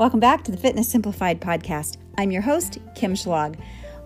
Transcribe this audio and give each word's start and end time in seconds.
Welcome 0.00 0.18
back 0.18 0.44
to 0.44 0.50
the 0.50 0.56
Fitness 0.56 0.88
Simplified 0.88 1.42
podcast. 1.42 1.98
I'm 2.16 2.30
your 2.30 2.40
host, 2.40 2.78
Kim 2.94 3.12
Schlag. 3.12 3.60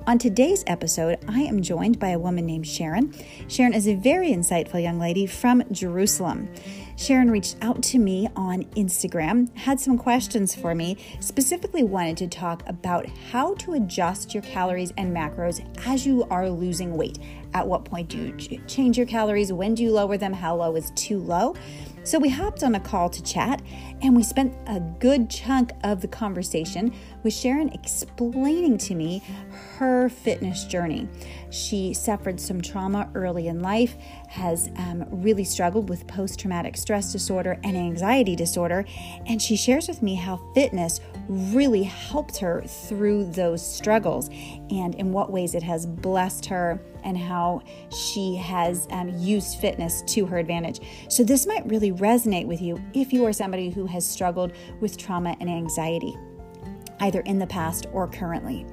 On 0.08 0.18
today's 0.18 0.64
episode, 0.66 1.20
I 1.28 1.42
am 1.42 1.62
joined 1.62 2.00
by 2.00 2.08
a 2.08 2.18
woman 2.18 2.44
named 2.46 2.66
Sharon. 2.66 3.14
Sharon 3.46 3.74
is 3.74 3.86
a 3.86 3.94
very 3.94 4.30
insightful 4.30 4.82
young 4.82 4.98
lady 4.98 5.24
from 5.24 5.62
Jerusalem. 5.70 6.52
Sharon 6.96 7.30
reached 7.30 7.58
out 7.62 7.80
to 7.84 8.00
me 8.00 8.28
on 8.34 8.64
Instagram, 8.74 9.56
had 9.56 9.78
some 9.78 9.96
questions 9.96 10.52
for 10.52 10.74
me, 10.74 10.96
specifically 11.20 11.84
wanted 11.84 12.16
to 12.16 12.26
talk 12.26 12.64
about 12.68 13.06
how 13.30 13.54
to 13.54 13.74
adjust 13.74 14.34
your 14.34 14.42
calories 14.42 14.92
and 14.98 15.14
macros 15.16 15.64
as 15.86 16.04
you 16.04 16.24
are 16.24 16.50
losing 16.50 16.96
weight. 16.96 17.20
At 17.54 17.68
what 17.68 17.84
point 17.84 18.08
do 18.08 18.18
you 18.18 18.60
change 18.66 18.98
your 18.98 19.06
calories? 19.06 19.52
When 19.52 19.76
do 19.76 19.84
you 19.84 19.92
lower 19.92 20.16
them? 20.16 20.32
How 20.32 20.56
low 20.56 20.74
is 20.74 20.90
too 20.96 21.20
low? 21.20 21.54
So 22.04 22.18
we 22.18 22.28
hopped 22.28 22.62
on 22.62 22.74
a 22.74 22.80
call 22.80 23.08
to 23.08 23.22
chat 23.22 23.62
and 24.02 24.14
we 24.14 24.22
spent 24.22 24.54
a 24.66 24.78
good 24.78 25.30
chunk 25.30 25.72
of 25.84 26.02
the 26.02 26.08
conversation 26.08 26.94
with 27.22 27.32
Sharon 27.32 27.70
explaining 27.70 28.76
to 28.78 28.94
me 28.94 29.22
her 29.78 30.10
fitness 30.10 30.64
journey. 30.64 31.08
She 31.48 31.94
suffered 31.94 32.38
some 32.38 32.60
trauma 32.60 33.08
early 33.14 33.48
in 33.48 33.62
life, 33.62 33.96
has 34.28 34.68
um, 34.76 35.06
really 35.10 35.44
struggled 35.44 35.88
with 35.88 36.06
post 36.06 36.38
traumatic 36.38 36.76
stress 36.76 37.10
disorder 37.10 37.58
and 37.64 37.74
anxiety 37.74 38.36
disorder, 38.36 38.84
and 39.24 39.40
she 39.40 39.56
shares 39.56 39.88
with 39.88 40.02
me 40.02 40.14
how 40.14 40.36
fitness 40.54 41.00
really 41.28 41.82
helped 41.82 42.36
her 42.38 42.62
through 42.62 43.24
those 43.30 43.64
struggles 43.64 44.28
and 44.70 44.94
in 44.94 45.12
what 45.12 45.30
ways 45.30 45.54
it 45.54 45.62
has 45.62 45.86
blessed 45.86 46.46
her 46.46 46.80
and 47.02 47.16
how 47.16 47.62
she 47.90 48.36
has 48.36 48.86
um, 48.90 49.08
used 49.18 49.58
fitness 49.58 50.02
to 50.02 50.26
her 50.26 50.38
advantage. 50.38 50.80
So, 51.08 51.22
this 51.22 51.46
might 51.46 51.66
really 51.66 51.92
resonate 51.92 52.46
with 52.46 52.60
you 52.60 52.82
if 52.94 53.12
you 53.12 53.24
are 53.26 53.32
somebody 53.32 53.70
who 53.70 53.86
has 53.86 54.06
struggled 54.06 54.52
with 54.80 54.96
trauma 54.96 55.36
and 55.40 55.48
anxiety, 55.48 56.16
either 57.00 57.20
in 57.20 57.38
the 57.38 57.46
past 57.46 57.86
or 57.92 58.08
currently. 58.08 58.66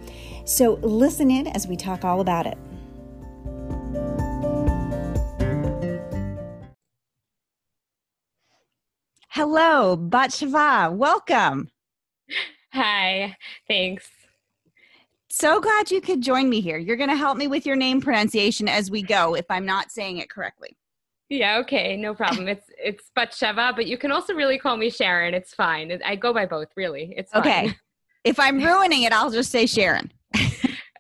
So, 0.45 0.73
listen 0.81 1.29
in 1.31 1.47
as 1.47 1.67
we 1.67 1.75
talk 1.75 2.03
all 2.03 2.21
about 2.21 2.47
it. 2.47 2.57
Hello, 9.29 9.97
Batsheva. 9.97 10.93
Welcome. 10.93 11.69
Hi, 12.73 13.35
thanks. 13.67 14.09
So 15.29 15.61
glad 15.61 15.91
you 15.91 16.01
could 16.01 16.21
join 16.21 16.49
me 16.49 16.59
here. 16.61 16.77
You're 16.77 16.97
going 16.97 17.09
to 17.09 17.15
help 17.15 17.37
me 17.37 17.47
with 17.47 17.65
your 17.65 17.75
name 17.75 18.01
pronunciation 18.01 18.67
as 18.67 18.91
we 18.91 19.01
go 19.01 19.33
if 19.35 19.45
I'm 19.49 19.65
not 19.65 19.91
saying 19.91 20.17
it 20.17 20.29
correctly. 20.29 20.77
Yeah, 21.29 21.59
okay, 21.59 21.95
no 21.95 22.13
problem. 22.13 22.49
It's 22.49 22.69
it's 22.77 23.09
Batsheva, 23.17 23.73
but 23.73 23.87
you 23.87 23.97
can 23.97 24.11
also 24.11 24.33
really 24.33 24.57
call 24.57 24.75
me 24.75 24.89
Sharon. 24.89 25.33
It's 25.33 25.53
fine. 25.53 25.97
I 26.03 26.17
go 26.17 26.33
by 26.33 26.45
both, 26.45 26.67
really. 26.75 27.13
It's 27.15 27.31
fine. 27.31 27.41
okay. 27.41 27.73
If 28.25 28.37
I'm 28.37 28.57
ruining 28.63 29.03
it, 29.03 29.13
I'll 29.13 29.31
just 29.31 29.49
say 29.49 29.65
Sharon. 29.65 30.11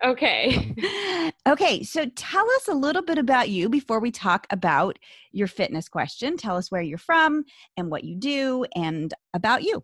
okay. 0.03 0.73
Okay, 1.47 1.81
so 1.81 2.05
tell 2.15 2.47
us 2.51 2.67
a 2.67 2.73
little 2.73 3.01
bit 3.01 3.17
about 3.17 3.49
you 3.49 3.67
before 3.67 3.99
we 3.99 4.11
talk 4.11 4.45
about 4.51 4.99
your 5.31 5.47
fitness 5.47 5.89
question. 5.89 6.37
Tell 6.37 6.55
us 6.55 6.69
where 6.69 6.83
you're 6.83 6.99
from 6.99 7.45
and 7.75 7.89
what 7.89 8.03
you 8.03 8.15
do 8.15 8.63
and 8.75 9.11
about 9.33 9.63
you. 9.63 9.83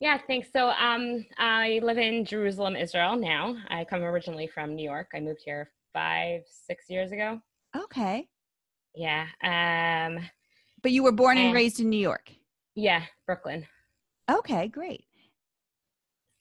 Yeah, 0.00 0.18
thanks. 0.26 0.48
So 0.52 0.68
um, 0.68 1.26
I 1.38 1.80
live 1.82 1.98
in 1.98 2.24
Jerusalem, 2.24 2.76
Israel 2.76 3.16
now. 3.16 3.56
I 3.68 3.84
come 3.84 4.02
originally 4.02 4.46
from 4.46 4.76
New 4.76 4.84
York. 4.84 5.08
I 5.14 5.20
moved 5.20 5.42
here 5.44 5.70
five, 5.92 6.42
six 6.46 6.88
years 6.88 7.10
ago. 7.10 7.40
Okay. 7.76 8.28
Yeah. 8.94 9.26
Um, 9.42 10.24
but 10.82 10.92
you 10.92 11.02
were 11.02 11.12
born 11.12 11.36
and, 11.36 11.46
and 11.46 11.54
raised 11.54 11.80
in 11.80 11.90
New 11.90 11.98
York? 11.98 12.30
Yeah, 12.76 13.02
Brooklyn. 13.26 13.66
Okay, 14.30 14.68
great. 14.68 15.04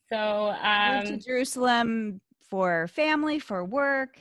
So 0.10 0.56
um, 0.62 0.96
moved 0.96 1.08
to 1.08 1.18
Jerusalem 1.18 2.22
for 2.48 2.88
family, 2.90 3.40
for 3.40 3.66
work? 3.66 4.20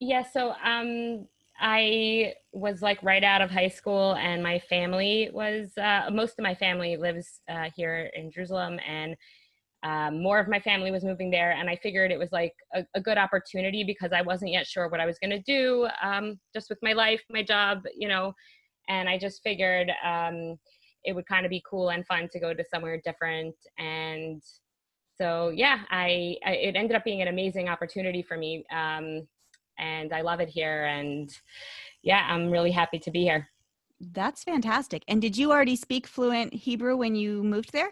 Yeah, 0.00 0.22
so 0.22 0.54
um, 0.64 1.26
I 1.60 2.34
was 2.52 2.82
like 2.82 3.02
right 3.02 3.24
out 3.24 3.42
of 3.42 3.50
high 3.50 3.68
school, 3.68 4.14
and 4.14 4.42
my 4.42 4.58
family 4.60 5.30
was 5.32 5.76
uh, 5.76 6.10
most 6.12 6.38
of 6.38 6.42
my 6.42 6.54
family 6.54 6.96
lives 6.96 7.40
uh, 7.50 7.70
here 7.74 8.10
in 8.14 8.30
Jerusalem, 8.30 8.78
and 8.86 9.16
um, 9.82 10.22
more 10.22 10.38
of 10.40 10.48
my 10.48 10.60
family 10.60 10.90
was 10.90 11.04
moving 11.04 11.30
there. 11.30 11.52
And 11.52 11.70
I 11.70 11.76
figured 11.76 12.10
it 12.10 12.18
was 12.18 12.32
like 12.32 12.54
a, 12.74 12.84
a 12.94 13.00
good 13.00 13.18
opportunity 13.18 13.84
because 13.84 14.12
I 14.12 14.22
wasn't 14.22 14.52
yet 14.52 14.66
sure 14.66 14.88
what 14.88 15.00
I 15.00 15.06
was 15.06 15.18
going 15.18 15.30
to 15.30 15.42
do 15.42 15.88
um, 16.02 16.38
just 16.52 16.68
with 16.68 16.78
my 16.82 16.92
life, 16.92 17.22
my 17.30 17.42
job, 17.42 17.82
you 17.96 18.08
know. 18.08 18.32
And 18.88 19.08
I 19.08 19.18
just 19.18 19.42
figured 19.42 19.90
um, 20.04 20.56
it 21.04 21.14
would 21.14 21.26
kind 21.26 21.46
of 21.46 21.50
be 21.50 21.62
cool 21.68 21.90
and 21.90 22.06
fun 22.06 22.28
to 22.32 22.40
go 22.40 22.54
to 22.54 22.64
somewhere 22.72 23.00
different. 23.04 23.54
And 23.78 24.42
so, 25.20 25.50
yeah, 25.50 25.80
I, 25.90 26.36
I 26.44 26.52
it 26.52 26.76
ended 26.76 26.96
up 26.96 27.04
being 27.04 27.22
an 27.22 27.28
amazing 27.28 27.68
opportunity 27.68 28.22
for 28.22 28.36
me 28.36 28.64
um, 28.72 29.26
and 29.78 30.12
I 30.12 30.20
love 30.22 30.40
it 30.40 30.48
here. 30.48 30.84
And 30.86 31.30
yeah, 32.02 32.26
I'm 32.28 32.50
really 32.50 32.70
happy 32.70 32.98
to 33.00 33.10
be 33.10 33.22
here. 33.22 33.48
That's 34.00 34.44
fantastic. 34.44 35.02
And 35.08 35.20
did 35.20 35.36
you 35.36 35.50
already 35.50 35.76
speak 35.76 36.06
fluent 36.06 36.54
Hebrew 36.54 36.96
when 36.96 37.14
you 37.14 37.42
moved 37.42 37.72
there? 37.72 37.90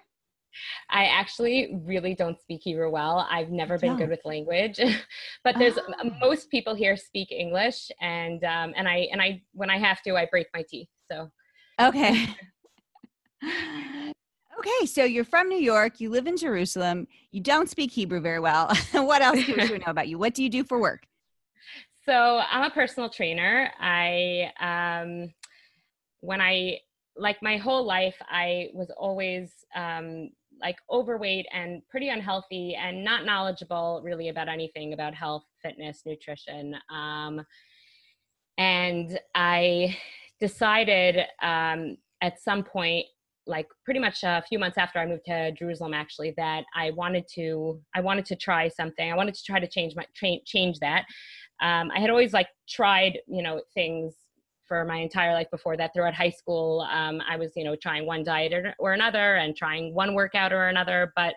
I 0.91 1.07
actually 1.07 1.81
really 1.85 2.15
don't 2.15 2.41
speak 2.41 2.63
Hebrew 2.63 2.91
well. 2.91 3.27
I've 3.31 3.51
never 3.51 3.79
been 3.79 3.97
good 3.97 4.09
with 4.09 4.25
language, 4.25 4.81
but 5.45 5.59
there's 5.59 5.79
oh. 5.79 6.11
most 6.21 6.51
people 6.51 6.75
here 6.75 6.97
speak 6.97 7.31
English, 7.31 7.91
and 8.01 8.43
um, 8.45 8.73
and 8.77 8.89
I 8.89 9.09
and 9.13 9.21
I 9.21 9.43
when 9.53 9.71
I 9.71 9.79
have 9.79 10.03
to, 10.03 10.17
I 10.17 10.27
break 10.31 10.47
my 10.55 10.65
teeth. 10.69 10.89
So 11.11 11.31
okay. 11.81 12.27
okay, 14.59 14.87
so 14.87 15.05
you're 15.05 15.25
from 15.25 15.49
New 15.49 15.61
York. 15.61 16.01
You 16.01 16.11
live 16.11 16.27
in 16.27 16.37
Jerusalem. 16.37 17.07
You 17.33 17.41
don't 17.41 17.69
speak 17.69 17.91
Hebrew 17.91 18.21
very 18.21 18.41
well. 18.41 18.73
what 18.93 19.23
else 19.23 19.45
do 19.45 19.57
we 19.57 19.79
know 19.79 19.85
about 19.87 20.09
you? 20.09 20.19
What 20.19 20.35
do 20.35 20.43
you 20.43 20.51
do 20.51 20.65
for 20.65 20.81
work? 20.81 21.07
So 22.07 22.41
I'm 22.49 22.63
a 22.63 22.71
personal 22.71 23.11
trainer. 23.11 23.69
I 23.81 24.53
um, 24.61 25.33
when 26.21 26.41
I 26.41 26.79
like 27.17 27.43
my 27.43 27.57
whole 27.57 27.85
life, 27.85 28.15
I 28.29 28.69
was 28.75 28.91
always 28.97 29.51
um, 29.75 30.31
like 30.61 30.77
overweight 30.89 31.47
and 31.53 31.83
pretty 31.89 32.11
unhealthy 32.11 32.77
and 32.77 33.03
not 33.03 33.25
knowledgeable 33.25 34.03
really 34.05 34.29
about 34.29 34.49
anything 34.49 34.93
about 34.93 35.15
health, 35.15 35.43
fitness, 35.63 36.03
nutrition. 36.07 36.77
Um, 36.95 37.43
and 38.57 39.19
I 39.35 39.97
decided 40.39 41.25
um, 41.43 41.97
at 42.23 42.41
some 42.41 42.63
point 42.63 43.07
like 43.49 43.67
pretty 43.85 44.01
much 44.01 44.23
a 44.25 44.43
few 44.49 44.59
months 44.59 44.77
after 44.77 44.99
I 44.99 45.07
moved 45.07 45.25
to 45.27 45.53
Jerusalem 45.53 45.95
actually 45.95 46.35
that 46.37 46.65
I 46.75 46.91
wanted 46.91 47.27
to 47.35 47.81
I 47.95 48.01
wanted 48.01 48.27
to 48.27 48.37
try 48.37 48.69
something. 48.69 49.11
I 49.11 49.17
wanted 49.17 49.35
to 49.35 49.43
try 49.45 49.61
to 49.61 49.69
change 49.69 49.95
my 49.95 50.05
tra- 50.17 50.45
change 50.45 50.79
that 50.81 51.05
um, 51.61 51.91
I 51.95 52.01
had 52.01 52.11
always 52.11 52.33
like 52.33 52.49
tried, 52.69 53.19
you 53.27 53.43
know, 53.43 53.63
things 53.75 54.15
for 54.67 54.85
my 54.85 54.97
entire 54.97 55.33
life 55.33 55.51
before 55.51 55.77
that. 55.77 55.93
Throughout 55.95 56.15
high 56.15 56.31
school, 56.31 56.87
um, 56.93 57.21
I 57.29 57.37
was, 57.37 57.53
you 57.57 57.65
know, 57.65 57.77
trying 57.77 58.07
one 58.07 58.25
diet 58.25 58.53
or, 58.53 58.75
or, 58.79 58.93
another 58.93 59.37
and 59.37 59.57
trying 59.57 59.95
one 59.95 60.15
workout 60.15 60.53
or 60.53 60.69
another, 60.69 61.13
but 61.17 61.35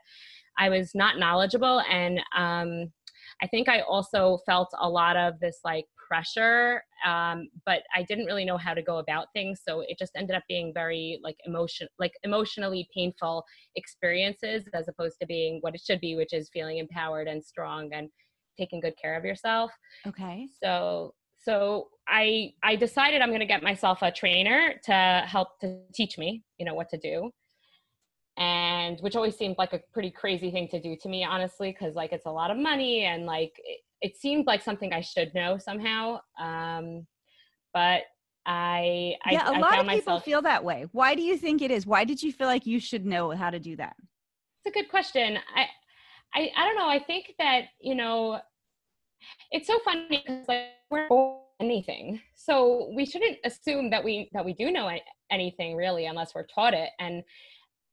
I 0.58 0.70
was 0.70 0.92
not 0.96 1.20
knowledgeable. 1.20 1.82
And 1.90 2.20
um, 2.36 2.92
I 3.42 3.48
think 3.48 3.70
I 3.70 3.82
also 3.82 4.40
felt 4.46 4.70
a 4.80 4.90
lot 4.90 5.16
of 5.16 5.40
this 5.40 5.60
like 5.64 5.86
pressure, 6.10 6.84
um, 7.06 7.48
but 7.66 7.84
I 7.96 8.04
didn't 8.04 8.26
really 8.26 8.44
know 8.44 8.58
how 8.58 8.74
to 8.74 8.82
go 8.82 8.98
about 8.98 9.28
things. 9.34 9.62
So 9.66 9.82
it 9.82 9.98
just 10.00 10.14
ended 10.16 10.36
up 10.36 10.44
being 10.50 10.74
very 10.74 11.20
like 11.24 11.38
emotion, 11.46 11.88
like 12.00 12.14
emotionally 12.24 12.90
painful 12.94 13.46
experiences 13.76 14.64
as 14.74 14.88
opposed 14.88 15.18
to 15.22 15.28
being 15.28 15.60
what 15.62 15.76
it 15.76 15.82
should 15.86 16.02
be, 16.02 16.16
which 16.16 16.34
is 16.34 16.50
feeling 16.52 16.80
empowered 16.80 17.28
and 17.28 17.44
strong 17.44 17.94
and 17.94 18.10
taking 18.60 18.80
good 18.80 18.96
care 19.02 19.16
of 19.18 19.24
yourself. 19.26 19.72
Okay. 20.06 20.48
So 20.62 21.14
so 21.42 21.88
I 22.08 22.54
I 22.64 22.76
decided 22.76 23.22
I'm 23.22 23.30
going 23.30 23.40
to 23.40 23.46
get 23.46 23.64
myself 23.64 24.00
a 24.02 24.12
trainer 24.12 24.76
to 24.86 25.24
help 25.26 25.60
to 25.62 25.80
teach 25.94 26.18
me, 26.18 26.44
you 26.58 26.66
know, 26.66 26.74
what 26.74 26.90
to 26.90 26.98
do. 26.98 27.32
And 28.38 29.00
which 29.02 29.16
always 29.16 29.38
seemed 29.38 29.56
like 29.58 29.74
a 29.74 29.82
pretty 29.94 30.12
crazy 30.12 30.52
thing 30.52 30.68
to 30.70 30.80
do 30.80 30.96
to 31.02 31.10
me, 31.10 31.24
honestly, 31.24 31.72
because 31.72 31.96
like 31.96 32.12
it's 32.14 32.26
a 32.26 32.32
lot 32.32 32.52
of 32.52 32.58
money 32.58 33.06
and 33.06 33.26
like 33.26 33.54
it, 33.58 33.80
it 34.02 34.18
seemed 34.18 34.48
like 34.48 34.62
something 34.62 34.94
I 34.94 35.02
should 35.02 35.34
know 35.34 35.58
somehow. 35.58 36.20
Um, 36.40 37.06
but 37.74 38.04
I, 38.46 39.16
yeah, 39.30 39.50
I, 39.50 39.58
a 39.58 39.60
lot 39.60 39.74
of 39.74 39.86
people 39.86 39.96
myself, 39.98 40.24
feel 40.24 40.42
that 40.42 40.64
way. 40.64 40.88
Why 40.92 41.16
do 41.16 41.22
you 41.22 41.38
think 41.38 41.62
it 41.62 41.70
is? 41.70 41.86
Why 41.86 42.04
did 42.06 42.24
you 42.24 42.32
feel 42.32 42.48
like 42.48 42.66
you 42.66 42.80
should 42.80 43.06
know 43.06 43.32
how 43.32 43.50
to 43.50 43.60
do 43.60 43.76
that? 43.76 43.96
It's 44.64 44.76
a 44.76 44.80
good 44.80 44.90
question. 44.90 45.38
I, 45.56 45.66
I, 46.34 46.52
I 46.56 46.66
don't 46.66 46.78
know. 46.78 46.88
I 46.88 47.00
think 47.00 47.34
that 47.40 47.66
you 47.80 47.96
know 47.96 48.40
it's 49.52 49.68
so 49.68 49.80
funny 49.84 50.08
because 50.10 50.48
like 50.48 50.68
we're 50.90 51.08
anything 51.60 52.22
so 52.36 52.92
we 52.96 53.06
shouldn't 53.06 53.38
assume 53.44 53.90
that 53.90 54.04
we 54.04 54.30
that 54.34 54.46
we 54.46 54.54
do 54.54 54.72
know 54.72 54.90
anything 55.30 55.76
really 55.76 56.06
unless 56.06 56.34
we're 56.34 56.46
taught 56.46 56.74
it 56.74 56.90
and 57.00 57.22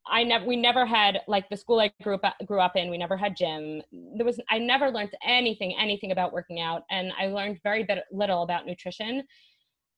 i 0.09 0.23
never 0.23 0.45
we 0.45 0.57
never 0.57 0.87
had 0.87 1.21
like 1.27 1.49
the 1.49 1.57
school 1.57 1.81
i 1.81 1.91
grew 2.03 2.15
up 2.15 2.35
grew 2.47 2.61
up 2.61 2.77
in 2.77 2.91
we 2.91 2.99
never 2.99 3.17
had 3.17 3.37
gym 3.37 3.83
there 4.17 4.25
was 4.25 4.41
i 4.51 4.59
never 4.59 4.91
learned 4.91 5.11
anything 5.27 5.75
anything 5.79 6.13
about 6.13 6.33
working 6.33 6.61
out 6.61 6.83
and 6.91 7.13
i 7.19 7.27
learned 7.27 7.59
very 7.63 7.83
bit, 7.85 8.05
little 8.13 8.43
about 8.43 8.67
nutrition. 8.67 9.23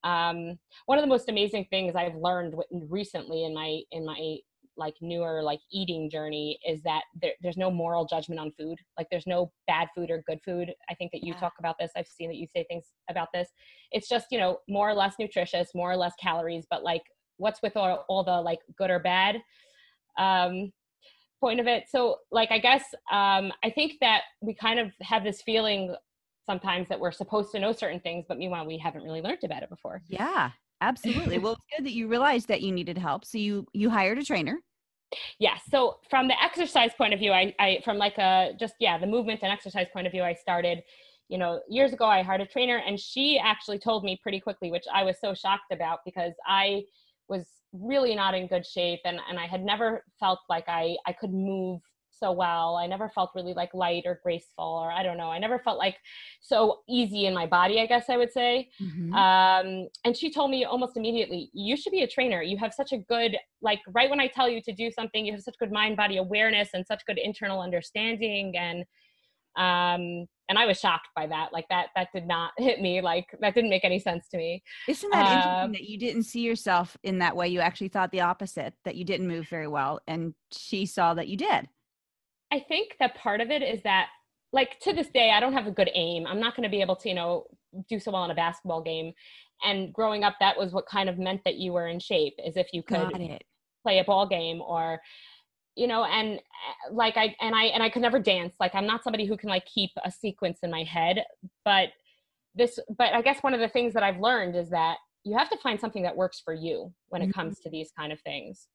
Um, 0.05 0.57
one 0.87 0.97
of 0.97 1.03
the 1.03 1.09
most 1.09 1.29
amazing 1.29 1.67
things 1.71 1.95
i've 1.97 2.15
learned 2.15 2.55
recently 2.89 3.45
in 3.45 3.53
my 3.53 3.81
in 3.91 4.07
my 4.07 4.39
like 4.79 4.95
newer 5.01 5.43
like 5.43 5.61
eating 5.71 6.09
journey 6.09 6.59
is 6.67 6.83
that 6.83 7.03
there, 7.21 7.33
there's 7.43 7.57
no 7.57 7.71
moral 7.71 8.07
judgment 8.07 8.41
on 8.41 8.53
food. 8.53 8.79
Like 8.97 9.09
there's 9.11 9.27
no 9.27 9.53
bad 9.67 9.89
food 9.95 10.11
or 10.11 10.23
good 10.27 10.41
food. 10.45 10.73
I 10.89 10.95
think 10.95 11.13
that 11.13 11.23
you 11.23 11.35
yeah. 11.35 11.41
talk 11.41 11.55
about 11.59 11.77
this. 11.79 11.91
I've 11.97 12.07
seen 12.07 12.31
that 12.31 12.37
you 12.37 12.47
say 12.47 12.65
things 12.69 12.87
about 13.11 13.29
this. 13.35 13.49
It's 13.91 14.09
just 14.09 14.27
you 14.31 14.39
know 14.39 14.59
more 14.69 14.89
or 14.89 14.95
less 14.95 15.15
nutritious 15.19 15.71
more 15.75 15.91
or 15.91 15.97
less 15.97 16.15
calories 16.21 16.67
but 16.71 16.83
like 16.83 17.03
what's 17.37 17.63
with 17.63 17.77
all, 17.77 18.05
all 18.09 18.25
the 18.25 18.41
like 18.41 18.61
good 18.77 18.91
or 18.91 18.99
bad? 18.99 19.43
Um 20.19 20.73
point 21.41 21.61
of 21.61 21.69
it 21.69 21.85
so 21.89 22.17
like 22.33 22.51
i 22.51 22.59
guess 22.59 22.83
um 23.13 23.53
i 23.63 23.71
think 23.71 23.93
that 24.01 24.23
we 24.41 24.53
kind 24.53 24.81
of 24.81 24.91
have 25.01 25.23
this 25.23 25.41
feeling 25.41 25.95
sometimes 26.45 26.89
that 26.89 26.99
we're 26.99 27.13
supposed 27.13 27.53
to 27.53 27.61
know 27.61 27.71
certain 27.71 28.01
things 28.01 28.25
but 28.29 28.39
meanwhile 28.39 28.67
we 28.67 28.77
haven't 28.77 29.05
really 29.05 29.23
learned 29.23 29.45
about 29.45 29.63
it 29.63 29.69
before. 29.69 30.03
Yeah 30.09 30.51
absolutely. 30.81 31.39
Well 31.39 31.53
it's 31.53 31.65
good 31.77 31.87
that 31.87 31.93
you 31.93 32.09
realized 32.09 32.49
that 32.49 32.63
you 32.63 32.73
needed 32.73 32.99
help. 32.99 33.25
So 33.25 33.39
you 33.39 33.67
you 33.73 33.91
hired 33.91 34.19
a 34.19 34.25
trainer. 34.25 34.59
Yeah. 35.39 35.57
So 35.71 35.99
from 36.11 36.29
the 36.29 36.43
exercise 36.43 36.91
point 36.97 37.15
of 37.15 37.21
view 37.21 37.33
i 37.33 37.55
i 37.59 37.81
from 37.85 37.97
like 37.97 38.19
a 38.19 38.53
just 38.59 38.75
yeah 38.81 38.99
the 38.99 39.07
movement 39.07 39.41
and 39.43 39.53
exercise 39.53 39.87
point 39.93 40.07
of 40.07 40.13
view 40.13 40.23
i 40.23 40.35
started 40.35 40.83
you 41.29 41.39
know 41.39 41.61
years 41.69 41.93
ago 41.93 42.07
i 42.07 42.23
hired 42.23 42.41
a 42.41 42.47
trainer 42.47 42.83
and 42.87 42.99
she 42.99 43.39
actually 43.39 43.79
told 43.79 44.03
me 44.05 44.19
pretty 44.23 44.41
quickly 44.41 44.71
which 44.71 44.85
i 44.93 45.03
was 45.03 45.17
so 45.21 45.35
shocked 45.35 45.71
about 45.73 46.01
because 46.05 46.33
i 46.47 46.83
was 47.29 47.47
really 47.73 48.15
not 48.15 48.35
in 48.35 48.47
good 48.47 48.67
shape 48.67 49.01
and 49.05 49.21
and 49.29 49.39
i 49.39 49.47
had 49.47 49.63
never 49.63 50.05
felt 50.19 50.41
like 50.49 50.65
i 50.69 50.97
i 51.07 51.13
could 51.13 51.33
move 51.33 51.81
so 52.19 52.33
well. 52.33 52.77
I 52.77 52.87
never 52.87 53.09
felt 53.09 53.31
really 53.35 53.55
like 53.55 53.73
light 53.75 54.05
or 54.07 54.21
graceful, 54.23 54.65
or 54.65 54.91
I 54.91 55.03
don't 55.03 55.17
know. 55.17 55.31
I 55.31 55.39
never 55.39 55.59
felt 55.59 55.79
like 55.79 55.97
so 56.41 56.81
easy 56.89 57.27
in 57.27 57.35
my 57.35 57.47
body, 57.47 57.81
I 57.81 57.87
guess 57.87 58.09
I 58.09 58.17
would 58.17 58.33
say. 58.33 58.69
Mm-hmm. 58.81 59.13
Um, 59.15 59.89
and 60.05 60.17
she 60.17 60.33
told 60.33 60.51
me 60.51 60.65
almost 60.65 60.97
immediately, 60.97 61.51
you 61.53 61.77
should 61.77 61.93
be 61.93 62.03
a 62.03 62.09
trainer. 62.09 62.43
You 62.43 62.59
have 62.59 62.75
such 62.75 62.93
a 62.93 62.99
good, 62.99 63.37
like, 63.63 63.81
right 63.89 64.11
when 64.11 64.21
I 64.21 64.29
tell 64.29 64.49
you 64.49 64.61
to 64.63 64.73
do 64.73 64.91
something, 64.91 65.25
you 65.25 65.33
have 65.33 65.43
such 65.43 65.59
good 65.59 65.73
mind 65.73 65.97
body 65.97 66.17
awareness 66.17 66.71
and 66.75 66.87
such 66.87 67.05
good 67.07 67.19
internal 67.19 67.61
understanding. 67.61 68.55
And, 68.57 68.85
um, 69.57 70.27
and 70.49 70.59
I 70.59 70.67
was 70.67 70.81
shocked 70.81 71.09
by 71.15 71.27
that. 71.27 71.53
Like 71.53 71.67
that, 71.69 71.89
that 71.95 72.09
did 72.13 72.27
not 72.27 72.53
hit 72.59 72.81
me. 72.81 73.01
Like 73.01 73.27
that 73.41 73.55
didn't 73.55 73.71
make 73.71 73.85
any 73.85 73.99
sense 73.99 74.29
to 74.31 74.37
me. 74.37 74.63
Isn't 74.89 75.11
that 75.11 75.27
uh, 75.27 75.35
interesting 75.35 75.73
that 75.73 75.89
you 75.89 75.99
didn't 75.99 76.23
see 76.25 76.41
yourself 76.41 76.97
in 77.03 77.19
that 77.19 77.37
way? 77.37 77.49
You 77.49 77.61
actually 77.61 77.89
thought 77.89 78.11
the 78.11 78.23
opposite, 78.23 78.75
that 78.85 78.97
you 78.97 79.05
didn't 79.05 79.29
move 79.29 79.49
very 79.49 79.69
well, 79.69 80.01
and 80.07 80.35
she 80.53 80.87
saw 80.87 81.15
that 81.15 81.29
you 81.29 81.37
did. 81.37 81.69
I 82.53 82.61
think 82.61 82.97
that 83.01 83.15
part 83.15 83.41
of 83.41 83.51
it 83.51 83.63
is 83.63 83.83
that 83.83 84.09
like 84.53 84.79
to 84.81 84.93
this 84.93 85.09
day 85.09 85.31
I 85.31 85.41
don't 85.41 85.53
have 85.53 85.67
a 85.67 85.73
good 85.73 85.91
aim. 85.95 86.27
I'm 86.27 86.41
not 86.41 86.57
going 86.57 86.65
to 86.65 86.71
be 86.71 86.81
able 86.81 86.97
to, 86.97 87.09
you 87.09 87.15
know, 87.15 87.45
do 87.89 88.01
so 88.01 88.13
well 88.13 88.25
in 88.25 88.31
a 88.31 88.35
basketball 88.35 88.83
game. 88.83 89.13
And 89.63 89.93
growing 89.93 90.25
up 90.25 90.37
that 90.41 90.57
was 90.57 90.73
what 90.73 90.87
kind 90.87 91.09
of 91.09 91.19
meant 91.19 91.43
that 91.45 91.57
you 91.57 91.73
were 91.73 91.89
in 91.89 92.01
shape 92.01 92.35
is 92.45 92.57
if 92.57 92.69
you 92.73 92.83
could 92.83 93.13
play 93.83 93.99
a 93.99 94.05
ball 94.05 94.27
game 94.27 94.61
or 94.61 95.01
you 95.77 95.87
know 95.87 96.05
and 96.05 96.39
eh, 96.39 96.91
like 96.91 97.17
I 97.17 97.35
and 97.41 97.55
I 97.55 97.65
and 97.65 97.83
I 97.83 97.91
could 97.91 98.03
never 98.03 98.19
dance. 98.19 98.55
Like 98.59 98.75
I'm 98.75 98.87
not 98.87 99.05
somebody 99.05 99.27
who 99.27 99.37
can 99.37 99.49
like 99.49 99.67
keep 99.67 99.91
a 100.05 100.11
sequence 100.11 100.61
in 100.63 100.71
my 100.71 100.83
head, 100.83 101.23
but 101.65 101.91
this 102.55 102.79
but 102.97 103.15
I 103.15 103.23
guess 103.23 103.43
one 103.43 103.55
of 103.55 103.61
the 103.61 103.69
things 103.69 103.95
that 103.95 104.03
I've 104.03 104.21
learned 104.21 104.57
is 104.57 104.71
that 104.71 104.97
you 105.25 105.37
have 105.37 105.51
to 105.51 105.59
find 105.59 105.79
something 105.79 106.03
that 106.03 106.17
works 106.17 106.41
for 106.45 106.55
you 106.55 106.93
when 107.09 107.23
it 107.23 107.27
mm-hmm. 107.27 107.41
comes 107.41 107.61
to 107.61 107.71
these 107.71 107.91
kind 107.97 108.13
of 108.13 108.21
things. 108.21 108.67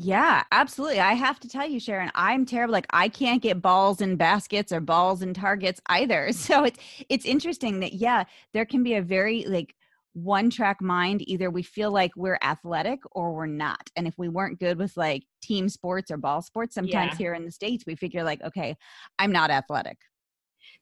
Yeah, 0.00 0.44
absolutely. 0.52 1.00
I 1.00 1.14
have 1.14 1.40
to 1.40 1.48
tell 1.48 1.68
you, 1.68 1.80
Sharon, 1.80 2.12
I'm 2.14 2.46
terrible. 2.46 2.72
Like 2.72 2.86
I 2.90 3.08
can't 3.08 3.42
get 3.42 3.60
balls 3.60 4.00
in 4.00 4.14
baskets 4.14 4.70
or 4.70 4.80
balls 4.80 5.22
in 5.22 5.34
targets 5.34 5.80
either. 5.86 6.30
So 6.38 6.64
it's 6.64 6.78
it's 7.08 7.26
interesting 7.26 7.80
that 7.80 7.94
yeah, 7.94 8.24
there 8.54 8.64
can 8.64 8.82
be 8.84 8.94
a 8.94 9.02
very 9.02 9.44
like 9.46 9.74
one 10.12 10.50
track 10.50 10.80
mind. 10.80 11.28
Either 11.28 11.50
we 11.50 11.62
feel 11.62 11.90
like 11.90 12.12
we're 12.16 12.38
athletic 12.42 13.00
or 13.10 13.34
we're 13.34 13.46
not. 13.46 13.90
And 13.96 14.06
if 14.06 14.14
we 14.16 14.28
weren't 14.28 14.60
good 14.60 14.78
with 14.78 14.96
like 14.96 15.24
team 15.42 15.68
sports 15.68 16.12
or 16.12 16.16
ball 16.16 16.42
sports, 16.42 16.74
sometimes 16.74 17.12
yeah. 17.12 17.18
here 17.18 17.34
in 17.34 17.44
the 17.44 17.50
States 17.50 17.84
we 17.86 17.96
figure 17.96 18.22
like, 18.22 18.40
okay, 18.42 18.76
I'm 19.18 19.32
not 19.32 19.50
athletic. 19.50 19.98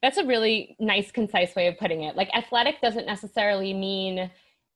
That's 0.03 0.17
a 0.17 0.25
really 0.25 0.75
nice, 0.79 1.11
concise 1.11 1.55
way 1.55 1.67
of 1.67 1.77
putting 1.79 2.03
it. 2.03 2.15
Like 2.15 2.29
athletic 2.35 2.81
doesn't 2.81 3.07
necessarily 3.07 3.73
mean 3.73 4.29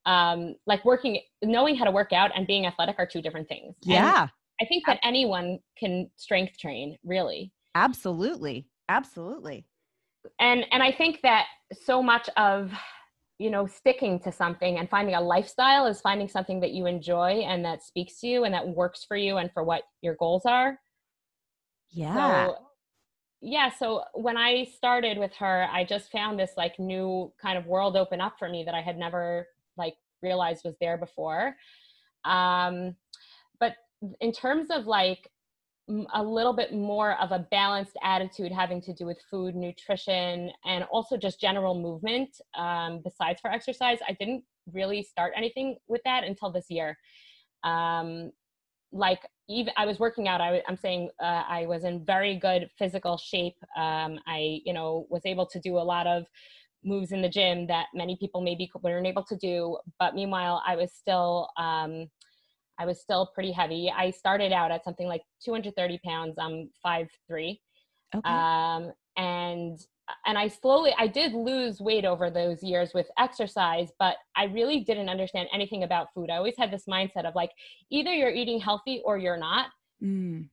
um, 0.05 0.55
like 0.65 0.83
working, 0.85 1.19
knowing 1.43 1.75
how 1.75 1.85
to 1.85 1.91
work 1.91 2.13
out 2.13 2.31
and 2.35 2.47
being 2.47 2.65
athletic 2.65 2.95
are 2.97 3.05
two 3.05 3.21
different 3.21 3.47
things. 3.47 3.75
Yeah. 3.83 4.21
And 4.21 4.29
I 4.61 4.65
think 4.65 4.85
that 4.85 4.99
anyone 5.03 5.59
can 5.77 6.09
strength 6.15 6.57
train, 6.57 6.97
really. 7.03 7.51
Absolutely. 7.75 8.67
Absolutely. 8.89 9.65
And 10.39 10.65
and 10.71 10.83
I 10.83 10.91
think 10.91 11.21
that 11.23 11.45
so 11.73 12.03
much 12.03 12.29
of 12.37 12.71
you 13.39 13.49
know 13.49 13.65
sticking 13.65 14.19
to 14.19 14.31
something 14.31 14.77
and 14.77 14.89
finding 14.89 15.15
a 15.15 15.21
lifestyle 15.21 15.87
is 15.87 16.01
finding 16.01 16.27
something 16.27 16.59
that 16.59 16.71
you 16.71 16.85
enjoy 16.85 17.41
and 17.47 17.65
that 17.65 17.83
speaks 17.83 18.19
to 18.19 18.27
you 18.27 18.43
and 18.43 18.53
that 18.53 18.67
works 18.67 19.03
for 19.03 19.17
you 19.17 19.37
and 19.37 19.51
for 19.51 19.63
what 19.63 19.83
your 20.01 20.15
goals 20.15 20.43
are. 20.45 20.79
Yeah. 21.89 22.13
So, 22.47 22.55
yeah 23.41 23.69
so 23.69 24.03
when 24.13 24.37
i 24.37 24.63
started 24.63 25.17
with 25.17 25.33
her 25.33 25.67
i 25.71 25.83
just 25.83 26.11
found 26.11 26.39
this 26.39 26.51
like 26.57 26.77
new 26.77 27.31
kind 27.41 27.57
of 27.57 27.65
world 27.65 27.97
open 27.97 28.21
up 28.21 28.35
for 28.37 28.47
me 28.47 28.63
that 28.63 28.75
i 28.75 28.81
had 28.81 28.97
never 28.97 29.47
like 29.81 29.95
realized 30.21 30.63
was 30.63 30.75
there 30.79 30.97
before. 30.97 31.55
Um 32.25 32.95
but 33.59 33.73
in 34.19 34.31
terms 34.31 34.69
of 34.69 34.85
like 34.85 35.29
a 36.13 36.23
little 36.23 36.53
bit 36.53 36.73
more 36.73 37.19
of 37.19 37.31
a 37.31 37.45
balanced 37.51 37.97
attitude 38.01 38.51
having 38.51 38.81
to 38.81 38.93
do 38.93 39.05
with 39.05 39.19
food 39.29 39.55
nutrition 39.55 40.49
and 40.63 40.85
also 40.85 41.17
just 41.17 41.41
general 41.41 41.75
movement 41.75 42.29
um, 42.57 43.01
besides 43.03 43.41
for 43.41 43.51
exercise 43.51 43.97
i 44.07 44.13
didn't 44.13 44.43
really 44.73 45.03
start 45.03 45.33
anything 45.35 45.77
with 45.87 46.01
that 46.05 46.23
until 46.23 46.51
this 46.51 46.65
year. 46.69 46.97
Um, 47.63 48.31
like 48.93 49.21
even 49.47 49.71
i 49.77 49.85
was 49.85 49.99
working 49.99 50.27
out 50.27 50.41
I, 50.41 50.61
am 50.67 50.75
saying 50.75 51.09
uh, 51.21 51.43
i 51.47 51.65
was 51.65 51.85
in 51.85 52.03
very 52.03 52.35
good 52.35 52.69
physical 52.77 53.17
shape. 53.17 53.55
Um, 53.77 54.19
i 54.27 54.59
you 54.65 54.73
know 54.73 55.07
was 55.09 55.21
able 55.25 55.45
to 55.45 55.59
do 55.59 55.77
a 55.77 55.79
lot 55.93 56.07
of 56.07 56.25
moves 56.83 57.11
in 57.11 57.21
the 57.21 57.29
gym 57.29 57.67
that 57.67 57.87
many 57.93 58.17
people 58.17 58.41
maybe 58.41 58.69
weren't 58.81 59.07
able 59.07 59.23
to 59.23 59.35
do. 59.35 59.77
But 59.99 60.15
meanwhile, 60.15 60.61
I 60.65 60.75
was 60.75 60.91
still 60.93 61.49
um, 61.57 62.07
I 62.79 62.85
was 62.85 62.99
still 62.99 63.29
pretty 63.33 63.51
heavy. 63.51 63.91
I 63.95 64.11
started 64.11 64.51
out 64.51 64.71
at 64.71 64.83
something 64.83 65.07
like 65.07 65.21
230 65.45 65.99
pounds. 66.05 66.35
I'm 66.39 66.69
five 66.81 67.09
three, 67.27 67.61
okay. 68.15 68.27
um, 68.29 68.91
and 69.17 69.79
and 70.25 70.37
I 70.37 70.47
slowly 70.47 70.93
I 70.97 71.07
did 71.07 71.33
lose 71.33 71.79
weight 71.79 72.05
over 72.05 72.29
those 72.29 72.63
years 72.63 72.91
with 72.93 73.07
exercise, 73.17 73.89
but 73.99 74.17
I 74.35 74.45
really 74.45 74.81
didn't 74.81 75.09
understand 75.09 75.47
anything 75.53 75.83
about 75.83 76.07
food. 76.13 76.29
I 76.29 76.37
always 76.37 76.55
had 76.57 76.71
this 76.71 76.85
mindset 76.89 77.25
of 77.25 77.35
like 77.35 77.51
either 77.91 78.13
you're 78.13 78.31
eating 78.31 78.59
healthy 78.59 79.01
or 79.05 79.17
you're 79.17 79.37
not. 79.37 79.67
Mm. 80.03 80.49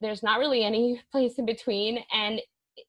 There's 0.00 0.22
not 0.22 0.38
really 0.38 0.64
any 0.64 1.00
place 1.12 1.38
in 1.38 1.46
between, 1.46 1.98
and 2.12 2.40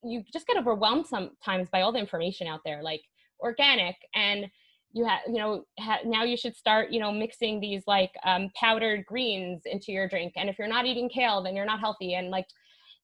you 0.03 0.23
just 0.31 0.47
get 0.47 0.57
overwhelmed 0.57 1.07
sometimes 1.07 1.69
by 1.69 1.81
all 1.81 1.91
the 1.91 1.99
information 1.99 2.47
out 2.47 2.61
there 2.65 2.81
like 2.83 3.01
organic 3.39 3.95
and 4.15 4.45
you 4.93 5.05
have 5.05 5.19
you 5.27 5.37
know 5.37 5.63
ha- 5.79 5.99
now 6.05 6.23
you 6.23 6.37
should 6.37 6.55
start 6.55 6.91
you 6.91 6.99
know 6.99 7.11
mixing 7.11 7.59
these 7.59 7.83
like 7.87 8.11
um, 8.23 8.49
powdered 8.55 9.05
greens 9.05 9.61
into 9.65 9.91
your 9.91 10.07
drink 10.07 10.33
and 10.35 10.49
if 10.49 10.57
you're 10.57 10.67
not 10.67 10.85
eating 10.85 11.09
kale 11.09 11.41
then 11.43 11.55
you're 11.55 11.65
not 11.65 11.79
healthy 11.79 12.15
and 12.15 12.29
like 12.29 12.47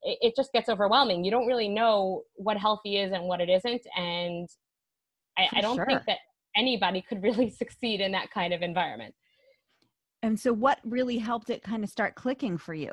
it, 0.04 0.18
it 0.22 0.34
just 0.36 0.52
gets 0.52 0.70
overwhelming. 0.70 1.24
You 1.24 1.32
don't 1.32 1.48
really 1.48 1.70
know 1.70 2.24
what 2.36 2.58
healthy 2.58 2.98
is 2.98 3.12
and 3.12 3.26
what 3.26 3.42
it 3.42 3.50
isn't 3.50 3.86
and 3.96 4.50
i, 5.38 5.48
I 5.54 5.62
don't 5.62 5.76
sure. 5.76 5.86
think 5.86 6.02
that 6.08 6.20
anybody 6.56 7.02
could 7.02 7.24
really 7.24 7.50
succeed 7.62 8.02
in 8.02 8.12
that 8.12 8.32
kind 8.32 8.54
of 8.54 8.62
environment. 8.62 9.14
And 10.22 10.40
so 10.40 10.54
what 10.54 10.80
really 10.86 11.18
helped 11.18 11.50
it 11.50 11.64
kind 11.64 11.84
of 11.84 11.90
start 11.90 12.16
clicking 12.16 12.58
for 12.58 12.74
you? 12.74 12.90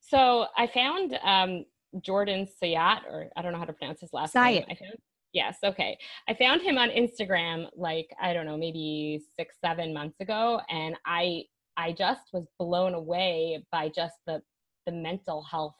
So 0.00 0.46
i 0.56 0.66
found 0.66 1.18
um, 1.22 1.64
Jordan 2.00 2.46
Syatt, 2.62 3.02
or 3.10 3.28
I 3.36 3.42
don't 3.42 3.52
know 3.52 3.58
how 3.58 3.64
to 3.64 3.72
pronounce 3.72 4.00
his 4.00 4.12
last 4.12 4.32
Syatt. 4.32 4.54
name. 4.54 4.64
I 4.70 4.74
found, 4.74 4.94
yes, 5.32 5.58
okay. 5.64 5.96
I 6.28 6.34
found 6.34 6.62
him 6.62 6.78
on 6.78 6.90
Instagram 6.90 7.68
like 7.76 8.08
I 8.20 8.32
don't 8.32 8.46
know, 8.46 8.56
maybe 8.56 9.22
six, 9.36 9.56
seven 9.64 9.92
months 9.92 10.20
ago, 10.20 10.60
and 10.68 10.96
I 11.06 11.44
I 11.76 11.92
just 11.92 12.32
was 12.32 12.46
blown 12.58 12.94
away 12.94 13.64
by 13.70 13.88
just 13.88 14.16
the 14.26 14.42
the 14.86 14.92
mental 14.92 15.42
health 15.42 15.76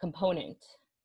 component 0.00 0.56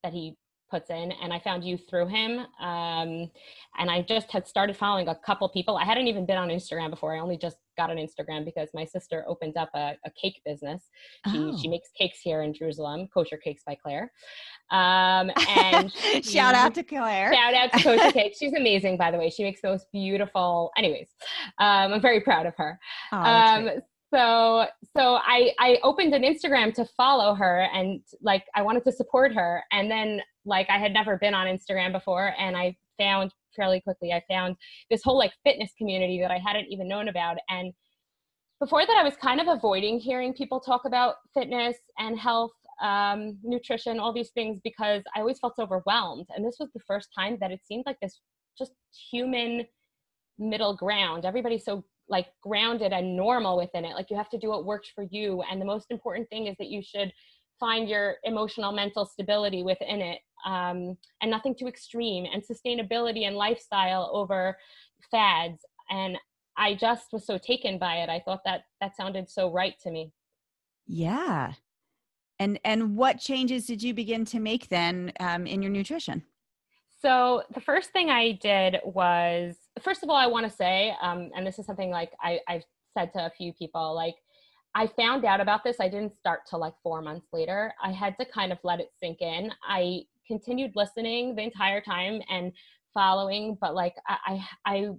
that 0.03 0.13
he 0.13 0.35
puts 0.69 0.89
in 0.89 1.11
and 1.23 1.31
i 1.31 1.39
found 1.39 1.63
you 1.63 1.77
through 1.77 2.07
him 2.07 2.39
um, 2.59 3.29
and 3.77 3.89
i 3.89 4.01
just 4.01 4.31
had 4.31 4.47
started 4.47 4.75
following 4.75 5.07
a 5.07 5.15
couple 5.15 5.47
people 5.49 5.77
i 5.77 5.85
hadn't 5.85 6.07
even 6.07 6.25
been 6.25 6.37
on 6.37 6.49
instagram 6.49 6.89
before 6.89 7.15
i 7.15 7.19
only 7.19 7.37
just 7.37 7.57
got 7.77 7.89
on 7.89 7.97
instagram 7.97 8.43
because 8.43 8.69
my 8.73 8.83
sister 8.83 9.23
opened 9.27 9.55
up 9.55 9.69
a, 9.73 9.93
a 10.05 10.11
cake 10.21 10.41
business. 10.45 10.89
She, 11.31 11.37
oh. 11.37 11.57
she 11.57 11.67
makes 11.67 11.89
cakes 11.97 12.19
here 12.21 12.41
in 12.41 12.53
jerusalem 12.53 13.07
kosher 13.13 13.37
cakes 13.37 13.63
by 13.65 13.75
claire. 13.75 14.11
Um, 14.71 15.31
and 15.49 15.91
she, 15.91 16.21
shout 16.23 16.55
out 16.55 16.73
to 16.75 16.83
claire. 16.83 17.33
Shout 17.33 17.53
out 17.53 17.71
to 17.73 17.83
kosher 17.83 18.11
cakes. 18.19 18.37
She's 18.39 18.53
amazing 18.53 18.97
by 18.97 19.11
the 19.11 19.17
way. 19.17 19.29
She 19.29 19.43
makes 19.43 19.61
those 19.61 19.85
beautiful 19.93 20.71
anyways 20.77 21.07
um, 21.59 21.93
i'm 21.93 22.01
very 22.01 22.21
proud 22.21 22.45
of 22.45 22.55
her. 22.57 22.79
Oh, 23.11 23.17
um, 23.17 23.69
so 24.13 24.65
so 24.95 25.19
i 25.25 25.51
i 25.59 25.77
opened 25.83 26.13
an 26.13 26.23
instagram 26.23 26.73
to 26.73 26.85
follow 26.85 27.35
her 27.35 27.67
and 27.73 28.01
like 28.21 28.45
i 28.55 28.61
wanted 28.61 28.83
to 28.85 28.91
support 28.91 29.33
her. 29.33 29.63
And 29.71 29.91
then 29.91 30.21
like 30.45 30.69
i 30.69 30.77
had 30.77 30.93
never 30.93 31.17
been 31.17 31.33
on 31.33 31.47
instagram 31.47 31.91
before 31.91 32.33
and 32.39 32.55
i 32.55 32.75
found 32.97 33.33
fairly 33.57 33.81
quickly 33.81 34.13
i 34.13 34.23
found 34.29 34.55
this 34.89 35.01
whole 35.03 35.17
like 35.17 35.33
fitness 35.43 35.71
community 35.77 36.21
that 36.21 36.31
i 36.31 36.37
hadn't 36.37 36.67
even 36.71 36.87
known 36.87 37.09
about 37.09 37.37
and 37.49 37.73
before 38.59 38.85
that, 38.85 38.97
I 38.97 39.03
was 39.03 39.15
kind 39.21 39.39
of 39.39 39.47
avoiding 39.47 39.99
hearing 39.99 40.33
people 40.33 40.59
talk 40.59 40.85
about 40.85 41.15
fitness 41.33 41.77
and 41.99 42.17
health, 42.17 42.53
um, 42.81 43.37
nutrition, 43.43 43.99
all 43.99 44.13
these 44.13 44.31
things 44.31 44.59
because 44.63 45.03
I 45.15 45.19
always 45.19 45.39
felt 45.39 45.53
overwhelmed. 45.59 46.25
And 46.35 46.43
this 46.43 46.57
was 46.59 46.69
the 46.73 46.81
first 46.87 47.09
time 47.15 47.37
that 47.39 47.51
it 47.51 47.61
seemed 47.65 47.83
like 47.85 47.99
this 48.01 48.19
just 48.57 48.71
human 49.11 49.65
middle 50.39 50.75
ground. 50.75 51.25
Everybody's 51.25 51.65
so 51.65 51.85
like 52.09 52.27
grounded 52.41 52.93
and 52.93 53.15
normal 53.15 53.57
within 53.57 53.85
it. 53.85 53.93
Like 53.93 54.09
you 54.09 54.17
have 54.17 54.29
to 54.29 54.39
do 54.39 54.49
what 54.49 54.65
works 54.65 54.89
for 54.93 55.05
you. 55.11 55.43
And 55.51 55.61
the 55.61 55.65
most 55.65 55.91
important 55.91 56.27
thing 56.29 56.47
is 56.47 56.55
that 56.57 56.69
you 56.69 56.81
should 56.81 57.11
find 57.59 57.87
your 57.87 58.15
emotional 58.23 58.71
mental 58.71 59.05
stability 59.05 59.61
within 59.61 60.01
it 60.01 60.19
um, 60.45 60.97
and 61.21 61.31
nothing 61.31 61.55
too 61.55 61.67
extreme 61.67 62.25
and 62.31 62.43
sustainability 62.43 63.27
and 63.27 63.35
lifestyle 63.35 64.09
over 64.13 64.57
fads 65.11 65.65
and 65.89 66.17
i 66.57 66.73
just 66.73 67.13
was 67.13 67.25
so 67.25 67.37
taken 67.37 67.77
by 67.77 67.97
it 67.97 68.09
i 68.09 68.19
thought 68.19 68.41
that 68.45 68.63
that 68.81 68.95
sounded 68.95 69.29
so 69.29 69.51
right 69.51 69.75
to 69.79 69.91
me 69.91 70.11
yeah 70.85 71.53
and 72.39 72.59
and 72.65 72.95
what 72.95 73.19
changes 73.19 73.65
did 73.65 73.81
you 73.81 73.93
begin 73.93 74.25
to 74.25 74.39
make 74.39 74.69
then 74.69 75.11
um, 75.19 75.45
in 75.45 75.61
your 75.61 75.71
nutrition 75.71 76.23
so 77.01 77.43
the 77.53 77.61
first 77.61 77.91
thing 77.91 78.09
i 78.09 78.31
did 78.31 78.77
was 78.83 79.55
first 79.81 80.03
of 80.03 80.09
all 80.09 80.15
i 80.15 80.27
want 80.27 80.49
to 80.49 80.55
say 80.55 80.93
um, 81.01 81.29
and 81.35 81.45
this 81.45 81.59
is 81.59 81.65
something 81.65 81.89
like 81.89 82.11
I, 82.21 82.39
i've 82.47 82.63
said 82.97 83.13
to 83.13 83.25
a 83.25 83.29
few 83.29 83.53
people 83.53 83.93
like 83.93 84.15
I 84.77 84.85
found 84.85 85.25
out 85.25 85.41
about 85.41 85.63
this. 85.63 85.77
I 85.79 85.89
didn't 85.89 86.15
start 86.15 86.41
till 86.47 86.59
like 86.59 86.75
four 86.83 87.01
months 87.01 87.25
later. 87.33 87.73
I 87.81 87.91
had 87.91 88.15
to 88.19 88.25
kind 88.25 88.51
of 88.51 88.59
let 88.63 88.79
it 88.79 88.91
sink 88.99 89.21
in. 89.21 89.51
I 89.67 90.03
continued 90.27 90.71
listening 90.75 91.35
the 91.35 91.43
entire 91.43 91.81
time 91.81 92.21
and 92.29 92.51
following, 92.93 93.57
but 93.59 93.75
like 93.75 93.95
I, 94.07 94.43
I, 94.65 94.89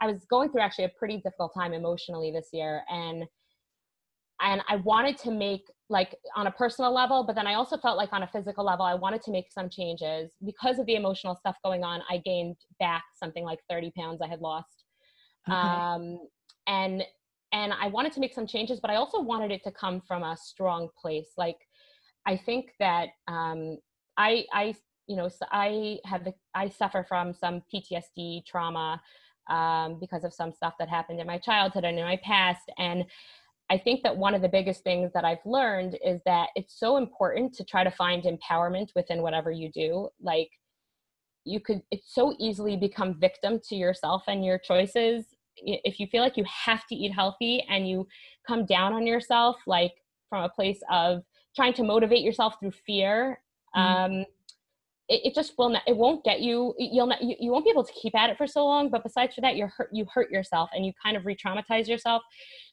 I 0.00 0.06
was 0.06 0.24
going 0.26 0.50
through 0.50 0.62
actually 0.62 0.84
a 0.84 0.92
pretty 0.98 1.16
difficult 1.16 1.52
time 1.54 1.72
emotionally 1.72 2.30
this 2.30 2.48
year, 2.52 2.82
and 2.90 3.24
and 4.40 4.62
I 4.68 4.76
wanted 4.76 5.18
to 5.18 5.30
make 5.30 5.66
like 5.88 6.14
on 6.36 6.46
a 6.46 6.50
personal 6.50 6.94
level, 6.94 7.24
but 7.24 7.34
then 7.34 7.46
I 7.46 7.54
also 7.54 7.76
felt 7.76 7.96
like 7.96 8.12
on 8.12 8.22
a 8.22 8.28
physical 8.28 8.64
level, 8.64 8.86
I 8.86 8.94
wanted 8.94 9.22
to 9.22 9.30
make 9.30 9.50
some 9.52 9.68
changes 9.68 10.30
because 10.44 10.78
of 10.78 10.86
the 10.86 10.94
emotional 10.94 11.34
stuff 11.34 11.56
going 11.64 11.84
on. 11.84 12.00
I 12.08 12.18
gained 12.18 12.56
back 12.78 13.04
something 13.18 13.44
like 13.44 13.58
30 13.68 13.92
pounds 13.98 14.22
I 14.22 14.28
had 14.28 14.40
lost. 14.40 14.84
Okay. 15.48 15.56
Um, 15.56 16.18
and 16.66 17.02
and 17.52 17.72
I 17.72 17.88
wanted 17.88 18.12
to 18.12 18.20
make 18.20 18.32
some 18.32 18.46
changes, 18.46 18.78
but 18.80 18.90
I 18.90 18.96
also 18.96 19.20
wanted 19.20 19.50
it 19.50 19.64
to 19.64 19.72
come 19.72 20.00
from 20.06 20.22
a 20.22 20.36
strong 20.36 20.88
place. 21.00 21.32
Like, 21.36 21.58
I 22.24 22.36
think 22.36 22.70
that 22.78 23.08
um, 23.26 23.78
I, 24.20 24.44
I, 24.52 24.74
you 25.06 25.16
know, 25.16 25.30
I 25.50 25.98
have, 26.04 26.28
I 26.54 26.68
suffer 26.68 27.04
from 27.08 27.32
some 27.32 27.62
PTSD 27.72 28.44
trauma 28.46 29.00
um, 29.48 29.98
because 29.98 30.24
of 30.24 30.34
some 30.34 30.52
stuff 30.52 30.74
that 30.78 30.90
happened 30.90 31.20
in 31.20 31.26
my 31.26 31.38
childhood 31.38 31.84
and 31.84 31.98
in 31.98 32.04
my 32.04 32.20
past. 32.22 32.70
And 32.76 33.04
I 33.70 33.78
think 33.78 34.02
that 34.02 34.14
one 34.14 34.34
of 34.34 34.42
the 34.42 34.48
biggest 34.48 34.84
things 34.84 35.10
that 35.14 35.24
I've 35.24 35.44
learned 35.46 35.98
is 36.04 36.20
that 36.26 36.48
it's 36.54 36.78
so 36.78 36.98
important 36.98 37.54
to 37.54 37.64
try 37.64 37.82
to 37.82 37.90
find 37.90 38.24
empowerment 38.24 38.88
within 38.94 39.22
whatever 39.22 39.50
you 39.50 39.70
do. 39.72 40.10
Like, 40.20 40.50
you 41.46 41.58
could, 41.58 41.80
it's 41.90 42.14
so 42.14 42.36
easily 42.38 42.76
become 42.76 43.18
victim 43.18 43.58
to 43.70 43.74
yourself 43.74 44.24
and 44.28 44.44
your 44.44 44.58
choices 44.58 45.24
if 45.56 45.98
you 45.98 46.06
feel 46.06 46.22
like 46.22 46.36
you 46.36 46.44
have 46.44 46.86
to 46.86 46.94
eat 46.94 47.12
healthy 47.12 47.64
and 47.68 47.88
you 47.88 48.06
come 48.46 48.66
down 48.66 48.92
on 48.92 49.06
yourself 49.06 49.56
like 49.66 49.92
from 50.28 50.44
a 50.44 50.48
place 50.48 50.80
of 50.90 51.22
trying 51.56 51.72
to 51.74 51.82
motivate 51.82 52.22
yourself 52.22 52.54
through 52.60 52.72
fear. 52.86 53.40
Um, 53.74 54.24
it, 55.08 55.22
it, 55.26 55.34
just 55.34 55.54
will 55.58 55.70
not 55.70 55.82
it 55.86 55.96
won't 55.96 56.24
get 56.24 56.40
you 56.40 56.74
you'll 56.78 57.06
not 57.06 57.22
you, 57.22 57.34
you 57.40 57.50
won't 57.50 57.64
be 57.64 57.70
able 57.70 57.84
to 57.84 57.92
keep 57.92 58.16
at 58.16 58.30
it 58.30 58.36
for 58.36 58.46
so 58.46 58.64
long 58.64 58.90
but 58.90 59.02
besides 59.02 59.34
for 59.34 59.40
that 59.40 59.56
you're 59.56 59.72
hurt 59.76 59.88
you 59.92 60.06
hurt 60.12 60.30
yourself 60.30 60.70
and 60.72 60.86
you 60.86 60.92
kind 61.02 61.16
of 61.16 61.26
re-traumatize 61.26 61.88
yourself 61.88 62.22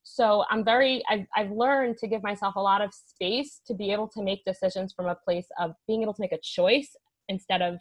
so 0.04 0.44
i'm 0.51 0.63
very 0.63 1.04
I've, 1.10 1.25
I've 1.36 1.51
learned 1.51 1.98
to 1.98 2.08
give 2.08 2.22
myself 2.22 2.56
a 2.56 2.62
lot 2.62 2.82
of 2.82 2.92
space 2.94 3.62
to 3.66 3.74
be 3.74 3.92
able 3.92 4.08
to 4.10 4.22
make 4.22 4.46
decisions 4.46 4.94
from 4.94 5.08
a 5.08 5.16
place 5.16 5.48
of 5.60 5.72
being 5.88 6.04
able 6.04 6.13
to 6.13 6.22
make 6.22 6.32
a 6.32 6.39
choice 6.44 6.96
instead 7.27 7.62
of 7.62 7.80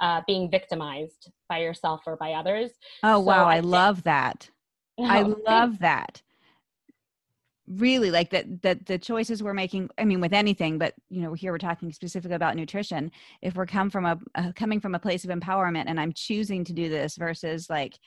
uh, 0.00 0.20
being 0.26 0.50
victimized 0.50 1.30
by 1.48 1.58
yourself 1.58 2.02
or 2.06 2.16
by 2.16 2.32
others. 2.32 2.70
Oh, 3.02 3.16
so 3.16 3.20
wow. 3.20 3.46
I, 3.46 3.56
I 3.56 3.60
love 3.60 4.02
that. 4.04 4.50
I 5.00 5.22
love 5.46 5.78
that. 5.80 6.22
Really 7.68 8.10
like 8.10 8.30
that, 8.30 8.62
that 8.62 8.86
the 8.86 8.98
choices 8.98 9.42
we're 9.42 9.54
making, 9.54 9.90
I 9.98 10.04
mean, 10.04 10.20
with 10.20 10.32
anything, 10.32 10.78
but 10.78 10.94
you 11.08 11.22
know, 11.22 11.34
here 11.34 11.52
we're 11.52 11.58
talking 11.58 11.92
specifically 11.92 12.36
about 12.36 12.56
nutrition. 12.56 13.10
If 13.42 13.56
we're 13.56 13.66
come 13.66 13.90
from 13.90 14.06
a, 14.06 14.18
uh, 14.34 14.52
coming 14.54 14.80
from 14.80 14.94
a 14.94 14.98
place 14.98 15.24
of 15.24 15.30
empowerment 15.30 15.84
and 15.86 15.98
I'm 15.98 16.12
choosing 16.12 16.64
to 16.64 16.72
do 16.72 16.88
this 16.88 17.16
versus 17.16 17.68
like, 17.68 17.98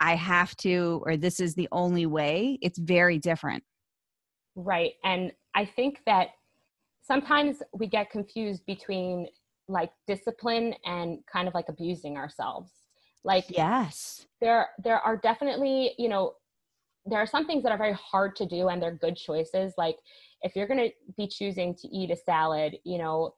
I 0.00 0.16
have 0.16 0.56
to, 0.58 1.02
or 1.06 1.16
this 1.16 1.40
is 1.40 1.54
the 1.54 1.68
only 1.72 2.06
way, 2.06 2.58
it's 2.62 2.78
very 2.78 3.18
different. 3.18 3.64
Right. 4.56 4.92
And 5.02 5.32
I 5.54 5.64
think 5.64 6.00
that 6.06 6.28
sometimes 7.02 7.62
we 7.72 7.86
get 7.86 8.10
confused 8.10 8.64
between 8.66 9.26
like 9.68 9.90
discipline 10.06 10.74
and 10.84 11.18
kind 11.30 11.48
of 11.48 11.54
like 11.54 11.68
abusing 11.68 12.16
ourselves 12.16 12.70
like 13.24 13.44
yes 13.48 14.26
there 14.40 14.68
there 14.82 14.98
are 14.98 15.16
definitely 15.16 15.92
you 15.98 16.08
know 16.08 16.34
there 17.06 17.18
are 17.18 17.26
some 17.26 17.46
things 17.46 17.62
that 17.62 17.72
are 17.72 17.78
very 17.78 17.92
hard 17.92 18.34
to 18.36 18.46
do 18.46 18.68
and 18.68 18.82
they're 18.82 18.94
good 18.94 19.16
choices 19.16 19.74
like 19.76 19.96
if 20.42 20.54
you're 20.56 20.66
going 20.66 20.80
to 20.80 20.90
be 21.16 21.26
choosing 21.26 21.74
to 21.74 21.88
eat 21.88 22.10
a 22.10 22.16
salad 22.16 22.76
you 22.84 22.98
know 22.98 23.34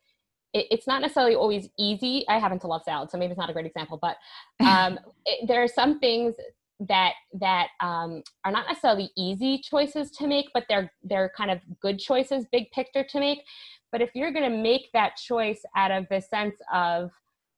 it, 0.52 0.66
it's 0.70 0.86
not 0.86 1.00
necessarily 1.00 1.34
always 1.34 1.68
easy 1.78 2.24
i 2.28 2.38
happen 2.38 2.58
to 2.58 2.66
love 2.66 2.82
salad 2.84 3.10
so 3.10 3.18
maybe 3.18 3.30
it's 3.30 3.38
not 3.38 3.50
a 3.50 3.52
great 3.52 3.66
example 3.66 3.98
but 4.00 4.16
um, 4.66 4.98
it, 5.24 5.46
there 5.48 5.62
are 5.62 5.68
some 5.68 5.98
things 5.98 6.34
that 6.78 7.12
that 7.32 7.68
um, 7.80 8.22
are 8.44 8.52
not 8.52 8.66
necessarily 8.68 9.10
easy 9.16 9.58
choices 9.58 10.10
to 10.10 10.26
make 10.26 10.46
but 10.52 10.64
they're 10.68 10.92
they're 11.02 11.32
kind 11.34 11.50
of 11.50 11.58
good 11.80 11.98
choices 11.98 12.44
big 12.52 12.70
picture 12.70 13.02
to 13.02 13.18
make 13.18 13.40
but 13.92 14.02
if 14.02 14.10
you're 14.14 14.32
going 14.32 14.50
to 14.50 14.56
make 14.56 14.90
that 14.92 15.16
choice 15.16 15.62
out 15.74 15.90
of 15.90 16.06
the 16.10 16.20
sense 16.20 16.56
of, 16.72 17.10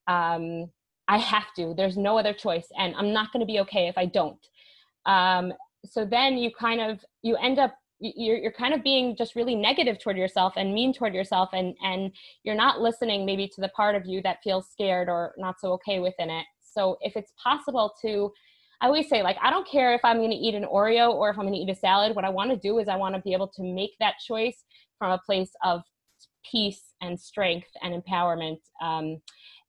um, 0.07 0.71
I 1.09 1.19
have 1.19 1.53
to, 1.57 1.75
there's 1.77 1.97
no 1.97 2.19
other 2.19 2.33
choice, 2.33 2.69
and 2.79 2.95
I'm 2.97 3.13
not 3.13 3.33
going 3.33 3.41
to 3.41 3.47
be 3.47 3.61
okay 3.61 3.89
if 3.89 3.97
I 3.97 4.07
don't. 4.07 4.39
Um, 5.07 5.53
so 5.91 6.05
then 6.05 6.39
you 6.39 6.51
kind 6.51 6.81
of, 6.81 7.05
you 7.23 7.37
end 7.37 7.59
up, 7.59 7.75
you're, 8.01 8.39
you're 8.39 8.53
kind 8.53 8.75
of 8.75 8.85
being 8.85 9.17
just 9.17 9.35
really 9.35 9.55
negative 9.55 9.99
toward 9.99 10.17
yourself 10.17 10.53
and 10.57 10.73
mean 10.73 10.93
toward 10.93 11.15
yourself, 11.15 11.51
and, 11.53 11.75
and 11.83 12.13
you're 12.45 12.55
not 12.55 12.81
listening 12.81 13.27
maybe 13.27 13.49
to 13.49 13.61
the 13.61 13.69
part 13.71 13.95
of 13.95 14.07
you 14.07 14.23
that 14.23 14.39
feels 14.45 14.69
scared 14.71 15.09
or 15.09 15.35
not 15.37 15.61
so 15.61 15.73
okay 15.73 15.99
within 15.99 16.31
it. 16.31 16.47
So 16.61 16.97
if 17.01 17.17
it's 17.17 17.33
possible 17.43 17.95
to, 18.03 18.33
I 18.81 18.87
always 18.87 19.09
say, 19.09 19.23
like, 19.23 19.37
I 19.43 19.51
don't 19.51 19.67
care 19.67 19.95
if 19.95 20.01
I'm 20.05 20.19
going 20.19 20.31
to 20.31 20.37
eat 20.37 20.55
an 20.55 20.65
Oreo 20.65 21.13
or 21.13 21.31
if 21.31 21.39
I'm 21.39 21.47
going 21.47 21.55
to 21.55 21.61
eat 21.61 21.71
a 21.71 21.75
salad. 21.75 22.15
What 22.15 22.25
I 22.25 22.29
want 22.29 22.51
to 22.51 22.57
do 22.57 22.79
is 22.79 22.87
I 22.87 22.95
want 22.95 23.17
to 23.17 23.21
be 23.23 23.33
able 23.33 23.49
to 23.49 23.63
make 23.63 23.91
that 23.99 24.15
choice 24.25 24.65
from 24.99 25.11
a 25.11 25.19
place 25.19 25.51
of 25.65 25.83
peace 26.49 26.95
and 27.01 27.19
strength 27.19 27.69
and 27.83 28.01
empowerment. 28.01 28.59
Um, 28.81 29.21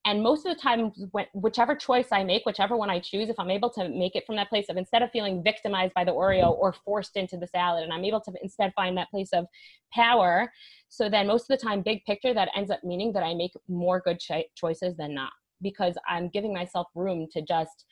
and 0.10 0.24
most 0.24 0.44
of 0.44 0.56
the 0.56 0.60
time, 0.60 0.92
whichever 1.34 1.76
choice 1.76 2.08
I 2.12 2.24
make, 2.24 2.44
whichever 2.44 2.76
one 2.76 2.90
I 2.90 3.00
choose, 3.00 3.30
if 3.30 3.36
I'm 3.38 3.52
able 3.52 3.70
to 3.74 3.88
make 3.90 4.16
it 4.16 4.26
from 4.26 4.38
that 4.38 4.50
place 4.50 4.66
of 4.68 4.76
instead 4.76 5.04
of 5.04 5.12
feeling 5.12 5.44
victimized 5.44 5.94
by 5.94 6.04
the 6.04 6.12
Oreo 6.12 6.50
or 6.50 6.74
forced 6.74 7.16
into 7.16 7.38
the 7.38 7.46
salad, 7.46 7.84
and 7.84 7.94
I'm 7.94 8.04
able 8.04 8.20
to 8.22 8.34
instead 8.42 8.74
find 8.76 8.98
that 8.98 9.12
place 9.12 9.30
of 9.34 9.46
power, 9.94 10.52
so 10.88 11.10
then 11.10 11.28
most 11.28 11.44
of 11.44 11.60
the 11.60 11.64
time, 11.64 11.84
big 11.84 12.04
picture, 12.06 12.34
that 12.34 12.50
ends 12.56 12.72
up 12.72 12.84
meaning 12.84 13.14
that 13.14 13.22
I 13.22 13.36
make 13.36 13.52
more 13.68 14.00
good 14.00 14.20
cho- 14.20 14.46
choices 14.56 14.98
than 14.98 15.14
not 15.14 15.32
because 15.62 15.94
I'm 16.08 16.30
giving 16.30 16.56
myself 16.56 16.88
room 16.96 17.28
to 17.34 17.44
just 17.44 17.86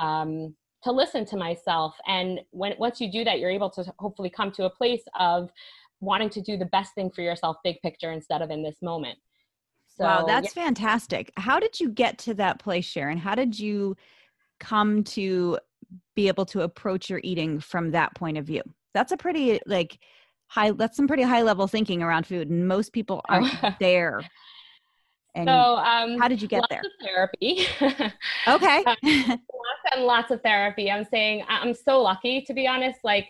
um, 0.00 0.54
to 0.84 0.92
listen 0.92 1.24
to 1.26 1.36
myself. 1.36 1.96
And 2.06 2.38
when 2.52 2.74
once 2.78 3.00
you 3.00 3.10
do 3.10 3.24
that, 3.24 3.40
you're 3.40 3.50
able 3.50 3.70
to 3.70 3.92
hopefully 3.98 4.30
come 4.30 4.52
to 4.52 4.66
a 4.66 4.70
place 4.70 5.02
of 5.18 5.50
wanting 5.98 6.30
to 6.30 6.40
do 6.40 6.56
the 6.56 6.66
best 6.66 6.94
thing 6.94 7.10
for 7.10 7.22
yourself 7.22 7.56
big 7.64 7.80
picture 7.82 8.12
instead 8.12 8.40
of 8.40 8.52
in 8.52 8.62
this 8.62 8.76
moment 8.82 9.18
so 9.98 10.04
wow 10.04 10.24
that's 10.26 10.54
yeah. 10.54 10.64
fantastic. 10.64 11.32
How 11.36 11.58
did 11.58 11.80
you 11.80 11.88
get 11.88 12.18
to 12.18 12.34
that 12.34 12.58
place 12.58 12.84
sharon? 12.84 13.18
How 13.18 13.34
did 13.34 13.58
you 13.58 13.96
come 14.60 15.04
to 15.04 15.58
be 16.14 16.28
able 16.28 16.46
to 16.46 16.62
approach 16.62 17.08
your 17.08 17.20
eating 17.22 17.60
from 17.60 17.92
that 17.92 18.14
point 18.14 18.36
of 18.38 18.44
view? 18.44 18.62
That's 18.94 19.12
a 19.12 19.16
pretty 19.16 19.60
like 19.66 19.98
high 20.48 20.72
that's 20.72 20.96
some 20.96 21.08
pretty 21.08 21.22
high 21.22 21.42
level 21.42 21.66
thinking 21.66 22.02
around 22.02 22.26
food 22.26 22.50
and 22.50 22.68
most 22.68 22.92
people 22.92 23.22
aren't 23.28 23.52
there. 23.80 24.20
And 25.34 25.48
so 25.48 25.52
um, 25.52 26.18
how 26.18 26.28
did 26.28 26.40
you 26.40 26.48
get 26.48 26.64
there? 26.70 26.82
therapy. 27.02 27.66
Okay. 28.48 28.84
Um, 28.96 29.40
lots 29.52 29.94
and 29.94 30.04
lots 30.04 30.30
of 30.30 30.42
therapy. 30.42 30.90
I'm 30.90 31.06
saying 31.10 31.44
i'm 31.48 31.74
so 31.74 32.00
lucky 32.00 32.42
to 32.42 32.54
be 32.54 32.66
honest. 32.66 32.98
Like 33.02 33.28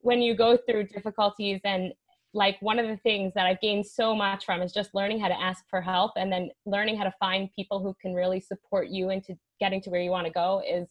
when 0.00 0.20
you 0.20 0.34
go 0.34 0.56
through 0.56 0.84
difficulties 0.84 1.60
and 1.64 1.92
like 2.32 2.56
one 2.60 2.78
of 2.78 2.86
the 2.86 2.96
things 2.98 3.32
that 3.34 3.46
I've 3.46 3.60
gained 3.60 3.86
so 3.86 4.14
much 4.14 4.44
from 4.44 4.62
is 4.62 4.72
just 4.72 4.94
learning 4.94 5.20
how 5.20 5.28
to 5.28 5.40
ask 5.40 5.64
for 5.68 5.80
help 5.80 6.12
and 6.16 6.30
then 6.30 6.50
learning 6.64 6.96
how 6.96 7.04
to 7.04 7.14
find 7.18 7.48
people 7.54 7.80
who 7.80 7.94
can 8.00 8.14
really 8.14 8.40
support 8.40 8.88
you 8.88 9.10
into 9.10 9.36
getting 9.58 9.80
to 9.82 9.90
where 9.90 10.00
you 10.00 10.10
want 10.10 10.26
to 10.26 10.32
go 10.32 10.62
is 10.68 10.88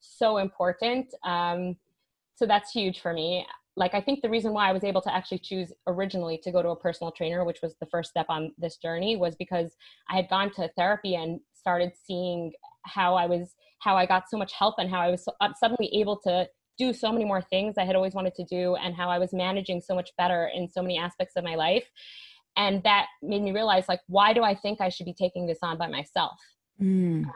so 0.00 0.38
important. 0.38 1.14
Um, 1.24 1.76
so 2.34 2.46
that's 2.46 2.72
huge 2.72 3.00
for 3.00 3.12
me. 3.12 3.46
Like, 3.76 3.94
I 3.94 4.00
think 4.00 4.20
the 4.20 4.28
reason 4.28 4.52
why 4.52 4.68
I 4.68 4.72
was 4.72 4.82
able 4.82 5.00
to 5.02 5.14
actually 5.14 5.38
choose 5.38 5.72
originally 5.86 6.38
to 6.42 6.50
go 6.50 6.60
to 6.60 6.70
a 6.70 6.76
personal 6.76 7.12
trainer, 7.12 7.44
which 7.44 7.62
was 7.62 7.76
the 7.80 7.86
first 7.86 8.10
step 8.10 8.26
on 8.28 8.52
this 8.58 8.76
journey, 8.76 9.16
was 9.16 9.36
because 9.36 9.76
I 10.08 10.16
had 10.16 10.28
gone 10.28 10.50
to 10.54 10.68
therapy 10.76 11.14
and 11.14 11.40
started 11.54 11.92
seeing 12.04 12.52
how 12.84 13.14
I 13.14 13.26
was, 13.26 13.54
how 13.78 13.96
I 13.96 14.06
got 14.06 14.28
so 14.28 14.36
much 14.36 14.52
help 14.52 14.74
and 14.78 14.90
how 14.90 15.00
I 15.00 15.10
was 15.10 15.24
so, 15.24 15.32
uh, 15.40 15.52
suddenly 15.58 15.88
able 15.94 16.18
to 16.24 16.48
do 16.80 16.92
so 16.94 17.12
many 17.12 17.26
more 17.26 17.42
things 17.42 17.74
I 17.76 17.84
had 17.84 17.94
always 17.94 18.14
wanted 18.14 18.34
to 18.36 18.44
do 18.44 18.74
and 18.76 18.94
how 18.94 19.08
I 19.10 19.18
was 19.18 19.32
managing 19.34 19.80
so 19.82 19.94
much 19.94 20.10
better 20.16 20.50
in 20.54 20.68
so 20.68 20.80
many 20.80 20.96
aspects 20.98 21.34
of 21.36 21.44
my 21.44 21.54
life. 21.54 21.84
And 22.56 22.82
that 22.84 23.06
made 23.22 23.42
me 23.42 23.52
realize 23.52 23.84
like, 23.86 24.00
why 24.06 24.32
do 24.32 24.42
I 24.42 24.54
think 24.54 24.80
I 24.80 24.88
should 24.88 25.06
be 25.06 25.14
taking 25.14 25.46
this 25.46 25.58
on 25.62 25.76
by 25.76 25.88
myself? 25.88 26.38
Mm. 26.80 27.24
Um, 27.24 27.32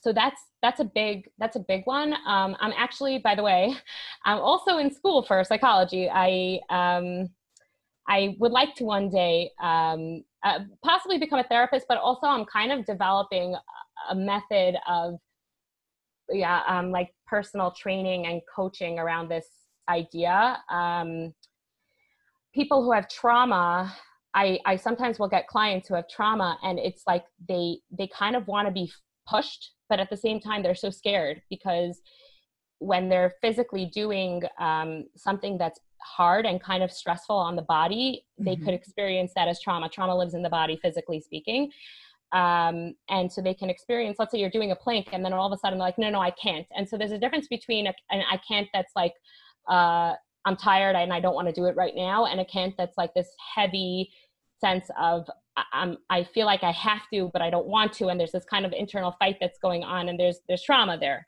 so 0.00 0.12
that's 0.12 0.40
that's 0.62 0.80
a 0.80 0.84
big 0.84 1.28
that's 1.38 1.56
a 1.56 1.64
big 1.72 1.82
one. 1.84 2.14
Um, 2.26 2.56
I'm 2.60 2.72
actually, 2.76 3.18
by 3.18 3.34
the 3.34 3.42
way, 3.42 3.74
I'm 4.24 4.38
also 4.38 4.78
in 4.78 4.92
school 4.92 5.22
for 5.22 5.42
psychology. 5.44 6.08
I 6.12 6.60
um, 6.70 7.28
I 8.08 8.34
would 8.40 8.52
like 8.52 8.74
to 8.76 8.84
one 8.84 9.08
day 9.08 9.50
um, 9.62 10.24
uh, 10.42 10.60
possibly 10.82 11.18
become 11.18 11.38
a 11.38 11.44
therapist, 11.44 11.86
but 11.88 11.98
also 11.98 12.26
I'm 12.26 12.44
kind 12.46 12.72
of 12.72 12.84
developing 12.84 13.54
a 14.10 14.14
method 14.14 14.74
of 14.88 15.20
yeah 16.30 16.62
um, 16.66 16.90
like 16.90 17.14
personal 17.26 17.70
training 17.70 18.26
and 18.26 18.40
coaching 18.54 18.98
around 18.98 19.28
this 19.28 19.46
idea. 19.88 20.58
Um, 20.70 21.34
people 22.54 22.82
who 22.82 22.92
have 22.92 23.08
trauma 23.08 23.94
I, 24.34 24.60
I 24.64 24.76
sometimes 24.76 25.18
will 25.18 25.28
get 25.28 25.48
clients 25.48 25.88
who 25.88 25.94
have 25.94 26.08
trauma 26.08 26.58
and 26.62 26.78
it's 26.78 27.02
like 27.06 27.24
they 27.48 27.78
they 27.90 28.06
kind 28.08 28.36
of 28.36 28.46
want 28.46 28.68
to 28.68 28.72
be 28.72 28.90
pushed 29.28 29.72
but 29.88 30.00
at 30.00 30.10
the 30.10 30.16
same 30.16 30.40
time 30.40 30.62
they're 30.62 30.74
so 30.74 30.90
scared 30.90 31.42
because 31.50 32.00
when 32.78 33.08
they're 33.08 33.34
physically 33.42 33.86
doing 33.86 34.42
um, 34.58 35.04
something 35.16 35.58
that's 35.58 35.80
hard 36.00 36.46
and 36.46 36.62
kind 36.62 36.82
of 36.82 36.90
stressful 36.90 37.36
on 37.36 37.56
the 37.56 37.62
body 37.62 38.24
they 38.38 38.54
mm-hmm. 38.54 38.64
could 38.64 38.74
experience 38.74 39.32
that 39.34 39.48
as 39.48 39.60
trauma 39.60 39.88
trauma 39.88 40.16
lives 40.16 40.34
in 40.34 40.42
the 40.42 40.48
body 40.48 40.78
physically 40.80 41.20
speaking 41.20 41.70
um, 42.32 42.94
and 43.08 43.30
so 43.30 43.40
they 43.40 43.54
can 43.54 43.70
experience 43.70 44.16
let's 44.18 44.32
say 44.32 44.38
you're 44.38 44.50
doing 44.50 44.72
a 44.72 44.76
plank 44.76 45.08
and 45.12 45.24
then 45.24 45.32
all 45.32 45.46
of 45.46 45.52
a 45.52 45.58
sudden 45.58 45.78
they're 45.78 45.86
like 45.86 45.98
no 45.98 46.10
no 46.10 46.20
i 46.20 46.30
can't 46.30 46.66
and 46.76 46.88
so 46.88 46.96
there's 46.96 47.12
a 47.12 47.18
difference 47.18 47.48
between 47.48 47.86
a, 47.86 47.94
an 48.10 48.22
i 48.30 48.38
can't 48.46 48.68
that's 48.72 48.92
like 48.94 49.14
uh, 49.68 50.14
i'm 50.44 50.56
tired 50.56 50.96
and 50.96 51.12
i 51.12 51.20
don't 51.20 51.34
want 51.34 51.48
to 51.48 51.54
do 51.54 51.64
it 51.66 51.76
right 51.76 51.94
now 51.94 52.26
and 52.26 52.40
a 52.40 52.44
can't 52.44 52.74
that's 52.76 52.96
like 52.96 53.12
this 53.14 53.28
heavy 53.54 54.10
sense 54.60 54.90
of 55.00 55.26
I'm, 55.72 55.98
I 56.08 56.24
feel 56.24 56.46
like 56.46 56.62
I 56.62 56.70
have 56.72 57.02
to, 57.12 57.30
but 57.32 57.42
I 57.42 57.50
don't 57.50 57.66
want 57.66 57.92
to, 57.94 58.08
and 58.08 58.18
there's 58.18 58.32
this 58.32 58.44
kind 58.44 58.64
of 58.64 58.72
internal 58.72 59.14
fight 59.18 59.36
that's 59.40 59.58
going 59.58 59.82
on, 59.82 60.08
and 60.08 60.18
there's 60.18 60.40
there's 60.48 60.62
trauma 60.62 60.98
there. 60.98 61.26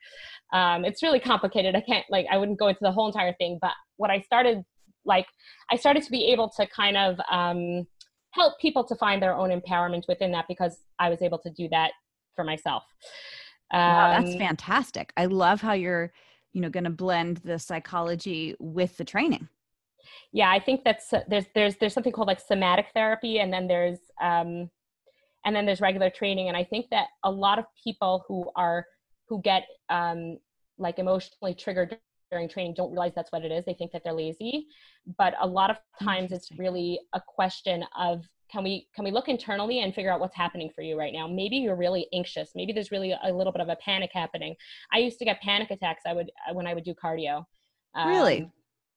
Um, 0.52 0.85
it's 0.85 1.02
really 1.02 1.21
complicated. 1.21 1.75
I 1.75 1.80
can't 1.80 2.06
like 2.11 2.26
I 2.30 2.38
wouldn't 2.38 2.59
go 2.59 2.68
into 2.68 2.80
the 2.82 2.92
whole 2.92 3.06
entire 3.06 3.35
thing, 3.35 3.59
but 3.61 3.73
what 3.97 4.11
I 4.11 4.21
started 4.21 4.64
like 5.04 5.26
I 5.71 5.76
started 5.76 6.02
to 6.04 6.11
be 6.11 6.26
able 6.32 6.50
to 6.56 6.66
kind 6.68 6.97
of 6.97 7.18
um, 7.30 7.87
help 8.32 8.58
people 8.58 8.84
to 8.84 8.94
find 8.96 9.22
their 9.22 9.34
own 9.34 9.50
empowerment 9.50 10.08
within 10.08 10.32
that 10.32 10.46
because 10.48 10.78
I 10.98 11.08
was 11.08 11.22
able 11.22 11.38
to 11.38 11.50
do 11.50 11.68
that 11.68 11.92
for 12.34 12.44
myself. 12.44 12.84
Um, 13.72 13.80
wow, 13.80 14.10
that's 14.10 14.32
um, 14.32 14.38
fantastic. 14.38 15.12
I 15.16 15.26
love 15.26 15.60
how 15.60 15.72
you're 15.72 16.12
you 16.52 16.60
know 16.60 16.68
going 16.68 16.84
to 16.84 16.90
blend 16.90 17.38
the 17.38 17.58
psychology 17.58 18.54
with 18.58 18.96
the 18.96 19.04
training 19.04 19.48
yeah 20.32 20.50
i 20.50 20.58
think 20.58 20.84
that's 20.84 21.12
there's 21.28 21.46
there's 21.54 21.76
there's 21.76 21.94
something 21.94 22.12
called 22.12 22.28
like 22.28 22.40
somatic 22.40 22.86
therapy 22.94 23.40
and 23.40 23.52
then 23.52 23.66
there's 23.66 23.98
um 24.20 24.70
and 25.44 25.56
then 25.56 25.66
there's 25.66 25.80
regular 25.80 26.10
training 26.10 26.48
and 26.48 26.56
i 26.56 26.64
think 26.64 26.86
that 26.90 27.08
a 27.24 27.30
lot 27.30 27.58
of 27.58 27.64
people 27.82 28.24
who 28.28 28.50
are 28.56 28.86
who 29.28 29.40
get 29.42 29.66
um 29.88 30.38
like 30.78 30.98
emotionally 30.98 31.54
triggered 31.54 31.98
during 32.32 32.48
training 32.48 32.74
don't 32.74 32.90
realize 32.90 33.12
that's 33.14 33.30
what 33.30 33.44
it 33.44 33.52
is. 33.52 33.64
They 33.64 33.74
think 33.74 33.92
that 33.92 34.02
they're 34.02 34.12
lazy. 34.12 34.66
But 35.18 35.34
a 35.40 35.46
lot 35.46 35.70
of 35.70 35.76
times 36.02 36.32
it's 36.32 36.50
really 36.58 36.98
a 37.12 37.20
question 37.20 37.84
of 37.96 38.24
can 38.50 38.64
we 38.64 38.88
can 38.94 39.04
we 39.04 39.10
look 39.10 39.28
internally 39.28 39.80
and 39.80 39.94
figure 39.94 40.10
out 40.10 40.20
what's 40.20 40.36
happening 40.36 40.70
for 40.74 40.82
you 40.82 40.98
right 40.98 41.12
now? 41.12 41.28
Maybe 41.28 41.56
you're 41.56 41.76
really 41.76 42.06
anxious. 42.12 42.52
Maybe 42.54 42.72
there's 42.72 42.90
really 42.90 43.14
a 43.22 43.32
little 43.32 43.52
bit 43.52 43.60
of 43.60 43.68
a 43.68 43.76
panic 43.76 44.10
happening. 44.12 44.56
I 44.92 44.98
used 44.98 45.18
to 45.20 45.24
get 45.24 45.40
panic 45.40 45.70
attacks. 45.70 46.02
I 46.06 46.14
would 46.14 46.30
when 46.52 46.66
i 46.66 46.74
would 46.74 46.84
do 46.84 46.94
cardio. 46.94 47.44
Um, 47.94 48.08
really 48.08 48.50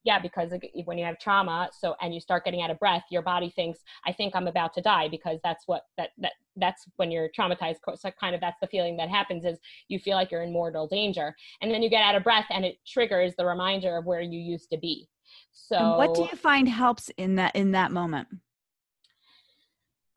yeah 0.05 0.19
because 0.19 0.51
when 0.85 0.97
you 0.97 1.03
have 1.03 1.19
trauma 1.19 1.69
so 1.77 1.95
and 2.01 2.13
you 2.13 2.21
start 2.21 2.45
getting 2.45 2.61
out 2.61 2.71
of 2.71 2.79
breath 2.79 3.03
your 3.11 3.21
body 3.21 3.51
thinks 3.55 3.79
i 4.05 4.11
think 4.11 4.33
i'm 4.35 4.47
about 4.47 4.73
to 4.73 4.81
die 4.81 5.07
because 5.09 5.39
that's 5.43 5.67
what 5.67 5.83
that 5.97 6.11
that 6.17 6.31
that's 6.57 6.85
when 6.95 7.11
you're 7.11 7.29
traumatized 7.37 7.77
so 7.95 8.11
kind 8.19 8.33
of 8.33 8.39
that's 8.39 8.59
the 8.61 8.67
feeling 8.67 8.95
that 8.95 9.09
happens 9.09 9.43
is 9.43 9.57
you 9.87 9.99
feel 9.99 10.15
like 10.15 10.31
you're 10.31 10.43
in 10.43 10.53
mortal 10.53 10.87
danger 10.87 11.35
and 11.61 11.71
then 11.71 11.81
you 11.81 11.89
get 11.89 12.01
out 12.01 12.15
of 12.15 12.23
breath 12.23 12.45
and 12.49 12.65
it 12.65 12.77
triggers 12.85 13.33
the 13.37 13.45
reminder 13.45 13.97
of 13.97 14.05
where 14.05 14.21
you 14.21 14.39
used 14.39 14.69
to 14.69 14.77
be. 14.77 15.07
So 15.51 15.75
and 15.75 15.97
what 15.97 16.13
do 16.13 16.21
you 16.23 16.35
find 16.37 16.67
helps 16.67 17.09
in 17.17 17.35
that 17.35 17.55
in 17.55 17.71
that 17.71 17.91
moment? 17.91 18.27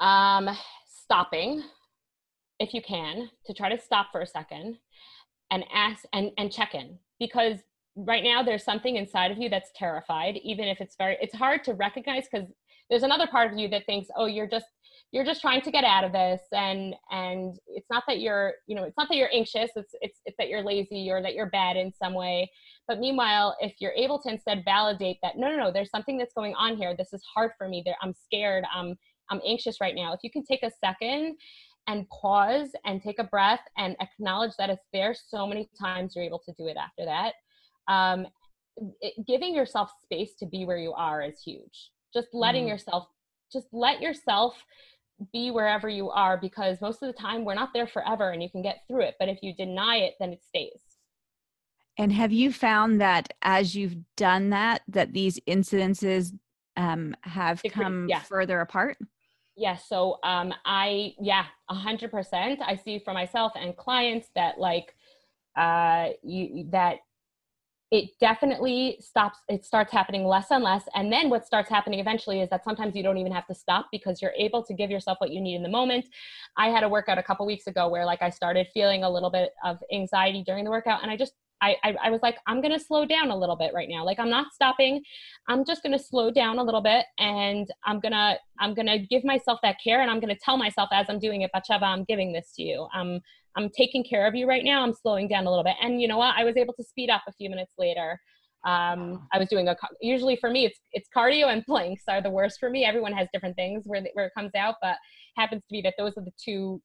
Um 0.01 0.51
stopping 0.87 1.63
if 2.61 2.75
you 2.75 2.83
can 2.83 3.31
to 3.47 3.55
try 3.55 3.75
to 3.75 3.81
stop 3.81 4.09
for 4.13 4.21
a 4.21 4.27
second 4.27 4.79
and 5.51 5.65
ask 5.73 6.05
and 6.13 6.31
and 6.39 6.53
check 6.53 6.75
in 6.75 6.99
because 7.19 7.59
right 8.07 8.23
now 8.23 8.43
there's 8.43 8.65
something 8.65 8.97
inside 8.97 9.31
of 9.31 9.39
you 9.39 9.49
that's 9.49 9.71
terrified 9.75 10.37
even 10.45 10.67
if 10.69 10.81
it's 10.81 10.97
very 10.97 11.17
it's 11.21 11.35
hard 11.35 11.65
to 11.65 11.75
recognize 11.75 12.27
because 12.31 12.49
there's 12.89 13.03
another 13.03 13.27
part 13.27 13.53
of 13.53 13.59
you 13.59 13.69
that 13.69 13.85
thinks 13.87 14.09
oh 14.17 14.27
you're 14.27 14.47
just 14.47 14.67
you're 15.11 15.25
just 15.25 15.41
trying 15.41 15.63
to 15.63 15.71
get 15.71 15.85
out 15.85 16.05
of 16.05 16.13
this 16.13 16.41
and 16.53 16.95
and 17.11 17.59
it's 17.67 17.89
not 17.91 18.05
that 18.07 18.21
you're 18.21 18.55
you 18.67 18.77
know 18.77 18.85
it's 18.85 18.97
not 18.97 19.09
that 19.09 19.17
you're 19.17 19.31
anxious 19.33 19.71
it's 19.75 19.95
it's 20.01 20.21
it's 20.27 20.37
that 20.39 20.49
you're 20.49 20.63
lazy 20.63 21.11
or 21.11 21.23
that 21.23 21.35
you're 21.35 21.51
bad 21.51 21.77
in 21.77 21.93
some 21.93 22.15
way. 22.15 22.51
But 22.87 23.01
meanwhile 23.01 23.57
if 23.61 23.75
you're 23.81 23.93
able 23.93 24.21
to 24.23 24.29
instead 24.29 24.63
validate 24.65 25.17
that 25.23 25.37
no 25.37 25.51
no 25.51 25.57
no 25.57 25.73
there's 25.73 25.91
something 25.91 26.19
that's 26.19 26.35
going 26.35 26.55
on 26.55 26.77
here. 26.77 26.95
This 26.97 27.13
is 27.13 27.23
hard 27.35 27.53
for 27.57 27.69
me. 27.69 27.83
There 27.85 27.97
i'm 28.03 28.15
scared. 28.15 28.65
I'm 28.75 28.97
i'm 29.31 29.41
anxious 29.47 29.81
right 29.81 29.95
now. 29.95 30.13
If 30.13 30.21
you 30.23 30.31
can 30.31 30.45
take 30.45 30.63
a 30.63 30.71
second 30.71 31.37
and 31.87 32.07
pause 32.11 32.69
and 32.85 33.03
take 33.03 33.19
a 33.19 33.25
breath 33.25 33.63
and 33.79 33.97
acknowledge 34.01 34.53
that 34.59 34.69
it's 34.69 34.85
there 34.93 35.15
so 35.15 35.47
many 35.47 35.71
times 35.81 36.15
you're 36.15 36.25
able 36.25 36.41
to 36.41 36.53
do 36.59 36.67
it 36.67 36.77
after 36.77 37.07
that 37.07 37.33
um, 37.89 38.27
it, 39.01 39.27
giving 39.27 39.55
yourself 39.55 39.91
space 40.03 40.35
to 40.39 40.47
be 40.47 40.65
where 40.65 40.79
you 40.79 40.93
are 40.93 41.23
is 41.23 41.41
huge 41.43 41.91
just 42.15 42.29
letting 42.33 42.67
mm. 42.67 42.69
yourself 42.69 43.07
just 43.53 43.67
let 43.73 44.01
yourself 44.01 44.55
be 45.33 45.51
wherever 45.51 45.89
you 45.89 46.11
are 46.11 46.37
because 46.37 46.81
most 46.81 47.03
of 47.03 47.09
the 47.09 47.21
time 47.21 47.45
we're 47.45 47.55
not 47.55 47.71
there 47.75 47.87
forever 47.87 48.31
and 48.31 48.43
you 48.43 48.51
can 48.51 48.63
get 48.63 48.83
through 48.87 49.03
it 49.03 49.15
but 49.19 49.29
if 49.29 49.39
you 49.43 49.53
deny 49.55 49.97
it 49.97 50.15
then 50.21 50.33
it 50.33 50.43
stays 50.47 50.81
and 51.99 52.13
have 52.13 52.31
you 52.31 52.53
found 52.53 53.01
that 53.01 53.33
as 53.43 53.75
you've 53.75 53.97
done 54.17 54.51
that 54.51 54.83
that 54.87 55.13
these 55.13 55.41
incidences 55.49 56.33
um, 56.77 57.17
have 57.23 57.61
come 57.71 58.07
yeah. 58.09 58.21
further 58.21 58.61
apart 58.61 58.97
yes 59.01 59.09
yeah, 59.57 59.77
so 59.77 60.19
um, 60.23 60.55
i 60.65 61.13
yeah 61.21 61.47
100% 61.71 62.59
i 62.65 62.77
see 62.77 63.01
for 63.01 63.13
myself 63.13 63.53
and 63.57 63.77
clients 63.77 64.29
that 64.37 64.59
like 64.59 64.95
uh, 65.57 66.11
you, 66.23 66.69
that 66.71 66.99
it 67.91 68.11
definitely 68.21 68.99
stops 69.01 69.39
it 69.49 69.65
starts 69.65 69.91
happening 69.93 70.25
less 70.25 70.51
and 70.51 70.63
less 70.63 70.85
and 70.95 71.13
then 71.13 71.31
what 71.31 71.47
starts 71.47 71.71
happening 71.71 72.01
eventually 72.01 72.41
is 72.43 72.51
that 72.51 72.63
sometimes 72.63 72.95
you 72.95 73.03
don't 73.03 73.17
even 73.17 73.33
have 73.33 73.47
to 73.47 73.55
stop 73.55 73.87
because 73.91 74.21
you're 74.21 74.35
able 74.37 74.63
to 74.63 74.75
give 74.75 74.91
yourself 74.91 75.17
what 75.21 75.31
you 75.31 75.41
need 75.41 75.55
in 75.55 75.63
the 75.63 75.69
moment 75.69 76.05
i 76.57 76.69
had 76.69 76.83
a 76.83 76.89
workout 76.89 77.19
a 77.19 77.23
couple 77.23 77.47
weeks 77.47 77.67
ago 77.67 77.89
where 77.89 78.05
like 78.05 78.21
i 78.21 78.29
started 78.29 78.67
feeling 78.75 79.05
a 79.05 79.11
little 79.11 79.31
bit 79.31 79.51
of 79.65 79.79
anxiety 79.93 80.43
during 80.47 80.65
the 80.65 80.71
workout 80.71 81.03
and 81.03 81.11
i 81.11 81.17
just 81.17 81.33
I, 81.61 81.77
I, 81.83 81.95
I 82.05 82.11
was 82.11 82.21
like, 82.23 82.37
I'm 82.47 82.63
to 82.63 82.79
slow 82.79 83.05
down 83.05 83.31
a 83.31 83.37
little 83.37 83.57
bit 83.57 83.73
right 83.75 83.89
now. 83.89 84.05
Like 84.05 84.21
I'm 84.21 84.31
not 84.31 84.53
stopping. 84.53 85.03
I'm 85.49 85.65
just 85.65 85.83
to 85.97 86.03
slow 86.03 86.31
down 86.31 86.59
a 86.59 86.63
little 86.63 86.81
bit 86.81 87.05
and 87.19 87.69
I'm 87.85 88.01
to, 88.13 88.37
I'm 88.61 88.75
to 88.87 88.99
give 89.11 89.25
myself 89.25 89.59
that 89.63 89.77
care. 89.83 90.01
And 90.01 90.09
I'm 90.09 90.21
to 90.33 90.41
tell 90.41 90.57
myself 90.57 90.89
as 90.93 91.07
I'm 91.09 91.19
doing 91.19 91.43
it, 91.43 91.51
Batsheva, 91.55 91.83
I'm 91.83 92.05
giving 92.05 92.33
this 92.33 92.53
to 92.57 92.63
you. 92.63 92.87
I'm, 92.93 93.21
I'm 93.59 93.69
taking 93.71 94.05
care 94.05 94.27
of 94.27 94.35
you 94.37 94.47
right 94.47 94.63
now. 94.65 94.83
I'm 94.83 94.95
slowing 94.95 95.27
down 95.27 95.47
a 95.47 95.51
little 95.51 95.65
bit. 95.65 95.75
And 95.83 96.01
you 96.01 96.07
know 96.07 96.19
what? 96.19 96.35
I 96.37 96.45
was 96.45 96.57
able 96.57 96.75
to 96.75 96.85
speed 96.85 97.11
up 97.11 97.23
a 97.29 97.33
few 97.33 97.51
minutes 97.51 97.73
later. 97.77 98.19
Um, 98.65 99.27
I 99.33 99.39
was 99.39 99.49
doing 99.49 99.69
a, 99.69 99.77
usually 100.01 100.37
for 100.37 100.49
me, 100.49 100.65
it's, 100.65 100.79
it's 100.93 101.09
cardio 101.15 101.53
and 101.53 101.65
planks 101.65 102.05
are 102.09 102.23
the 102.23 102.31
worst 102.31 102.59
for 102.61 102.71
me. 102.71 102.85
Everyone 102.85 103.13
has 103.13 103.27
different 103.33 103.57
things 103.57 103.83
where, 103.87 104.03
where 104.15 104.27
it 104.27 104.33
comes 104.37 104.53
out, 104.57 104.77
but 104.81 104.97
happens 105.37 105.63
to 105.63 105.73
be 105.73 105.83
that 105.83 105.95
those 105.99 106.13
are 106.17 106.25
the 106.25 106.33
two 106.43 106.81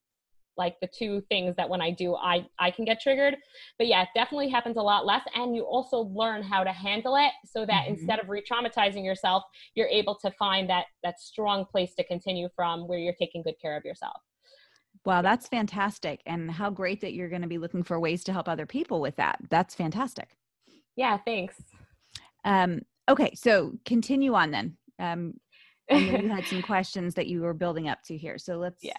like 0.56 0.76
the 0.82 0.90
two 0.96 1.20
things 1.30 1.56
that 1.56 1.68
when 1.68 1.82
I 1.82 1.90
do, 1.90 2.16
I, 2.16 2.46
I 2.60 2.70
can 2.70 2.86
get 2.86 3.02
triggered. 3.02 3.36
But 3.80 3.88
yeah, 3.88 4.04
it 4.04 4.10
definitely 4.14 4.50
happens 4.50 4.78
a 4.78 4.84
lot 4.84 5.04
less. 5.04 5.24
And 5.34 5.56
you 5.56 5.64
also 5.64 6.02
learn 6.14 6.44
how 6.44 6.64
to 6.64 6.72
handle 6.72 7.16
it 7.16 7.32
so 7.44 7.66
that 7.66 7.86
mm-hmm. 7.86 7.96
instead 7.96 8.20
of 8.20 8.30
re-traumatizing 8.30 9.04
yourself, 9.04 9.42
you're 9.74 9.88
able 9.88 10.16
to 10.20 10.30
find 10.38 10.70
that, 10.70 10.86
that 11.04 11.20
strong 11.20 11.66
place 11.66 11.96
to 11.96 12.04
continue 12.04 12.50
from 12.56 12.88
where 12.88 13.00
you're 13.00 13.16
taking 13.18 13.42
good 13.42 13.56
care 13.60 13.76
of 13.76 13.84
yourself. 13.84 14.22
Wow, 15.06 15.22
that's 15.22 15.48
fantastic. 15.48 16.22
And 16.26 16.50
how 16.50 16.70
great 16.70 17.02
that 17.02 17.14
you're 17.14 17.30
going 17.30 17.42
to 17.42 17.48
be 17.48 17.58
looking 17.58 17.84
for 17.84 18.00
ways 18.00 18.24
to 18.26 18.34
help 18.34 18.48
other 18.48 18.66
people 18.66 19.02
with 19.02 19.18
that. 19.18 19.38
That's 19.50 19.76
fantastic. 19.76 20.38
Yeah, 20.96 21.18
thanks. 21.18 21.62
Um, 22.46 22.82
okay, 23.10 23.34
so 23.36 23.74
continue 23.86 24.34
on 24.34 24.52
then. 24.52 24.78
Um, 25.00 25.34
you 25.90 26.30
had 26.30 26.46
some 26.46 26.62
questions 26.62 27.16
that 27.16 27.28
you 27.28 27.42
were 27.42 27.54
building 27.54 27.90
up 27.90 28.02
to 28.04 28.18
here. 28.18 28.38
So 28.38 28.58
let's 28.58 28.84
yeah 28.84 28.94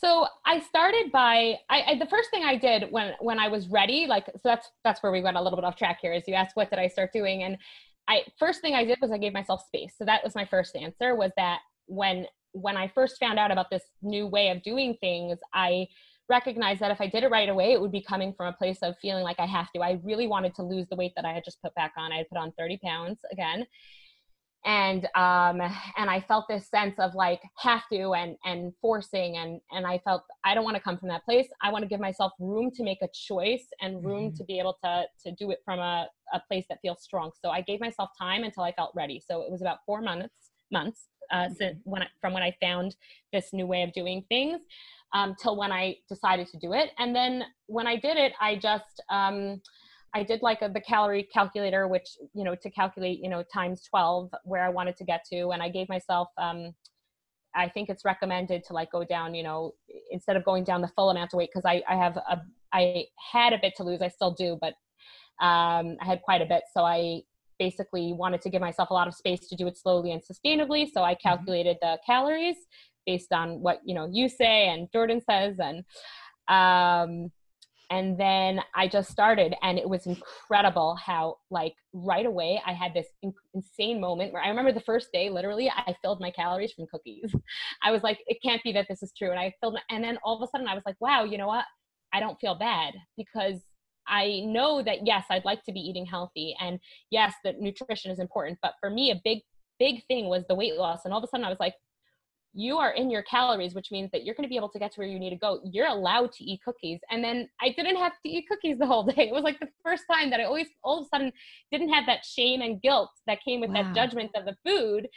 so 0.00 0.26
i 0.46 0.60
started 0.60 1.10
by 1.12 1.54
I, 1.68 1.82
I, 1.82 1.98
the 1.98 2.06
first 2.06 2.30
thing 2.30 2.44
i 2.44 2.56
did 2.56 2.90
when 2.90 3.14
when 3.20 3.38
i 3.38 3.48
was 3.48 3.68
ready 3.68 4.06
like 4.06 4.26
so 4.26 4.40
that's 4.44 4.70
that's 4.84 5.02
where 5.02 5.12
we 5.12 5.22
went 5.22 5.36
a 5.36 5.42
little 5.42 5.56
bit 5.56 5.64
off 5.64 5.76
track 5.76 5.98
here 6.00 6.12
is 6.12 6.24
you 6.26 6.34
asked 6.34 6.56
what 6.56 6.70
did 6.70 6.78
i 6.78 6.88
start 6.88 7.12
doing 7.12 7.42
and 7.42 7.58
i 8.06 8.22
first 8.38 8.60
thing 8.60 8.74
i 8.74 8.84
did 8.84 8.98
was 9.00 9.10
i 9.10 9.18
gave 9.18 9.32
myself 9.32 9.64
space 9.66 9.94
so 9.96 10.04
that 10.04 10.22
was 10.22 10.34
my 10.34 10.44
first 10.44 10.76
answer 10.76 11.14
was 11.14 11.32
that 11.36 11.60
when 11.86 12.26
when 12.52 12.76
i 12.76 12.88
first 12.88 13.18
found 13.18 13.38
out 13.38 13.50
about 13.50 13.70
this 13.70 13.82
new 14.02 14.26
way 14.26 14.50
of 14.50 14.62
doing 14.62 14.96
things 15.00 15.38
i 15.54 15.86
recognized 16.28 16.80
that 16.80 16.90
if 16.90 17.00
I 17.00 17.06
did 17.06 17.24
it 17.24 17.30
right 17.30 17.48
away, 17.48 17.72
it 17.72 17.80
would 17.80 17.92
be 17.92 18.02
coming 18.02 18.34
from 18.34 18.46
a 18.48 18.52
place 18.52 18.78
of 18.82 18.96
feeling 19.00 19.24
like 19.24 19.40
I 19.40 19.46
have 19.46 19.70
to. 19.72 19.80
I 19.80 19.98
really 20.02 20.26
wanted 20.26 20.54
to 20.56 20.62
lose 20.62 20.86
the 20.88 20.96
weight 20.96 21.12
that 21.16 21.24
I 21.24 21.32
had 21.32 21.44
just 21.44 21.60
put 21.62 21.74
back 21.74 21.92
on. 21.96 22.12
I 22.12 22.18
had 22.18 22.28
put 22.28 22.38
on 22.38 22.52
30 22.58 22.78
pounds 22.84 23.20
again. 23.32 23.64
And 24.64 25.04
um 25.14 25.60
and 25.96 26.10
I 26.10 26.20
felt 26.26 26.46
this 26.48 26.68
sense 26.68 26.98
of 26.98 27.14
like 27.14 27.40
have 27.58 27.82
to 27.92 28.14
and 28.14 28.36
and 28.44 28.72
forcing 28.80 29.36
and 29.36 29.60
and 29.70 29.86
I 29.86 29.98
felt 29.98 30.24
I 30.44 30.52
don't 30.52 30.64
want 30.64 30.76
to 30.76 30.82
come 30.82 30.98
from 30.98 31.08
that 31.10 31.24
place. 31.24 31.46
I 31.62 31.70
want 31.70 31.84
to 31.84 31.88
give 31.88 32.00
myself 32.00 32.32
room 32.40 32.72
to 32.74 32.82
make 32.82 32.98
a 33.00 33.08
choice 33.14 33.66
and 33.80 34.04
room 34.04 34.26
mm-hmm. 34.26 34.36
to 34.36 34.44
be 34.44 34.58
able 34.58 34.76
to 34.82 35.04
to 35.24 35.32
do 35.36 35.52
it 35.52 35.60
from 35.64 35.78
a, 35.78 36.08
a 36.34 36.40
place 36.48 36.64
that 36.70 36.78
feels 36.82 37.02
strong. 37.02 37.30
So 37.42 37.50
I 37.50 37.60
gave 37.60 37.80
myself 37.80 38.10
time 38.20 38.42
until 38.42 38.64
I 38.64 38.72
felt 38.72 38.90
ready. 38.96 39.22
So 39.24 39.42
it 39.42 39.50
was 39.50 39.62
about 39.62 39.78
four 39.86 40.02
months 40.02 40.34
months 40.72 41.06
uh, 41.30 41.48
since 41.48 41.78
when 41.84 42.02
I, 42.02 42.06
from 42.20 42.32
when 42.32 42.42
I 42.42 42.54
found 42.60 42.96
this 43.32 43.52
new 43.52 43.66
way 43.66 43.82
of 43.82 43.92
doing 43.92 44.24
things 44.28 44.60
um, 45.12 45.34
till 45.40 45.56
when 45.56 45.72
I 45.72 45.96
decided 46.08 46.48
to 46.48 46.58
do 46.58 46.72
it. 46.72 46.90
And 46.98 47.14
then 47.14 47.44
when 47.66 47.86
I 47.86 47.96
did 47.96 48.16
it, 48.16 48.32
I 48.40 48.56
just 48.56 49.02
um, 49.10 49.60
I 50.14 50.22
did 50.22 50.42
like 50.42 50.62
a, 50.62 50.68
the 50.68 50.80
calorie 50.80 51.28
calculator, 51.32 51.86
which 51.88 52.08
you 52.34 52.44
know 52.44 52.54
to 52.54 52.70
calculate 52.70 53.20
you 53.22 53.28
know 53.28 53.42
times 53.52 53.82
twelve 53.82 54.30
where 54.44 54.64
I 54.64 54.68
wanted 54.68 54.96
to 54.98 55.04
get 55.04 55.24
to, 55.32 55.50
and 55.50 55.62
I 55.62 55.68
gave 55.68 55.88
myself. 55.88 56.28
Um, 56.38 56.74
I 57.54 57.68
think 57.68 57.88
it's 57.88 58.04
recommended 58.04 58.62
to 58.64 58.72
like 58.72 58.92
go 58.92 59.04
down, 59.04 59.34
you 59.34 59.42
know, 59.42 59.72
instead 60.10 60.36
of 60.36 60.44
going 60.44 60.64
down 60.64 60.80
the 60.80 60.88
full 60.88 61.10
amount 61.10 61.32
of 61.32 61.38
weight, 61.38 61.50
because 61.52 61.64
I, 61.64 61.82
I 61.88 61.96
have 61.96 62.16
a, 62.16 62.42
I 62.72 63.04
had 63.32 63.52
a 63.52 63.58
bit 63.58 63.74
to 63.78 63.84
lose, 63.84 64.02
I 64.02 64.08
still 64.08 64.32
do, 64.32 64.58
but 64.60 64.74
um, 65.44 65.96
I 66.00 66.04
had 66.04 66.22
quite 66.22 66.42
a 66.42 66.46
bit. 66.46 66.64
So 66.72 66.82
I 66.82 67.22
basically 67.58 68.12
wanted 68.12 68.42
to 68.42 68.50
give 68.50 68.60
myself 68.60 68.90
a 68.90 68.94
lot 68.94 69.08
of 69.08 69.14
space 69.14 69.48
to 69.48 69.56
do 69.56 69.66
it 69.66 69.76
slowly 69.76 70.12
and 70.12 70.22
sustainably. 70.22 70.86
So 70.92 71.02
I 71.02 71.14
mm-hmm. 71.14 71.28
calculated 71.28 71.76
the 71.80 71.98
calories 72.06 72.56
based 73.08 73.32
on 73.32 73.60
what 73.62 73.80
you 73.84 73.94
know 73.94 74.06
you 74.12 74.28
say 74.28 74.68
and 74.68 74.86
Jordan 74.92 75.22
says 75.28 75.58
and 75.58 75.78
um 76.48 77.32
and 77.90 78.20
then 78.20 78.60
I 78.74 78.86
just 78.86 79.10
started 79.10 79.54
and 79.62 79.78
it 79.78 79.88
was 79.88 80.06
incredible 80.06 80.94
how 80.96 81.36
like 81.50 81.72
right 81.94 82.26
away 82.26 82.60
I 82.66 82.74
had 82.74 82.92
this 82.92 83.06
in- 83.22 83.32
insane 83.54 83.98
moment 83.98 84.34
where 84.34 84.42
I 84.42 84.48
remember 84.50 84.72
the 84.72 84.80
first 84.80 85.08
day 85.10 85.30
literally 85.30 85.70
I 85.70 85.94
filled 86.02 86.20
my 86.20 86.30
calories 86.30 86.72
from 86.72 86.86
cookies. 86.86 87.34
I 87.82 87.90
was 87.90 88.02
like 88.02 88.18
it 88.26 88.38
can't 88.44 88.62
be 88.62 88.72
that 88.72 88.86
this 88.90 89.02
is 89.02 89.12
true 89.16 89.30
and 89.30 89.40
I 89.40 89.54
filled 89.60 89.74
my, 89.74 89.80
and 89.90 90.04
then 90.04 90.18
all 90.22 90.36
of 90.36 90.46
a 90.46 90.50
sudden 90.50 90.68
I 90.68 90.74
was 90.74 90.84
like 90.84 90.96
wow, 91.00 91.24
you 91.24 91.38
know 91.38 91.48
what? 91.48 91.64
I 92.12 92.20
don't 92.20 92.38
feel 92.40 92.56
bad 92.58 92.92
because 93.16 93.60
I 94.08 94.40
know 94.44 94.82
that 94.82 95.06
yes, 95.06 95.24
I'd 95.30 95.44
like 95.44 95.62
to 95.64 95.72
be 95.72 95.80
eating 95.80 96.06
healthy 96.06 96.56
and 96.60 96.78
yes, 97.10 97.34
that 97.44 97.60
nutrition 97.60 98.10
is 98.10 98.18
important, 98.18 98.58
but 98.62 98.74
for 98.80 98.90
me 98.90 99.10
a 99.10 99.20
big 99.24 99.40
big 99.78 100.04
thing 100.06 100.28
was 100.28 100.44
the 100.48 100.54
weight 100.54 100.74
loss 100.74 101.04
and 101.04 101.14
all 101.14 101.18
of 101.18 101.24
a 101.24 101.28
sudden 101.28 101.44
I 101.44 101.50
was 101.50 101.60
like 101.60 101.74
you 102.54 102.78
are 102.78 102.92
in 102.92 103.10
your 103.10 103.22
calories, 103.22 103.74
which 103.74 103.90
means 103.92 104.10
that 104.12 104.24
you're 104.24 104.34
going 104.34 104.44
to 104.44 104.48
be 104.48 104.56
able 104.56 104.70
to 104.70 104.78
get 104.78 104.92
to 104.92 105.00
where 105.00 105.06
you 105.06 105.18
need 105.18 105.30
to 105.30 105.36
go. 105.36 105.60
You're 105.64 105.86
allowed 105.86 106.32
to 106.32 106.44
eat 106.44 106.60
cookies. 106.64 106.98
And 107.10 107.22
then 107.22 107.48
I 107.60 107.68
didn't 107.70 107.96
have 107.96 108.12
to 108.12 108.28
eat 108.28 108.46
cookies 108.48 108.78
the 108.78 108.86
whole 108.86 109.04
day. 109.06 109.28
It 109.28 109.32
was 109.32 109.44
like 109.44 109.60
the 109.60 109.68
first 109.84 110.04
time 110.10 110.30
that 110.30 110.40
I 110.40 110.44
always, 110.44 110.66
all 110.82 111.00
of 111.00 111.06
a 111.06 111.08
sudden, 111.08 111.32
didn't 111.70 111.90
have 111.90 112.06
that 112.06 112.24
shame 112.24 112.60
and 112.60 112.80
guilt 112.80 113.10
that 113.26 113.38
came 113.44 113.60
with 113.60 113.70
wow. 113.70 113.82
that 113.82 113.94
judgment 113.94 114.30
of 114.34 114.44
the 114.44 114.56
food. 114.66 115.08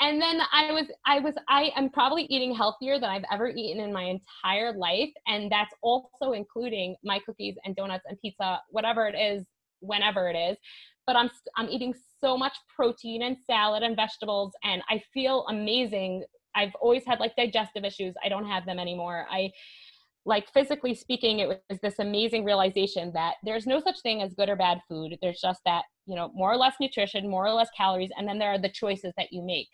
And 0.00 0.20
then 0.20 0.40
I 0.52 0.72
was, 0.72 0.86
I 1.06 1.18
was, 1.18 1.34
I 1.48 1.72
am 1.76 1.90
probably 1.90 2.24
eating 2.24 2.54
healthier 2.54 2.98
than 2.98 3.10
I've 3.10 3.24
ever 3.30 3.48
eaten 3.48 3.82
in 3.82 3.92
my 3.92 4.04
entire 4.04 4.72
life. 4.72 5.10
And 5.26 5.50
that's 5.52 5.74
also 5.82 6.32
including 6.32 6.96
my 7.04 7.18
cookies 7.26 7.56
and 7.64 7.76
donuts 7.76 8.04
and 8.08 8.18
pizza, 8.20 8.60
whatever 8.70 9.06
it 9.06 9.14
is, 9.14 9.44
whenever 9.80 10.28
it 10.28 10.36
is 10.36 10.58
but 11.06 11.16
I'm 11.16 11.30
I'm 11.56 11.70
eating 11.70 11.94
so 12.20 12.36
much 12.36 12.52
protein 12.76 13.22
and 13.22 13.34
salad 13.46 13.82
and 13.82 13.96
vegetables 13.96 14.52
and 14.62 14.82
I 14.90 15.02
feel 15.14 15.46
amazing 15.48 16.22
I've 16.54 16.74
always 16.80 17.04
had 17.06 17.20
like 17.20 17.36
digestive 17.36 17.84
issues. 17.84 18.14
I 18.24 18.28
don't 18.28 18.46
have 18.46 18.66
them 18.66 18.78
anymore. 18.78 19.26
I 19.30 19.50
like 20.26 20.52
physically 20.52 20.94
speaking, 20.94 21.38
it 21.38 21.48
was 21.48 21.78
this 21.82 21.98
amazing 21.98 22.44
realization 22.44 23.10
that 23.14 23.34
there's 23.42 23.66
no 23.66 23.80
such 23.80 24.00
thing 24.02 24.20
as 24.20 24.34
good 24.34 24.48
or 24.48 24.56
bad 24.56 24.80
food. 24.88 25.16
There's 25.22 25.40
just 25.40 25.60
that, 25.64 25.84
you 26.06 26.14
know, 26.14 26.30
more 26.34 26.52
or 26.52 26.56
less 26.56 26.74
nutrition, 26.80 27.28
more 27.28 27.46
or 27.46 27.52
less 27.54 27.70
calories, 27.76 28.10
and 28.16 28.28
then 28.28 28.38
there 28.38 28.50
are 28.50 28.58
the 28.58 28.68
choices 28.68 29.14
that 29.16 29.32
you 29.32 29.42
make. 29.42 29.68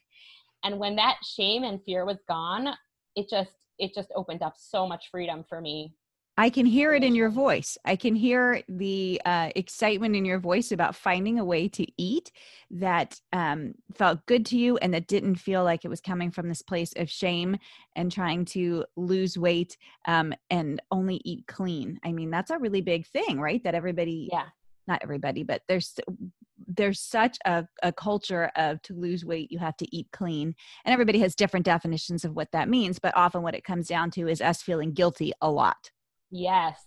And 0.66 0.78
when 0.78 0.96
that 0.96 1.16
shame 1.24 1.62
and 1.62 1.80
fear 1.84 2.04
was 2.04 2.18
gone, 2.28 2.74
it 3.14 3.28
just 3.30 3.52
it 3.78 3.94
just 3.94 4.10
opened 4.16 4.42
up 4.42 4.54
so 4.56 4.86
much 4.86 5.08
freedom 5.10 5.44
for 5.48 5.60
me 5.60 5.94
I 6.38 6.50
can 6.50 6.66
hear 6.66 6.92
it 6.92 7.02
in 7.02 7.14
your 7.14 7.30
voice. 7.30 7.78
I 7.86 7.96
can 7.96 8.14
hear 8.14 8.60
the 8.68 9.20
uh, 9.24 9.50
excitement 9.56 10.14
in 10.14 10.26
your 10.26 10.38
voice 10.38 10.70
about 10.70 10.94
finding 10.94 11.38
a 11.38 11.44
way 11.44 11.66
to 11.68 11.86
eat 11.96 12.30
that 12.72 13.18
um, 13.32 13.72
felt 13.94 14.26
good 14.26 14.44
to 14.46 14.58
you 14.58 14.76
and 14.78 14.92
that 14.92 15.06
didn't 15.06 15.36
feel 15.36 15.64
like 15.64 15.84
it 15.84 15.88
was 15.88 16.02
coming 16.02 16.30
from 16.30 16.48
this 16.48 16.60
place 16.60 16.92
of 16.96 17.08
shame 17.08 17.56
and 17.94 18.12
trying 18.12 18.44
to 18.44 18.84
lose 18.96 19.38
weight 19.38 19.78
um, 20.06 20.34
and 20.50 20.82
only 20.90 21.22
eat 21.24 21.46
clean. 21.46 21.98
I 22.04 22.12
mean, 22.12 22.30
that's 22.30 22.50
a 22.50 22.58
really 22.58 22.82
big 22.82 23.06
thing, 23.06 23.40
right? 23.40 23.64
That 23.64 23.74
everybody, 23.74 24.28
yeah, 24.30 24.48
not 24.86 25.02
everybody, 25.02 25.42
but 25.42 25.62
there's 25.68 25.94
there's 26.66 27.00
such 27.00 27.38
a, 27.46 27.66
a 27.82 27.92
culture 27.92 28.50
of 28.56 28.80
to 28.82 28.94
lose 28.94 29.24
weight 29.24 29.50
you 29.50 29.58
have 29.58 29.76
to 29.76 29.96
eat 29.96 30.08
clean 30.12 30.54
and 30.84 30.92
everybody 30.92 31.18
has 31.18 31.34
different 31.34 31.64
definitions 31.64 32.24
of 32.24 32.34
what 32.34 32.50
that 32.52 32.68
means 32.68 32.98
but 32.98 33.16
often 33.16 33.42
what 33.42 33.54
it 33.54 33.64
comes 33.64 33.86
down 33.86 34.10
to 34.10 34.28
is 34.28 34.40
us 34.40 34.62
feeling 34.62 34.92
guilty 34.92 35.32
a 35.40 35.50
lot 35.50 35.90
Yes. 36.30 36.80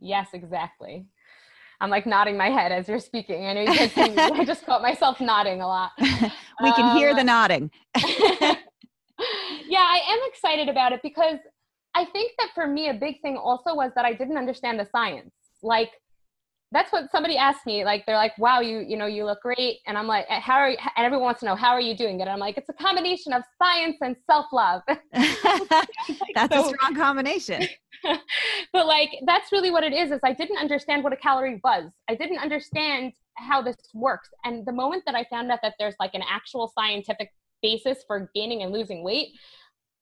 Yes, 0.00 0.28
exactly. 0.32 1.06
I'm 1.80 1.90
like 1.90 2.06
nodding 2.06 2.36
my 2.36 2.50
head 2.50 2.72
as 2.72 2.88
you're 2.88 3.00
speaking. 3.00 3.46
I 3.46 3.52
know 3.54 3.60
you 3.62 3.88
see 3.88 4.10
me. 4.10 4.16
I 4.16 4.44
just 4.44 4.64
caught 4.66 4.82
myself 4.82 5.20
nodding 5.20 5.60
a 5.60 5.66
lot. 5.66 5.90
we 5.98 6.72
can 6.72 6.90
um, 6.90 6.96
hear 6.96 7.14
the 7.14 7.20
um, 7.20 7.26
nodding. 7.26 7.70
yeah, 7.96 8.56
I 9.78 10.00
am 10.08 10.18
excited 10.26 10.68
about 10.68 10.92
it 10.92 11.00
because 11.02 11.38
I 11.94 12.04
think 12.06 12.32
that 12.38 12.50
for 12.54 12.66
me, 12.66 12.88
a 12.88 12.94
big 12.94 13.20
thing 13.20 13.36
also 13.36 13.74
was 13.74 13.90
that 13.96 14.04
I 14.04 14.12
didn't 14.12 14.36
understand 14.36 14.78
the 14.78 14.86
science. 14.90 15.32
Like, 15.62 15.90
that's 16.72 16.90
what 16.90 17.10
somebody 17.10 17.36
asked 17.36 17.66
me. 17.66 17.84
Like, 17.84 18.06
they're 18.06 18.16
like, 18.16 18.36
wow, 18.38 18.60
you, 18.60 18.78
you 18.78 18.96
know, 18.96 19.06
you 19.06 19.24
look 19.24 19.42
great. 19.42 19.78
And 19.86 19.96
I'm 19.98 20.06
like, 20.06 20.26
how 20.28 20.54
are 20.54 20.70
you? 20.70 20.76
And 20.96 21.06
everyone 21.06 21.24
wants 21.24 21.40
to 21.40 21.46
know, 21.46 21.54
how 21.54 21.70
are 21.70 21.80
you 21.80 21.96
doing 21.96 22.18
it? 22.18 22.22
And 22.22 22.30
I'm 22.30 22.38
like, 22.38 22.56
it's 22.56 22.68
a 22.68 22.72
combination 22.72 23.32
of 23.32 23.42
science 23.62 23.98
and 24.00 24.16
self 24.26 24.46
love. 24.52 24.82
that's 25.12 26.54
so, 26.54 26.64
a 26.64 26.68
strong 26.68 26.94
combination. 26.94 27.62
but 28.72 28.86
like, 28.86 29.10
that's 29.26 29.52
really 29.52 29.70
what 29.70 29.84
it 29.84 29.92
is, 29.92 30.10
is 30.10 30.20
I 30.24 30.32
didn't 30.32 30.58
understand 30.58 31.04
what 31.04 31.12
a 31.12 31.16
calorie 31.16 31.60
was. 31.62 31.90
I 32.08 32.14
didn't 32.14 32.38
understand 32.38 33.12
how 33.36 33.62
this 33.62 33.76
works. 33.94 34.30
And 34.44 34.66
the 34.66 34.72
moment 34.72 35.04
that 35.06 35.14
I 35.14 35.24
found 35.24 35.52
out 35.52 35.60
that 35.62 35.74
there's 35.78 35.94
like 36.00 36.14
an 36.14 36.22
actual 36.28 36.72
scientific 36.76 37.30
basis 37.62 37.98
for 38.06 38.30
gaining 38.34 38.62
and 38.62 38.72
losing 38.72 39.04
weight, 39.04 39.28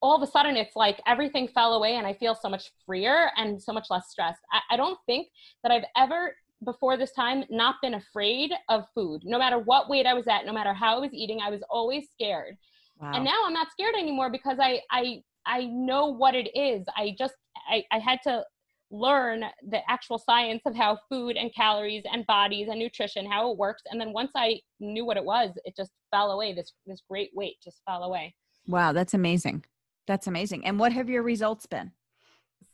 all 0.02 0.16
of 0.16 0.26
a 0.26 0.30
sudden 0.30 0.56
it's 0.56 0.76
like 0.76 1.00
everything 1.06 1.46
fell 1.48 1.74
away 1.74 1.96
and 1.96 2.06
I 2.06 2.14
feel 2.14 2.34
so 2.34 2.48
much 2.48 2.70
freer 2.86 3.30
and 3.36 3.62
so 3.62 3.72
much 3.72 3.88
less 3.90 4.08
stressed. 4.08 4.40
I, 4.52 4.74
I 4.74 4.76
don't 4.76 4.98
think 5.06 5.28
that 5.62 5.70
I've 5.70 5.84
ever 5.96 6.34
before 6.64 6.96
this 6.96 7.12
time 7.12 7.44
not 7.50 7.76
been 7.82 7.94
afraid 7.94 8.52
of 8.68 8.84
food. 8.94 9.22
No 9.24 9.38
matter 9.38 9.58
what 9.58 9.88
weight 9.88 10.06
I 10.06 10.14
was 10.14 10.26
at, 10.28 10.46
no 10.46 10.52
matter 10.52 10.74
how 10.74 10.96
I 10.96 11.00
was 11.00 11.12
eating, 11.12 11.40
I 11.40 11.50
was 11.50 11.62
always 11.70 12.08
scared. 12.12 12.56
Wow. 13.00 13.12
And 13.14 13.24
now 13.24 13.42
I'm 13.46 13.54
not 13.54 13.70
scared 13.70 13.94
anymore 13.94 14.30
because 14.30 14.58
I 14.60 14.80
I 14.90 15.22
I 15.46 15.64
know 15.64 16.06
what 16.06 16.34
it 16.34 16.50
is. 16.54 16.84
I 16.96 17.14
just 17.18 17.34
I, 17.68 17.84
I 17.90 17.98
had 17.98 18.20
to 18.24 18.44
learn 18.90 19.44
the 19.68 19.78
actual 19.88 20.18
science 20.18 20.62
of 20.66 20.74
how 20.74 20.98
food 21.08 21.36
and 21.36 21.54
calories 21.54 22.02
and 22.12 22.26
bodies 22.26 22.68
and 22.68 22.78
nutrition 22.78 23.24
how 23.24 23.50
it 23.50 23.56
works 23.56 23.82
and 23.88 24.00
then 24.00 24.12
once 24.12 24.32
i 24.34 24.58
knew 24.80 25.04
what 25.04 25.16
it 25.16 25.24
was 25.24 25.50
it 25.64 25.76
just 25.76 25.92
fell 26.10 26.32
away 26.32 26.52
this 26.52 26.72
this 26.86 27.00
great 27.08 27.30
weight 27.32 27.54
just 27.62 27.80
fell 27.86 28.02
away 28.02 28.34
wow 28.66 28.92
that's 28.92 29.14
amazing 29.14 29.64
that's 30.08 30.26
amazing 30.26 30.66
and 30.66 30.76
what 30.76 30.92
have 30.92 31.08
your 31.08 31.22
results 31.22 31.66
been 31.66 31.92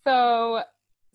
so 0.06 0.62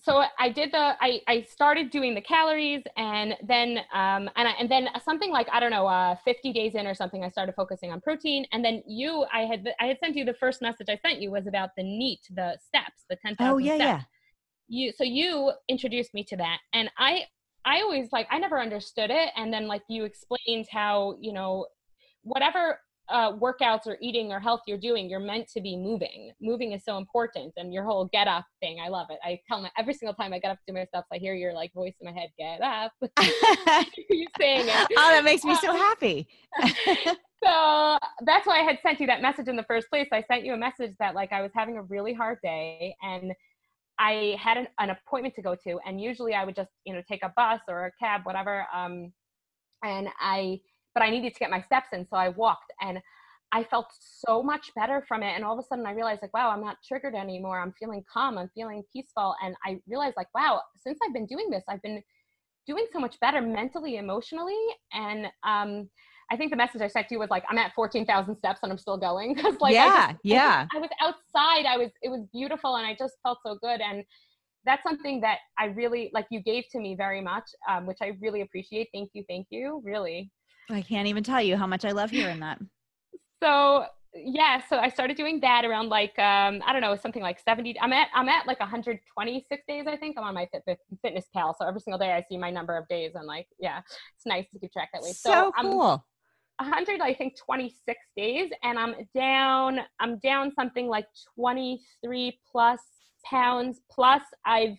so 0.03 0.23
I 0.39 0.49
did 0.49 0.71
the 0.71 0.95
I, 0.99 1.21
I 1.27 1.41
started 1.43 1.91
doing 1.91 2.15
the 2.15 2.21
calories 2.21 2.81
and 2.97 3.35
then 3.47 3.77
um 3.93 4.29
and 4.35 4.47
I, 4.47 4.51
and 4.59 4.69
then 4.69 4.89
something 5.03 5.31
like 5.31 5.47
I 5.51 5.59
don't 5.59 5.69
know 5.69 5.85
uh 5.85 6.15
50 6.25 6.51
days 6.53 6.73
in 6.73 6.87
or 6.87 6.95
something 6.95 7.23
I 7.23 7.29
started 7.29 7.53
focusing 7.55 7.91
on 7.91 8.01
protein. 8.01 8.45
And 8.51 8.65
then 8.65 8.81
you 8.87 9.25
I 9.31 9.41
had 9.41 9.67
I 9.79 9.85
had 9.85 9.99
sent 9.99 10.15
you 10.15 10.25
the 10.25 10.33
first 10.33 10.61
message 10.61 10.87
I 10.89 10.97
sent 10.97 11.21
you 11.21 11.29
was 11.29 11.45
about 11.45 11.69
the 11.77 11.83
NEAT 11.83 12.21
the 12.31 12.57
steps 12.65 13.05
the 13.09 13.15
10,000 13.15 13.53
oh 13.53 13.57
yeah 13.59 13.75
steps. 13.75 13.79
yeah. 13.79 14.01
You 14.67 14.91
so 14.91 15.03
you 15.03 15.51
introduced 15.67 16.13
me 16.13 16.23
to 16.25 16.37
that. 16.37 16.57
And 16.73 16.89
I 16.97 17.25
I 17.63 17.81
always 17.81 18.09
like 18.11 18.27
I 18.31 18.39
never 18.39 18.59
understood 18.59 19.11
it. 19.11 19.29
And 19.35 19.53
then 19.53 19.67
like 19.67 19.83
you 19.87 20.05
explained 20.05 20.67
how 20.71 21.17
you 21.21 21.31
know 21.31 21.67
whatever 22.23 22.79
uh, 23.09 23.33
workouts 23.33 23.87
or 23.87 23.97
eating 24.01 24.31
or 24.31 24.39
health 24.39 24.61
you're 24.67 24.77
doing, 24.77 25.09
you're 25.09 25.19
meant 25.19 25.47
to 25.49 25.61
be 25.61 25.75
moving. 25.75 26.31
Moving 26.41 26.71
is 26.71 26.83
so 26.83 26.97
important. 26.97 27.53
And 27.57 27.73
your 27.73 27.83
whole 27.83 28.05
get 28.05 28.27
up 28.27 28.45
thing, 28.61 28.79
I 28.83 28.87
love 28.89 29.07
it. 29.09 29.19
I 29.23 29.39
tell 29.47 29.61
my 29.61 29.69
every 29.77 29.93
single 29.93 30.13
time 30.13 30.33
I 30.33 30.39
get 30.39 30.51
up 30.51 30.57
to 30.57 30.63
do 30.67 30.73
my 30.73 30.85
stuff, 30.85 31.05
I 31.11 31.17
hear 31.17 31.33
your 31.33 31.53
like 31.53 31.73
voice 31.73 31.93
in 31.99 32.05
my 32.05 32.19
head, 32.19 32.29
get 32.37 32.61
up. 32.61 32.93
you 34.09 34.27
saying 34.39 34.67
it. 34.67 34.87
Oh, 34.97 35.11
that 35.11 35.23
makes 35.23 35.43
me 35.43 35.55
so 35.55 35.75
happy. 35.75 36.27
so 37.43 37.97
that's 38.25 38.47
why 38.47 38.59
I 38.59 38.63
had 38.63 38.79
sent 38.81 38.99
you 38.99 39.07
that 39.07 39.21
message 39.21 39.47
in 39.47 39.55
the 39.55 39.63
first 39.63 39.89
place. 39.89 40.07
I 40.11 40.23
sent 40.23 40.45
you 40.45 40.53
a 40.53 40.57
message 40.57 40.95
that 40.99 41.15
like 41.15 41.31
I 41.31 41.41
was 41.41 41.51
having 41.53 41.77
a 41.77 41.83
really 41.83 42.13
hard 42.13 42.37
day 42.41 42.95
and 43.01 43.33
I 43.99 44.35
had 44.39 44.57
an, 44.57 44.67
an 44.79 44.89
appointment 44.89 45.35
to 45.35 45.43
go 45.43 45.55
to, 45.63 45.79
and 45.85 46.01
usually 46.01 46.33
I 46.33 46.43
would 46.43 46.55
just, 46.55 46.71
you 46.85 46.93
know, 46.93 47.03
take 47.07 47.21
a 47.23 47.31
bus 47.35 47.59
or 47.67 47.85
a 47.85 47.91
cab, 47.99 48.21
whatever. 48.23 48.65
Um, 48.73 49.13
and 49.83 50.07
I 50.19 50.59
but 50.93 51.03
I 51.03 51.09
needed 51.09 51.33
to 51.33 51.39
get 51.39 51.49
my 51.49 51.61
steps 51.61 51.89
in. 51.93 52.05
So 52.07 52.17
I 52.17 52.29
walked 52.29 52.71
and 52.81 52.99
I 53.53 53.63
felt 53.65 53.87
so 53.99 54.41
much 54.41 54.71
better 54.75 55.03
from 55.07 55.23
it. 55.23 55.33
And 55.35 55.43
all 55.43 55.57
of 55.57 55.59
a 55.63 55.67
sudden 55.67 55.85
I 55.85 55.91
realized 55.91 56.21
like, 56.21 56.33
wow, 56.33 56.49
I'm 56.51 56.61
not 56.61 56.77
triggered 56.87 57.15
anymore. 57.15 57.59
I'm 57.59 57.73
feeling 57.77 58.03
calm. 58.11 58.37
I'm 58.37 58.49
feeling 58.55 58.83
peaceful. 58.93 59.35
And 59.43 59.55
I 59.65 59.79
realized 59.87 60.15
like, 60.15 60.33
wow, 60.33 60.61
since 60.77 60.99
I've 61.05 61.13
been 61.13 61.25
doing 61.25 61.49
this, 61.49 61.63
I've 61.67 61.81
been 61.81 62.01
doing 62.65 62.85
so 62.93 62.99
much 62.99 63.19
better 63.19 63.41
mentally, 63.41 63.97
emotionally. 63.97 64.55
And 64.93 65.25
um, 65.43 65.89
I 66.31 66.37
think 66.37 66.51
the 66.51 66.57
message 66.57 66.81
I 66.81 66.87
sent 66.87 67.07
you 67.11 67.19
was 67.19 67.29
like, 67.29 67.43
I'm 67.49 67.57
at 67.57 67.73
14,000 67.73 68.37
steps 68.37 68.59
and 68.63 68.71
I'm 68.71 68.77
still 68.77 68.97
going. 68.97 69.35
Cause 69.41 69.55
like, 69.59 69.73
yeah, 69.73 70.07
I 70.07 70.11
just, 70.13 70.19
yeah. 70.23 70.65
I, 70.73 70.79
just, 70.79 70.93
I 71.03 71.07
was 71.07 71.15
outside. 71.35 71.65
I 71.65 71.77
was, 71.77 71.89
it 72.01 72.09
was 72.09 72.25
beautiful. 72.31 72.77
And 72.77 72.87
I 72.87 72.95
just 72.97 73.15
felt 73.21 73.39
so 73.45 73.57
good. 73.61 73.81
And 73.81 74.03
that's 74.63 74.83
something 74.83 75.19
that 75.21 75.39
I 75.59 75.65
really, 75.65 76.09
like 76.13 76.27
you 76.31 76.41
gave 76.41 76.63
to 76.71 76.79
me 76.79 76.95
very 76.95 77.19
much, 77.19 77.49
um, 77.69 77.85
which 77.85 77.97
I 78.01 78.13
really 78.21 78.41
appreciate. 78.41 78.87
Thank 78.93 79.09
you. 79.13 79.25
Thank 79.27 79.47
you. 79.49 79.81
Really. 79.83 80.31
I 80.69 80.81
can't 80.81 81.07
even 81.07 81.23
tell 81.23 81.41
you 81.41 81.57
how 81.57 81.67
much 81.67 81.85
I 81.85 81.91
love 81.91 82.11
hearing 82.11 82.39
that. 82.39 82.59
so 83.43 83.85
yeah, 84.13 84.61
so 84.69 84.77
I 84.77 84.89
started 84.89 85.15
doing 85.15 85.39
that 85.39 85.63
around 85.63 85.89
like 85.89 86.17
um, 86.19 86.61
I 86.65 86.73
don't 86.73 86.81
know, 86.81 86.95
something 86.95 87.21
like 87.21 87.39
70. 87.39 87.79
I'm 87.79 87.93
at 87.93 88.09
I'm 88.13 88.27
at 88.27 88.45
like 88.45 88.59
126 88.59 89.63
days, 89.67 89.85
I 89.87 89.95
think. 89.95 90.17
I'm 90.17 90.23
on 90.25 90.33
my 90.33 90.47
Fitbit, 90.53 90.77
Fitness 91.01 91.25
Pal, 91.33 91.55
so 91.57 91.65
every 91.65 91.79
single 91.79 91.99
day 91.99 92.11
I 92.11 92.23
see 92.27 92.37
my 92.37 92.51
number 92.51 92.75
of 92.75 92.87
days, 92.87 93.13
and 93.15 93.25
like, 93.25 93.47
yeah, 93.59 93.79
it's 94.15 94.25
nice 94.25 94.45
to 94.51 94.59
keep 94.59 94.73
track 94.73 94.89
that 94.93 95.01
way. 95.01 95.11
So, 95.11 95.31
so 95.31 95.51
cool. 95.61 96.03
I'm 96.59 96.67
100, 96.67 97.01
I 97.01 97.13
think 97.13 97.37
26 97.37 97.99
days, 98.17 98.51
and 98.63 98.77
I'm 98.77 98.95
down. 99.15 99.79
I'm 99.99 100.19
down 100.19 100.51
something 100.53 100.87
like 100.87 101.07
23 101.35 102.39
plus 102.51 102.81
pounds. 103.25 103.79
Plus, 103.89 104.21
I've 104.45 104.75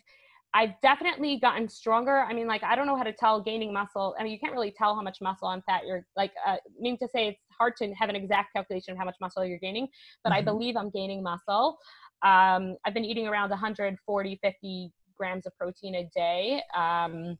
I've 0.55 0.79
definitely 0.83 1.39
gotten 1.41 1.69
stronger. 1.69 2.21
I 2.21 2.35
mean, 2.35 2.47
like, 2.47 2.63
I 2.63 2.77
don't 2.77 2.87
know 2.87 2.97
how 2.97 3.05
to 3.05 3.13
tell 3.13 3.41
gaining 3.41 3.73
muscle. 3.73 4.15
I 4.19 4.23
mean, 4.23 4.33
you 4.33 4.39
can't 4.39 4.53
really 4.53 4.71
tell 4.77 4.95
how 4.95 5.01
much 5.01 5.19
muscle 5.23 5.49
and 5.49 5.65
fat 5.65 5.87
you're 5.87 6.07
like, 6.15 6.33
uh, 6.47 6.57
mean 6.79 6.99
to 6.99 7.09
say 7.09 7.29
it's 7.29 7.41
hard 7.59 7.75
to 7.79 7.93
have 7.95 8.11
an 8.11 8.17
exact 8.17 8.53
calculation 8.53 8.93
of 8.93 8.99
how 8.99 9.05
much 9.05 9.17
muscle 9.21 9.45
you're 9.45 9.59
gaining, 9.59 9.89
but 10.23 10.31
mm-hmm. 10.31 10.41
I 10.41 10.43
believe 10.43 10.77
I'm 10.77 10.91
gaining 10.91 11.23
muscle. 11.23 11.79
Um, 12.23 12.77
I've 12.85 12.93
been 12.93 13.05
eating 13.05 13.27
around 13.27 13.49
140, 13.51 14.41
50 14.43 14.93
grams 15.17 15.47
of 15.47 15.57
protein 15.57 15.95
a 15.95 16.11
day. 16.15 16.63
Um, 16.77 17.39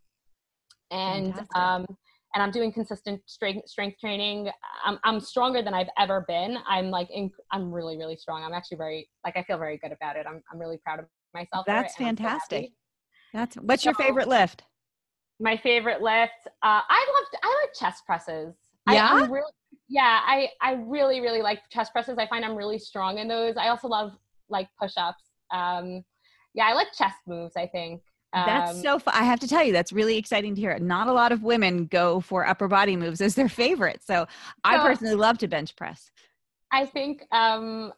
and, 0.91 1.35
um, 1.55 1.87
and 2.35 2.43
I'm 2.43 2.51
doing 2.51 2.73
consistent 2.73 3.21
strength 3.27 3.69
strength 3.69 3.99
training. 4.01 4.51
I'm 4.85 4.99
I'm 5.05 5.21
stronger 5.21 5.61
than 5.63 5.75
I've 5.75 5.91
ever 5.99 6.25
been. 6.27 6.57
I'm 6.67 6.91
like 6.91 7.11
in, 7.11 7.31
I'm 7.51 7.71
really 7.71 7.99
really 7.99 8.17
strong. 8.17 8.43
I'm 8.43 8.55
actually 8.55 8.79
very 8.79 9.09
like 9.23 9.37
I 9.37 9.43
feel 9.43 9.59
very 9.59 9.77
good 9.77 9.93
about 9.93 10.17
it. 10.17 10.25
I'm 10.27 10.43
I'm 10.51 10.59
really 10.59 10.79
proud 10.79 10.99
of 10.99 11.07
myself. 11.35 11.67
That's 11.67 11.95
fantastic. 11.97 12.73
That's 13.33 13.57
what's 13.57 13.83
so, 13.83 13.91
your 13.91 13.95
favorite 13.95 14.29
lift? 14.29 14.63
My 15.41 15.57
favorite 15.57 16.03
lift. 16.03 16.47
Uh, 16.63 16.81
I 16.89 17.07
love 17.15 17.41
I 17.43 17.61
like 17.63 17.75
chest 17.79 18.05
presses. 18.07 18.55
Yeah. 18.91 19.09
I, 19.11 19.27
really, 19.27 19.53
yeah. 19.89 20.21
I 20.25 20.49
I 20.61 20.75
really 20.75 21.21
really 21.21 21.43
like 21.43 21.61
chest 21.71 21.93
presses. 21.93 22.19
I 22.19 22.27
find 22.27 22.45
I'm 22.45 22.57
really 22.57 22.79
strong 22.79 23.19
in 23.19 23.29
those. 23.29 23.57
I 23.57 23.69
also 23.69 23.89
love 23.89 24.13
like 24.49 24.69
push 24.81 24.93
ups. 24.97 25.25
Um, 25.53 26.03
yeah, 26.55 26.67
I 26.67 26.75
like 26.75 26.89
chest 26.93 27.17
moves. 27.27 27.55
I 27.57 27.67
think. 27.67 28.03
Um, 28.35 28.47
that's 28.47 28.81
so 28.81 28.99
fun. 28.99 29.15
I 29.15 29.25
have 29.25 29.41
to 29.41 29.49
tell 29.49 29.63
you, 29.63 29.75
that's 29.75 29.93
really 29.93 30.17
exciting 30.17 30.55
to 30.55 30.61
hear. 30.61 30.79
Not 30.79 31.07
a 31.07 31.13
lot 31.13 31.33
of 31.33 31.43
women 31.43 31.85
go 31.87 32.21
for 32.21 32.47
upper 32.47 32.67
body 32.67 32.97
moves 32.97 33.21
as 33.21 33.35
their 33.35 33.49
favorite. 33.51 34.01
So, 34.03 34.25
so 34.25 34.27
I 34.65 34.79
personally 34.79 35.17
love 35.17 35.39
to 35.39 35.49
bench 35.49 35.77
press. 35.77 36.11
I 36.73 36.87
think 36.87 37.27
um, 37.31 37.93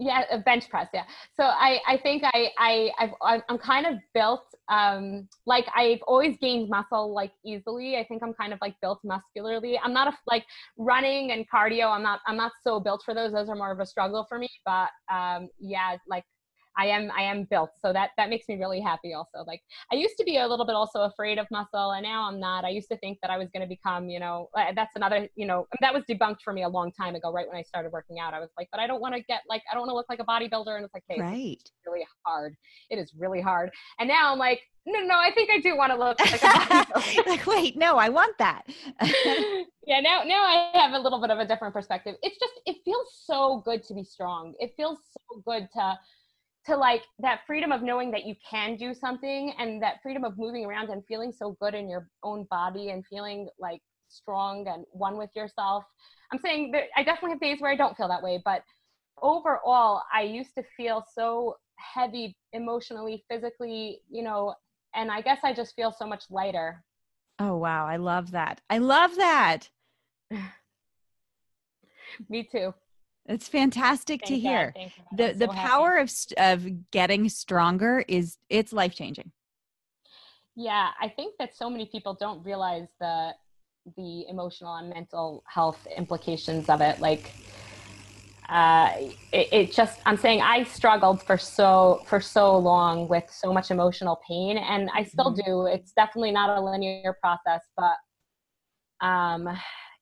yeah 0.00 0.22
a 0.30 0.38
bench 0.38 0.68
press 0.70 0.88
yeah. 0.94 1.04
So 1.38 1.44
i 1.44 1.78
i 1.86 1.96
think 1.98 2.22
i 2.24 2.48
i 2.58 2.90
I've, 2.98 3.42
i'm 3.48 3.58
kind 3.58 3.86
of 3.86 3.94
built 4.14 4.46
um 4.70 5.28
like 5.46 5.66
i've 5.76 6.00
always 6.06 6.36
gained 6.38 6.70
muscle 6.70 7.14
like 7.14 7.32
easily. 7.44 7.96
I 7.96 8.04
think 8.04 8.22
i'm 8.22 8.32
kind 8.32 8.52
of 8.52 8.58
like 8.62 8.74
built 8.80 9.00
muscularly. 9.04 9.78
I'm 9.78 9.92
not 9.92 10.08
a 10.08 10.16
like 10.26 10.44
running 10.78 11.32
and 11.32 11.44
cardio 11.48 11.90
i'm 11.90 12.02
not 12.02 12.20
i'm 12.26 12.36
not 12.36 12.52
so 12.64 12.80
built 12.80 13.02
for 13.04 13.14
those. 13.14 13.32
Those 13.32 13.48
are 13.50 13.56
more 13.56 13.70
of 13.70 13.78
a 13.80 13.86
struggle 13.86 14.24
for 14.28 14.38
me. 14.38 14.48
But 14.64 14.88
um 15.12 15.48
yeah 15.60 15.96
like 16.08 16.24
I 16.76 16.86
am 16.86 17.10
I 17.16 17.22
am 17.22 17.44
built. 17.44 17.70
So 17.80 17.92
that 17.92 18.10
that 18.16 18.30
makes 18.30 18.48
me 18.48 18.56
really 18.56 18.80
happy 18.80 19.12
also. 19.12 19.44
Like 19.46 19.60
I 19.92 19.96
used 19.96 20.16
to 20.18 20.24
be 20.24 20.38
a 20.38 20.46
little 20.46 20.66
bit 20.66 20.74
also 20.74 21.02
afraid 21.02 21.38
of 21.38 21.46
muscle 21.50 21.92
and 21.92 22.02
now 22.02 22.28
I'm 22.28 22.40
not. 22.40 22.64
I 22.64 22.70
used 22.70 22.88
to 22.90 22.96
think 22.98 23.18
that 23.22 23.30
I 23.30 23.38
was 23.38 23.48
going 23.52 23.62
to 23.62 23.68
become, 23.68 24.08
you 24.08 24.20
know, 24.20 24.48
that's 24.74 24.96
another, 24.96 25.28
you 25.34 25.46
know, 25.46 25.66
that 25.80 25.92
was 25.92 26.04
debunked 26.04 26.42
for 26.42 26.52
me 26.52 26.62
a 26.62 26.68
long 26.68 26.92
time 26.92 27.14
ago 27.14 27.32
right 27.32 27.46
when 27.46 27.56
I 27.56 27.62
started 27.62 27.92
working 27.92 28.18
out. 28.18 28.34
I 28.34 28.40
was 28.40 28.50
like, 28.56 28.68
but 28.70 28.80
I 28.80 28.86
don't 28.86 29.00
want 29.00 29.14
to 29.14 29.22
get 29.22 29.42
like 29.48 29.62
I 29.70 29.74
don't 29.74 29.82
want 29.86 29.90
to 29.90 29.94
look 29.94 30.06
like 30.08 30.20
a 30.20 30.24
bodybuilder 30.24 30.76
and 30.76 30.84
it's 30.84 30.94
like, 30.94 31.04
hey, 31.08 31.20
right. 31.20 31.58
it's 31.60 31.72
really 31.86 32.06
hard. 32.24 32.56
It 32.90 32.98
is 32.98 33.12
really 33.16 33.40
hard. 33.40 33.70
And 33.98 34.08
now 34.08 34.32
I'm 34.32 34.38
like, 34.38 34.62
no, 34.86 35.00
no, 35.00 35.18
I 35.18 35.30
think 35.34 35.50
I 35.50 35.58
do 35.58 35.76
want 35.76 35.92
to 35.92 35.98
look 35.98 36.20
like 36.32 36.42
a 36.42 36.46
bodybuilder. 36.46 37.26
like, 37.26 37.46
wait, 37.46 37.76
no, 37.76 37.96
I 37.96 38.08
want 38.08 38.38
that. 38.38 38.62
yeah, 39.86 40.00
now 40.00 40.22
now 40.24 40.42
I 40.42 40.70
have 40.74 40.92
a 40.92 40.98
little 40.98 41.20
bit 41.20 41.30
of 41.30 41.38
a 41.38 41.46
different 41.46 41.74
perspective. 41.74 42.16
It's 42.22 42.38
just 42.38 42.54
it 42.66 42.76
feels 42.84 43.08
so 43.24 43.62
good 43.64 43.82
to 43.84 43.94
be 43.94 44.04
strong. 44.04 44.54
It 44.58 44.72
feels 44.76 44.98
so 45.12 45.42
good 45.44 45.68
to 45.74 45.98
to 46.66 46.76
like 46.76 47.02
that 47.18 47.40
freedom 47.46 47.72
of 47.72 47.82
knowing 47.82 48.10
that 48.10 48.26
you 48.26 48.34
can 48.48 48.76
do 48.76 48.92
something 48.92 49.52
and 49.58 49.82
that 49.82 49.96
freedom 50.02 50.24
of 50.24 50.38
moving 50.38 50.64
around 50.66 50.90
and 50.90 51.02
feeling 51.06 51.32
so 51.32 51.56
good 51.60 51.74
in 51.74 51.88
your 51.88 52.08
own 52.22 52.46
body 52.50 52.90
and 52.90 53.04
feeling 53.06 53.48
like 53.58 53.80
strong 54.08 54.66
and 54.68 54.84
one 54.92 55.16
with 55.16 55.30
yourself. 55.34 55.84
I'm 56.32 56.38
saying 56.38 56.72
that 56.72 56.84
I 56.96 57.02
definitely 57.02 57.30
have 57.30 57.40
days 57.40 57.60
where 57.60 57.72
I 57.72 57.76
don't 57.76 57.96
feel 57.96 58.08
that 58.08 58.22
way, 58.22 58.42
but 58.44 58.62
overall, 59.22 60.02
I 60.12 60.22
used 60.22 60.54
to 60.56 60.64
feel 60.76 61.04
so 61.14 61.56
heavy 61.76 62.36
emotionally, 62.52 63.24
physically, 63.30 64.02
you 64.10 64.22
know, 64.22 64.54
and 64.94 65.10
I 65.10 65.20
guess 65.22 65.38
I 65.42 65.52
just 65.54 65.74
feel 65.76 65.92
so 65.92 66.06
much 66.06 66.24
lighter. 66.30 66.84
Oh, 67.38 67.56
wow. 67.56 67.86
I 67.86 67.96
love 67.96 68.32
that. 68.32 68.60
I 68.68 68.78
love 68.78 69.16
that. 69.16 69.70
Me 72.28 72.42
too. 72.44 72.74
It's 73.30 73.48
fantastic 73.48 74.22
Thank 74.26 74.28
to 74.28 74.38
hear. 74.38 74.74
The 75.16 75.32
the 75.32 75.48
power 75.48 75.98
of 75.98 76.10
of 76.36 76.90
getting 76.90 77.28
stronger 77.28 78.04
is 78.08 78.38
it's 78.48 78.72
life 78.72 78.94
changing. 78.94 79.30
Yeah, 80.56 80.88
I 81.00 81.08
think 81.08 81.36
that 81.38 81.56
so 81.56 81.70
many 81.70 81.86
people 81.86 82.14
don't 82.14 82.44
realize 82.44 82.88
the 82.98 83.30
the 83.96 84.26
emotional 84.28 84.74
and 84.74 84.90
mental 84.90 85.44
health 85.46 85.78
implications 85.96 86.68
of 86.68 86.80
it. 86.80 86.98
Like, 87.00 87.32
uh, 88.48 88.94
it, 89.32 89.48
it 89.52 89.72
just 89.72 90.00
I'm 90.04 90.16
saying 90.16 90.42
I 90.42 90.64
struggled 90.64 91.22
for 91.22 91.38
so 91.38 92.02
for 92.06 92.20
so 92.20 92.58
long 92.58 93.06
with 93.06 93.30
so 93.30 93.52
much 93.52 93.70
emotional 93.70 94.20
pain, 94.26 94.58
and 94.58 94.90
I 94.92 95.04
still 95.04 95.32
mm-hmm. 95.32 95.50
do. 95.50 95.66
It's 95.66 95.92
definitely 95.92 96.32
not 96.32 96.58
a 96.58 96.60
linear 96.60 97.16
process, 97.22 97.62
but 97.76 99.06
um, 99.06 99.48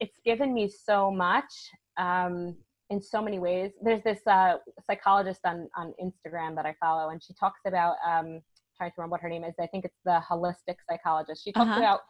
it's 0.01 0.17
given 0.25 0.55
me 0.55 0.71
so 0.71 1.11
much. 1.11 1.53
Um, 1.99 2.57
in 2.91 3.01
so 3.01 3.23
many 3.23 3.39
ways. 3.39 3.73
There's 3.83 4.03
this 4.03 4.21
uh, 4.27 4.57
psychologist 4.87 5.41
on, 5.45 5.69
on 5.77 5.95
Instagram 6.03 6.55
that 6.57 6.67
I 6.67 6.75
follow, 6.81 7.11
and 7.11 7.23
she 7.23 7.35
talks 7.35 7.61
about, 7.67 7.97
um, 8.07 8.41
trying 8.77 8.91
to 8.91 8.95
remember 8.99 9.13
what 9.13 9.21
her 9.21 9.29
name 9.29 9.45
is. 9.45 9.55
I 9.61 9.67
think 9.67 9.85
it's 9.85 9.99
the 10.05 10.21
holistic 10.29 10.77
psychologist. 10.89 11.45
She 11.45 11.53
talks 11.53 11.71
uh-huh. 11.71 11.79
about 11.81 12.01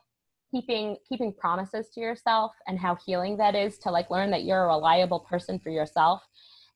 keeping 0.51 0.97
keeping 1.07 1.33
promises 1.33 1.89
to 1.95 2.01
yourself 2.01 2.53
and 2.67 2.79
how 2.79 2.97
healing 3.05 3.37
that 3.37 3.55
is 3.55 3.77
to 3.79 3.91
like 3.91 4.09
learn 4.11 4.31
that 4.31 4.45
you're 4.45 4.65
a 4.65 4.69
reliable 4.69 5.21
person 5.21 5.59
for 5.59 5.71
yourself. 5.71 6.23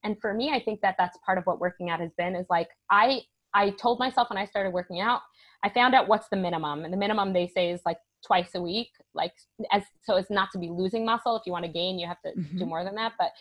And 0.04 0.20
for 0.20 0.34
me, 0.34 0.50
I 0.50 0.62
think 0.62 0.80
that 0.80 0.96
that's 0.98 1.16
part 1.24 1.38
of 1.38 1.44
what 1.44 1.60
working 1.60 1.88
out 1.88 2.00
has 2.00 2.10
been. 2.18 2.34
Is 2.34 2.46
like 2.50 2.68
I 2.90 3.20
I 3.54 3.70
told 3.70 3.98
myself 3.98 4.30
when 4.30 4.38
I 4.38 4.46
started 4.46 4.72
working 4.72 5.00
out, 5.00 5.20
I 5.62 5.68
found 5.68 5.94
out 5.94 6.08
what's 6.08 6.28
the 6.28 6.36
minimum, 6.36 6.84
and 6.84 6.92
the 6.92 6.98
minimum 6.98 7.32
they 7.32 7.48
say 7.48 7.70
is 7.70 7.80
like 7.86 7.98
twice 8.26 8.54
a 8.54 8.62
week 8.62 8.88
like 9.14 9.32
as 9.72 9.82
so 10.02 10.16
as 10.16 10.30
not 10.30 10.50
to 10.52 10.58
be 10.58 10.70
losing 10.70 11.04
muscle 11.04 11.36
if 11.36 11.42
you 11.44 11.52
want 11.52 11.64
to 11.64 11.70
gain 11.70 11.98
you 11.98 12.06
have 12.06 12.20
to 12.22 12.30
mm-hmm. 12.30 12.58
do 12.58 12.66
more 12.66 12.84
than 12.84 12.94
that 12.94 13.12
but 13.18 13.32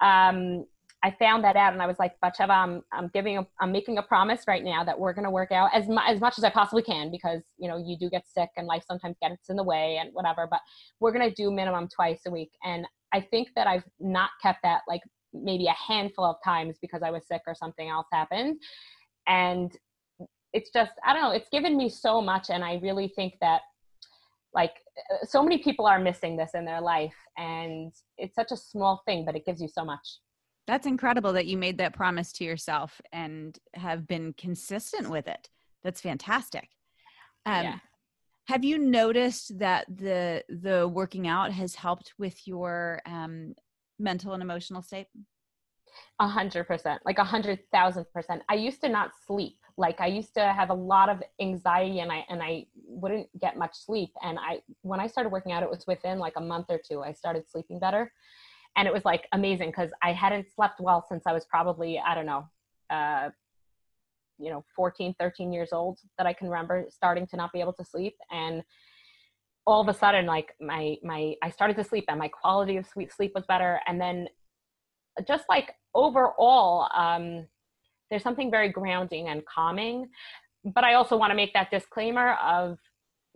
um, 0.00 0.64
I 1.02 1.10
found 1.18 1.44
that 1.44 1.56
out 1.56 1.72
and 1.72 1.80
I 1.80 1.86
was 1.86 1.98
like, 1.98 2.12
Batsheva, 2.22 2.50
I'm, 2.50 2.82
I'm 2.92 3.08
giving, 3.14 3.38
a, 3.38 3.46
I'm 3.58 3.72
making 3.72 3.96
a 3.96 4.02
promise 4.02 4.42
right 4.46 4.62
now 4.62 4.84
that 4.84 4.98
we're 4.98 5.14
going 5.14 5.24
to 5.24 5.30
work 5.30 5.50
out 5.50 5.70
as, 5.72 5.88
mu- 5.88 5.96
as 6.06 6.20
much 6.20 6.36
as 6.36 6.44
I 6.44 6.50
possibly 6.50 6.82
can 6.82 7.10
because, 7.10 7.40
you 7.58 7.68
know, 7.68 7.78
you 7.78 7.96
do 7.98 8.10
get 8.10 8.24
sick 8.28 8.50
and 8.56 8.66
life 8.66 8.82
sometimes 8.86 9.16
gets 9.22 9.48
in 9.48 9.56
the 9.56 9.64
way 9.64 9.96
and 9.98 10.10
whatever, 10.12 10.46
but 10.50 10.60
we're 11.00 11.12
going 11.12 11.26
to 11.26 11.34
do 11.34 11.50
minimum 11.50 11.88
twice 11.88 12.20
a 12.26 12.30
week. 12.30 12.50
And 12.64 12.86
I 13.14 13.20
think 13.22 13.48
that 13.56 13.66
I've 13.66 13.84
not 13.98 14.30
kept 14.42 14.58
that 14.62 14.82
like 14.86 15.00
maybe 15.32 15.66
a 15.68 15.92
handful 15.92 16.24
of 16.24 16.36
times 16.44 16.76
because 16.82 17.02
I 17.02 17.10
was 17.10 17.26
sick 17.26 17.42
or 17.46 17.54
something 17.54 17.88
else 17.88 18.06
happened. 18.12 18.60
And 19.26 19.74
it's 20.52 20.70
just, 20.70 20.92
I 21.06 21.14
don't 21.14 21.22
know, 21.22 21.30
it's 21.30 21.48
given 21.50 21.78
me 21.78 21.88
so 21.88 22.20
much. 22.20 22.50
And 22.50 22.62
I 22.62 22.78
really 22.82 23.08
think 23.16 23.34
that 23.40 23.62
like 24.52 24.74
so 25.24 25.42
many 25.42 25.58
people 25.58 25.86
are 25.86 25.98
missing 25.98 26.36
this 26.36 26.50
in 26.54 26.64
their 26.64 26.80
life 26.80 27.14
and 27.36 27.92
it's 28.18 28.34
such 28.34 28.50
a 28.52 28.56
small 28.56 29.02
thing 29.06 29.24
but 29.24 29.36
it 29.36 29.44
gives 29.44 29.60
you 29.60 29.68
so 29.68 29.84
much. 29.84 30.18
That's 30.66 30.86
incredible 30.86 31.32
that 31.32 31.46
you 31.46 31.56
made 31.56 31.78
that 31.78 31.94
promise 31.94 32.32
to 32.34 32.44
yourself 32.44 33.00
and 33.12 33.58
have 33.74 34.06
been 34.06 34.34
consistent 34.34 35.10
with 35.10 35.26
it. 35.26 35.48
That's 35.82 36.00
fantastic. 36.00 36.68
Um, 37.46 37.64
yeah. 37.64 37.78
have 38.46 38.64
you 38.64 38.78
noticed 38.78 39.58
that 39.58 39.86
the 39.88 40.44
the 40.48 40.86
working 40.86 41.26
out 41.26 41.52
has 41.52 41.74
helped 41.74 42.12
with 42.18 42.46
your 42.46 43.00
um, 43.06 43.54
mental 43.98 44.34
and 44.34 44.42
emotional 44.42 44.82
state? 44.82 45.06
A 46.20 46.28
hundred 46.28 46.64
percent 46.68 47.00
like 47.04 47.18
a 47.18 47.24
hundred 47.24 47.60
thousand 47.72 48.06
percent. 48.12 48.42
I 48.48 48.54
used 48.54 48.80
to 48.82 48.88
not 48.88 49.10
sleep 49.26 49.56
like 49.80 50.00
i 50.00 50.06
used 50.06 50.34
to 50.34 50.52
have 50.52 50.70
a 50.70 50.74
lot 50.74 51.08
of 51.08 51.22
anxiety 51.40 52.00
and 52.00 52.12
i 52.12 52.24
and 52.28 52.42
i 52.42 52.64
wouldn't 52.86 53.28
get 53.40 53.56
much 53.56 53.74
sleep. 53.74 54.12
And 54.22 54.38
i 54.38 54.60
when 54.82 55.00
i 55.00 55.06
started 55.06 55.30
working 55.30 55.52
out 55.52 55.62
it 55.62 55.70
was 55.70 55.86
within 55.86 56.18
like 56.18 56.34
a 56.36 56.40
month 56.40 56.66
or 56.68 56.78
two 56.86 57.02
i 57.02 57.12
started 57.12 57.48
sleeping 57.50 57.78
better. 57.80 58.12
And 58.76 58.86
it 58.86 58.94
was 58.94 59.04
like 59.04 59.26
amazing 59.32 59.70
because 59.70 59.90
I 60.00 60.12
hadn't 60.12 60.46
slept 60.54 60.78
well 60.78 61.04
since 61.08 61.24
I 61.26 61.32
was 61.32 61.44
probably 61.44 61.98
I 61.98 62.14
don't 62.14 62.26
know. 62.26 62.48
Uh, 62.88 63.30
you 64.38 64.50
know 64.50 64.64
14 64.74 65.14
13 65.18 65.52
years 65.52 65.70
old 65.70 65.98
that 66.16 66.26
i 66.26 66.32
can 66.32 66.48
remember 66.48 66.86
starting 66.88 67.26
to 67.26 67.36
not 67.36 67.52
be 67.52 67.60
able 67.60 67.74
to 67.74 67.84
sleep. 67.84 68.16
And 68.30 68.62
all 69.66 69.80
of 69.80 69.88
a 69.88 69.94
sudden 69.94 70.26
like 70.26 70.54
my 70.60 70.96
my 71.02 71.34
i 71.42 71.50
started 71.50 71.76
to 71.76 71.84
sleep 71.84 72.04
and 72.08 72.18
my 72.18 72.28
quality 72.28 72.76
of 72.76 72.86
sleep 72.86 73.10
sleep 73.12 73.32
was 73.34 73.44
better. 73.46 73.80
And 73.86 74.00
then 74.00 74.28
just 75.26 75.44
like 75.48 75.74
overall 75.94 76.88
um 76.94 77.46
there's 78.10 78.22
something 78.22 78.50
very 78.50 78.68
grounding 78.68 79.28
and 79.28 79.44
calming 79.46 80.08
but 80.64 80.84
i 80.84 80.94
also 80.94 81.16
want 81.16 81.30
to 81.30 81.34
make 81.34 81.52
that 81.52 81.70
disclaimer 81.70 82.34
of 82.34 82.78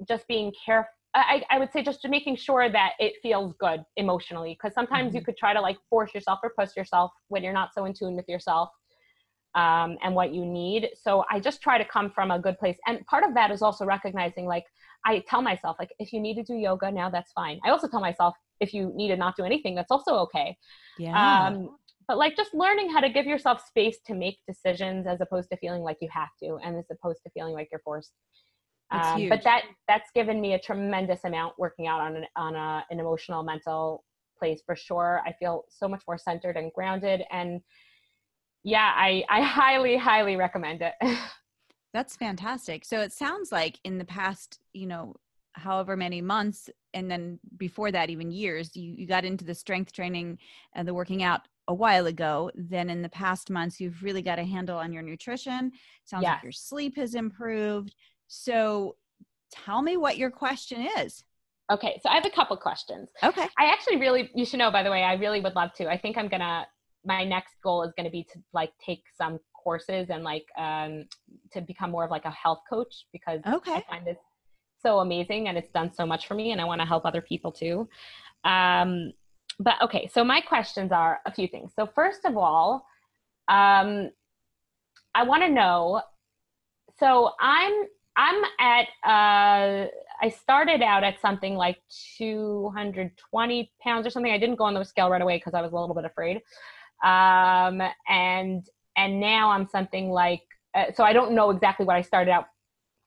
just 0.08 0.26
being 0.28 0.52
careful 0.64 0.90
I, 1.16 1.44
I 1.48 1.60
would 1.60 1.72
say 1.72 1.84
just 1.84 2.04
making 2.08 2.34
sure 2.34 2.68
that 2.68 2.94
it 2.98 3.12
feels 3.22 3.54
good 3.60 3.84
emotionally 3.96 4.58
because 4.60 4.74
sometimes 4.74 5.10
mm-hmm. 5.10 5.18
you 5.18 5.24
could 5.24 5.36
try 5.36 5.52
to 5.52 5.60
like 5.60 5.78
force 5.88 6.12
yourself 6.12 6.40
or 6.42 6.52
push 6.58 6.70
yourself 6.76 7.12
when 7.28 7.44
you're 7.44 7.52
not 7.52 7.72
so 7.72 7.84
in 7.84 7.94
tune 7.94 8.16
with 8.16 8.28
yourself 8.28 8.70
um, 9.54 9.96
and 10.02 10.14
what 10.14 10.34
you 10.34 10.44
need. 10.44 10.90
So 11.00 11.24
I 11.30 11.40
just 11.40 11.62
try 11.62 11.78
to 11.78 11.84
come 11.84 12.10
from 12.10 12.30
a 12.30 12.38
good 12.38 12.58
place. 12.58 12.76
And 12.86 13.04
part 13.06 13.24
of 13.24 13.34
that 13.34 13.50
is 13.50 13.62
also 13.62 13.84
recognizing, 13.84 14.46
like, 14.46 14.64
I 15.04 15.22
tell 15.28 15.42
myself, 15.42 15.76
like, 15.78 15.92
if 15.98 16.12
you 16.12 16.20
need 16.20 16.34
to 16.36 16.42
do 16.42 16.54
yoga 16.54 16.90
now, 16.90 17.10
that's 17.10 17.32
fine. 17.32 17.60
I 17.64 17.70
also 17.70 17.88
tell 17.88 18.00
myself, 18.00 18.34
if 18.60 18.72
you 18.72 18.92
need 18.94 19.08
to 19.08 19.16
not 19.16 19.36
do 19.36 19.44
anything, 19.44 19.74
that's 19.74 19.90
also 19.90 20.14
okay. 20.16 20.56
Yeah. 20.98 21.48
Um, 21.48 21.76
but 22.06 22.18
like 22.18 22.36
just 22.36 22.54
learning 22.54 22.90
how 22.90 23.00
to 23.00 23.08
give 23.08 23.26
yourself 23.26 23.64
space 23.66 23.98
to 24.06 24.14
make 24.14 24.38
decisions 24.46 25.06
as 25.06 25.20
opposed 25.20 25.48
to 25.50 25.56
feeling 25.56 25.82
like 25.82 25.96
you 26.00 26.08
have 26.12 26.28
to 26.42 26.58
and 26.62 26.76
as 26.76 26.84
opposed 26.90 27.22
to 27.22 27.30
feeling 27.30 27.54
like 27.54 27.68
you're 27.72 27.80
forced. 27.80 28.12
Um, 28.90 29.28
but 29.28 29.42
that 29.44 29.62
that's 29.88 30.10
given 30.14 30.40
me 30.40 30.52
a 30.52 30.58
tremendous 30.58 31.24
amount 31.24 31.54
working 31.58 31.86
out 31.86 32.00
on 32.00 32.16
an, 32.16 32.26
on 32.36 32.54
a, 32.54 32.84
an 32.90 33.00
emotional 33.00 33.42
mental 33.42 34.04
place 34.38 34.60
for 34.64 34.76
sure. 34.76 35.22
I 35.26 35.32
feel 35.32 35.64
so 35.70 35.88
much 35.88 36.02
more 36.06 36.18
centered 36.18 36.56
and 36.56 36.70
grounded 36.74 37.22
and 37.30 37.60
yeah, 38.62 38.92
I, 38.94 39.24
I 39.28 39.42
highly, 39.42 39.96
highly 39.96 40.36
recommend 40.36 40.82
it. 40.82 40.94
That's 41.94 42.16
fantastic. 42.16 42.84
So 42.84 43.00
it 43.00 43.12
sounds 43.12 43.52
like 43.52 43.78
in 43.84 43.98
the 43.98 44.04
past, 44.04 44.58
you 44.72 44.86
know, 44.86 45.14
however 45.52 45.96
many 45.96 46.20
months, 46.20 46.68
and 46.92 47.08
then 47.08 47.38
before 47.56 47.92
that, 47.92 48.10
even 48.10 48.32
years, 48.32 48.74
you, 48.74 48.92
you 48.96 49.06
got 49.06 49.24
into 49.24 49.44
the 49.44 49.54
strength 49.54 49.92
training 49.92 50.38
and 50.74 50.86
the 50.86 50.92
working 50.92 51.22
out 51.22 51.42
a 51.68 51.74
while 51.74 52.06
ago. 52.06 52.50
Then 52.56 52.90
in 52.90 53.00
the 53.00 53.08
past 53.08 53.48
months, 53.48 53.80
you've 53.80 54.02
really 54.02 54.22
got 54.22 54.40
a 54.40 54.44
handle 54.44 54.76
on 54.76 54.92
your 54.92 55.02
nutrition. 55.02 55.70
Sounds 56.04 56.24
yes. 56.24 56.34
like 56.34 56.42
your 56.42 56.52
sleep 56.52 56.96
has 56.96 57.14
improved. 57.14 57.94
So 58.26 58.96
tell 59.52 59.80
me 59.80 59.96
what 59.96 60.18
your 60.18 60.32
question 60.32 60.88
is. 60.98 61.22
Okay, 61.72 62.00
so 62.02 62.10
I 62.10 62.16
have 62.16 62.26
a 62.26 62.30
couple 62.30 62.56
questions. 62.56 63.08
Okay. 63.22 63.46
I 63.56 63.66
actually 63.66 63.96
really, 63.96 64.30
you 64.34 64.44
should 64.44 64.58
know, 64.58 64.72
by 64.72 64.82
the 64.82 64.90
way, 64.90 65.04
I 65.04 65.14
really 65.14 65.40
would 65.40 65.54
love 65.54 65.72
to. 65.74 65.88
I 65.88 65.96
think 65.96 66.18
I'm 66.18 66.28
going 66.28 66.40
to 66.40 66.66
my 67.04 67.24
next 67.24 67.54
goal 67.62 67.82
is 67.84 67.92
going 67.96 68.04
to 68.04 68.10
be 68.10 68.24
to 68.32 68.38
like 68.52 68.72
take 68.84 69.04
some 69.16 69.38
courses 69.64 70.10
and 70.10 70.22
like 70.22 70.46
um, 70.58 71.04
to 71.52 71.60
become 71.60 71.90
more 71.90 72.04
of 72.04 72.10
like 72.10 72.26
a 72.26 72.30
health 72.30 72.60
coach 72.68 73.06
because 73.12 73.40
okay. 73.46 73.76
I 73.76 73.84
find 73.88 74.06
this 74.06 74.18
so 74.82 75.00
amazing 75.00 75.48
and 75.48 75.56
it's 75.56 75.70
done 75.70 75.92
so 75.92 76.04
much 76.04 76.28
for 76.28 76.34
me 76.34 76.52
and 76.52 76.60
I 76.60 76.64
want 76.64 76.80
to 76.80 76.86
help 76.86 77.06
other 77.06 77.22
people 77.22 77.50
too. 77.50 77.88
Um, 78.44 79.12
but 79.58 79.74
okay, 79.82 80.10
so 80.12 80.22
my 80.22 80.40
questions 80.40 80.92
are 80.92 81.20
a 81.26 81.32
few 81.32 81.48
things. 81.48 81.72
So 81.74 81.86
first 81.86 82.24
of 82.24 82.36
all, 82.36 82.86
um, 83.48 84.10
I 85.14 85.22
want 85.22 85.42
to 85.42 85.48
know. 85.48 86.02
So 86.98 87.30
I'm 87.40 87.72
I'm 88.16 88.42
at 88.60 88.86
uh, 89.04 89.86
I 90.22 90.28
started 90.28 90.82
out 90.82 91.02
at 91.02 91.20
something 91.20 91.54
like 91.54 91.78
220 92.18 93.72
pounds 93.82 94.06
or 94.06 94.10
something. 94.10 94.32
I 94.32 94.38
didn't 94.38 94.56
go 94.56 94.64
on 94.64 94.74
the 94.74 94.84
scale 94.84 95.10
right 95.10 95.22
away 95.22 95.38
because 95.38 95.54
I 95.54 95.62
was 95.62 95.72
a 95.72 95.76
little 95.76 95.94
bit 95.94 96.04
afraid 96.04 96.40
um, 97.04 97.82
and 98.08 98.66
and 98.96 99.20
now 99.20 99.50
I'm 99.50 99.68
something 99.68 100.10
like 100.10 100.42
uh, 100.74 100.86
so 100.94 101.04
I 101.04 101.12
don't 101.12 101.32
know 101.32 101.50
exactly 101.50 101.86
what 101.86 101.96
I 101.96 102.02
started 102.02 102.30
out 102.30 102.46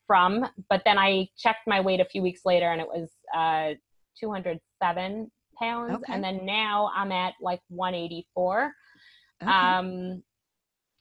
from, 0.05 0.45
but 0.69 0.81
then 0.85 0.97
I 0.97 1.27
checked 1.37 1.67
my 1.67 1.81
weight 1.81 1.99
a 1.99 2.05
few 2.05 2.21
weeks 2.21 2.41
later 2.45 2.71
and 2.71 2.79
it 2.79 2.87
was 2.87 3.09
uh, 3.35 3.75
207 4.19 5.31
pounds, 5.59 5.95
okay. 5.95 6.13
and 6.13 6.23
then 6.23 6.45
now 6.45 6.89
I'm 6.95 7.11
at 7.11 7.33
like 7.41 7.59
184, 7.69 8.71
okay. 9.41 9.51
um, 9.51 10.23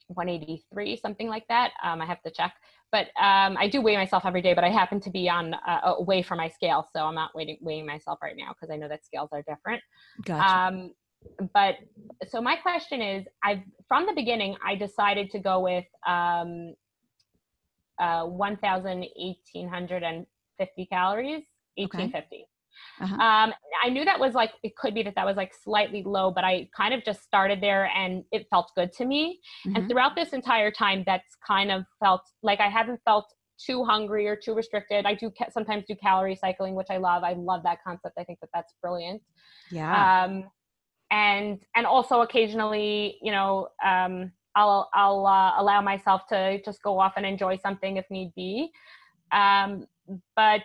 183, 0.07 0.97
something 0.97 1.29
like 1.29 1.47
that. 1.47 1.71
Um, 1.83 2.01
I 2.01 2.05
have 2.05 2.21
to 2.23 2.31
check. 2.31 2.53
But 2.91 3.07
um, 3.21 3.57
I 3.57 3.67
do 3.69 3.81
weigh 3.81 3.97
myself 3.97 4.25
every 4.25 4.41
day, 4.41 4.53
but 4.53 4.63
I 4.63 4.69
happen 4.69 5.01
to 5.01 5.09
be 5.09 5.29
on 5.29 5.53
uh, 5.53 5.93
away 5.97 6.21
from 6.21 6.37
my 6.37 6.47
scale, 6.47 6.87
so 6.93 7.05
I'm 7.05 7.15
not 7.15 7.35
weighing, 7.35 7.57
weighing 7.59 7.85
myself 7.85 8.19
right 8.21 8.35
now 8.37 8.53
because 8.53 8.73
I 8.73 8.77
know 8.77 8.87
that 8.87 9.05
scales 9.05 9.29
are 9.33 9.41
different. 9.41 9.81
Gotcha. 10.23 10.75
Um, 10.75 10.91
but 11.53 11.75
so 12.27 12.41
my 12.41 12.55
question 12.55 13.01
is 13.01 13.25
i've 13.43 13.59
from 13.87 14.05
the 14.05 14.13
beginning 14.13 14.55
i 14.65 14.75
decided 14.75 15.29
to 15.29 15.39
go 15.39 15.59
with 15.59 15.85
um 16.07 16.73
uh 17.99 18.23
1850 18.25 20.85
calories 20.85 21.43
1850 21.75 22.35
okay. 22.35 22.45
uh-huh. 23.01 23.15
um 23.15 23.53
i 23.83 23.89
knew 23.89 24.05
that 24.05 24.19
was 24.19 24.33
like 24.33 24.51
it 24.63 24.75
could 24.75 24.93
be 24.93 25.03
that 25.03 25.15
that 25.15 25.25
was 25.25 25.35
like 25.35 25.51
slightly 25.63 26.03
low 26.03 26.31
but 26.31 26.43
i 26.43 26.67
kind 26.75 26.93
of 26.93 27.03
just 27.03 27.23
started 27.23 27.61
there 27.61 27.89
and 27.95 28.23
it 28.31 28.45
felt 28.49 28.71
good 28.75 28.91
to 28.93 29.05
me. 29.05 29.39
Mm-hmm. 29.65 29.75
and 29.75 29.89
throughout 29.89 30.15
this 30.15 30.33
entire 30.33 30.71
time 30.71 31.03
that's 31.05 31.35
kind 31.45 31.71
of 31.71 31.83
felt 31.99 32.21
like 32.43 32.59
i 32.59 32.69
haven't 32.69 32.99
felt 33.05 33.33
too 33.57 33.83
hungry 33.83 34.27
or 34.27 34.35
too 34.35 34.53
restricted. 34.53 35.05
I 35.05 35.15
do 35.15 35.31
sometimes 35.51 35.83
do 35.87 35.95
calorie 35.95 36.35
cycling 36.35 36.75
which 36.75 36.87
i 36.89 36.97
love. 36.97 37.23
I 37.23 37.33
love 37.33 37.63
that 37.63 37.83
concept. 37.83 38.15
I 38.17 38.23
think 38.23 38.39
that 38.41 38.49
that's 38.53 38.73
brilliant. 38.81 39.21
Yeah. 39.71 40.25
Um 40.25 40.45
and 41.11 41.59
and 41.75 41.85
also 41.85 42.21
occasionally 42.21 43.17
you 43.21 43.31
know 43.31 43.69
um, 43.85 44.31
i'll 44.55 44.89
i'll 44.93 45.25
uh, 45.25 45.53
allow 45.57 45.81
myself 45.81 46.21
to 46.27 46.61
just 46.63 46.81
go 46.81 46.99
off 46.99 47.13
and 47.17 47.25
enjoy 47.25 47.57
something 47.57 47.97
if 47.97 48.05
need 48.09 48.33
be. 48.35 48.71
Um, 49.31 49.87
but 50.35 50.63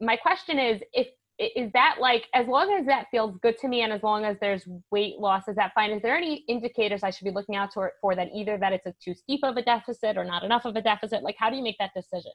my 0.00 0.16
question 0.16 0.58
is 0.58 0.80
if 0.92 1.08
is 1.38 1.72
that 1.72 1.96
like 2.00 2.26
as 2.32 2.46
long 2.46 2.72
as 2.78 2.86
that 2.86 3.06
feels 3.10 3.36
good 3.42 3.58
to 3.58 3.66
me 3.66 3.82
and 3.82 3.92
as 3.92 4.04
long 4.04 4.24
as 4.24 4.36
there's 4.40 4.68
weight 4.92 5.18
loss 5.18 5.48
is 5.48 5.56
that 5.56 5.72
fine? 5.74 5.90
Is 5.90 6.00
there 6.00 6.16
any 6.16 6.44
indicators 6.48 7.02
i 7.02 7.10
should 7.10 7.24
be 7.24 7.32
looking 7.32 7.56
out 7.56 7.72
for, 7.74 7.92
for 8.00 8.14
that 8.14 8.28
either 8.32 8.56
that 8.58 8.72
it's 8.72 8.86
a 8.86 8.94
too 9.04 9.14
steep 9.14 9.40
of 9.42 9.56
a 9.56 9.62
deficit 9.62 10.16
or 10.16 10.24
not 10.24 10.44
enough 10.44 10.64
of 10.64 10.76
a 10.76 10.82
deficit? 10.82 11.24
Like 11.24 11.34
how 11.36 11.50
do 11.50 11.56
you 11.56 11.62
make 11.62 11.76
that 11.78 11.90
decision? 11.94 12.32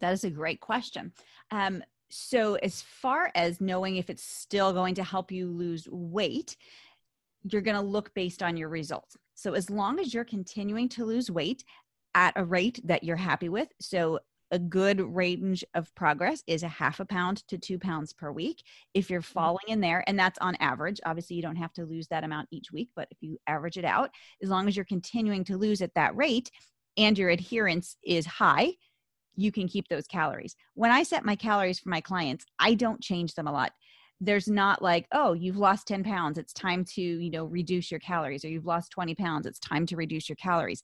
That 0.00 0.12
is 0.12 0.24
a 0.24 0.30
great 0.30 0.60
question. 0.60 1.12
Um, 1.50 1.82
so, 2.14 2.56
as 2.56 2.82
far 2.82 3.30
as 3.34 3.58
knowing 3.58 3.96
if 3.96 4.10
it's 4.10 4.22
still 4.22 4.74
going 4.74 4.96
to 4.96 5.02
help 5.02 5.32
you 5.32 5.48
lose 5.48 5.88
weight, 5.90 6.58
you're 7.44 7.62
going 7.62 7.76
to 7.76 7.82
look 7.82 8.12
based 8.12 8.42
on 8.42 8.58
your 8.58 8.68
results. 8.68 9.16
So, 9.34 9.54
as 9.54 9.70
long 9.70 9.98
as 9.98 10.12
you're 10.12 10.24
continuing 10.24 10.90
to 10.90 11.06
lose 11.06 11.30
weight 11.30 11.64
at 12.14 12.34
a 12.36 12.44
rate 12.44 12.80
that 12.84 13.02
you're 13.02 13.16
happy 13.16 13.48
with, 13.48 13.68
so 13.80 14.20
a 14.50 14.58
good 14.58 15.00
range 15.00 15.64
of 15.72 15.92
progress 15.94 16.42
is 16.46 16.62
a 16.62 16.68
half 16.68 17.00
a 17.00 17.06
pound 17.06 17.48
to 17.48 17.56
two 17.56 17.78
pounds 17.78 18.12
per 18.12 18.30
week. 18.30 18.62
If 18.92 19.08
you're 19.08 19.22
mm-hmm. 19.22 19.32
falling 19.32 19.68
in 19.68 19.80
there, 19.80 20.04
and 20.06 20.18
that's 20.18 20.38
on 20.40 20.54
average, 20.56 21.00
obviously 21.06 21.36
you 21.36 21.42
don't 21.42 21.56
have 21.56 21.72
to 21.74 21.86
lose 21.86 22.08
that 22.08 22.24
amount 22.24 22.48
each 22.50 22.70
week, 22.70 22.90
but 22.94 23.08
if 23.10 23.16
you 23.22 23.38
average 23.46 23.78
it 23.78 23.86
out, 23.86 24.10
as 24.42 24.50
long 24.50 24.68
as 24.68 24.76
you're 24.76 24.84
continuing 24.84 25.44
to 25.44 25.56
lose 25.56 25.80
at 25.80 25.94
that 25.94 26.14
rate 26.14 26.50
and 26.98 27.16
your 27.16 27.30
adherence 27.30 27.96
is 28.04 28.26
high, 28.26 28.74
you 29.36 29.52
can 29.52 29.68
keep 29.68 29.88
those 29.88 30.06
calories. 30.06 30.56
When 30.74 30.90
I 30.90 31.02
set 31.02 31.24
my 31.24 31.36
calories 31.36 31.78
for 31.78 31.88
my 31.88 32.00
clients, 32.00 32.44
I 32.58 32.74
don't 32.74 33.00
change 33.00 33.34
them 33.34 33.46
a 33.46 33.52
lot. 33.52 33.72
There's 34.20 34.48
not 34.48 34.82
like, 34.82 35.06
oh, 35.12 35.32
you've 35.32 35.56
lost 35.56 35.88
10 35.88 36.04
pounds. 36.04 36.38
It's 36.38 36.52
time 36.52 36.84
to, 36.94 37.02
you 37.02 37.30
know, 37.30 37.44
reduce 37.44 37.90
your 37.90 38.00
calories, 38.00 38.44
or 38.44 38.48
you've 38.48 38.66
lost 38.66 38.92
20 38.92 39.14
pounds. 39.14 39.46
It's 39.46 39.58
time 39.58 39.86
to 39.86 39.96
reduce 39.96 40.28
your 40.28 40.36
calories. 40.36 40.82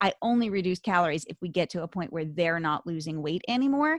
I 0.00 0.12
only 0.22 0.50
reduce 0.50 0.78
calories 0.78 1.24
if 1.28 1.36
we 1.40 1.48
get 1.48 1.70
to 1.70 1.82
a 1.82 1.88
point 1.88 2.12
where 2.12 2.24
they're 2.24 2.60
not 2.60 2.86
losing 2.86 3.22
weight 3.22 3.42
anymore 3.48 3.98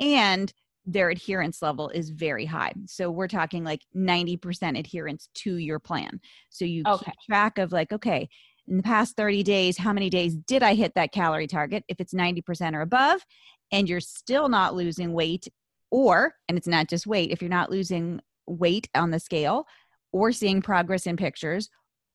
and 0.00 0.52
their 0.86 1.10
adherence 1.10 1.62
level 1.62 1.88
is 1.88 2.10
very 2.10 2.44
high. 2.44 2.72
So 2.86 3.10
we're 3.10 3.28
talking 3.28 3.64
like 3.64 3.80
90% 3.96 4.78
adherence 4.78 5.28
to 5.34 5.56
your 5.56 5.78
plan. 5.78 6.20
So 6.50 6.64
you 6.64 6.82
okay. 6.86 7.06
keep 7.06 7.14
track 7.26 7.58
of 7.58 7.72
like, 7.72 7.92
okay, 7.92 8.28
in 8.68 8.76
the 8.78 8.82
past 8.82 9.16
30 9.16 9.42
days, 9.42 9.78
how 9.78 9.92
many 9.92 10.10
days 10.10 10.36
did 10.36 10.62
I 10.62 10.74
hit 10.74 10.94
that 10.94 11.12
calorie 11.12 11.46
target? 11.46 11.84
If 11.88 12.00
it's 12.00 12.14
90% 12.14 12.74
or 12.74 12.80
above, 12.80 13.24
and 13.72 13.88
you're 13.88 14.00
still 14.00 14.48
not 14.48 14.74
losing 14.74 15.12
weight, 15.12 15.48
or, 15.90 16.34
and 16.48 16.56
it's 16.56 16.66
not 16.66 16.88
just 16.88 17.06
weight, 17.06 17.30
if 17.30 17.42
you're 17.42 17.50
not 17.50 17.70
losing 17.70 18.20
weight 18.46 18.88
on 18.94 19.10
the 19.10 19.20
scale, 19.20 19.66
or 20.12 20.32
seeing 20.32 20.62
progress 20.62 21.06
in 21.06 21.16
pictures, 21.16 21.68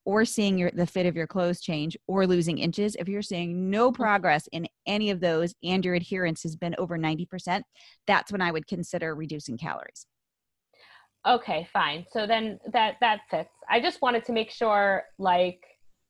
or 0.06 0.26
seeing 0.26 0.58
your 0.58 0.72
the 0.72 0.88
fit 0.88 1.06
of 1.06 1.16
your 1.16 1.28
clothes 1.28 1.62
change 1.62 1.95
or 2.08 2.26
losing 2.26 2.58
inches 2.58 2.95
if 2.95 3.08
you're 3.08 3.22
seeing 3.22 3.70
no 3.70 3.91
mm-hmm. 3.91 4.02
progress 4.02 4.47
in 4.52 4.66
any 4.88 5.12
of 5.12 5.20
those 5.20 5.54
and 5.64 5.86
your 5.86 5.93
adherence 5.93 6.41
has 6.41 6.56
been 6.56 6.74
over 6.78 6.97
90% 6.97 7.62
that's 8.08 8.32
when 8.32 8.41
i 8.41 8.52
would 8.52 8.66
consider 8.66 9.14
reducing 9.14 9.58
calories 9.58 10.08
okay 11.28 11.68
fine 11.72 12.06
so 12.12 12.26
then 12.26 12.60
that 12.72 12.95
that 13.02 13.20
fits 13.30 13.52
i 13.70 13.80
just 13.80 14.02
wanted 14.02 14.24
to 14.26 14.32
make 14.32 14.50
sure 14.50 15.04
like 15.20 15.62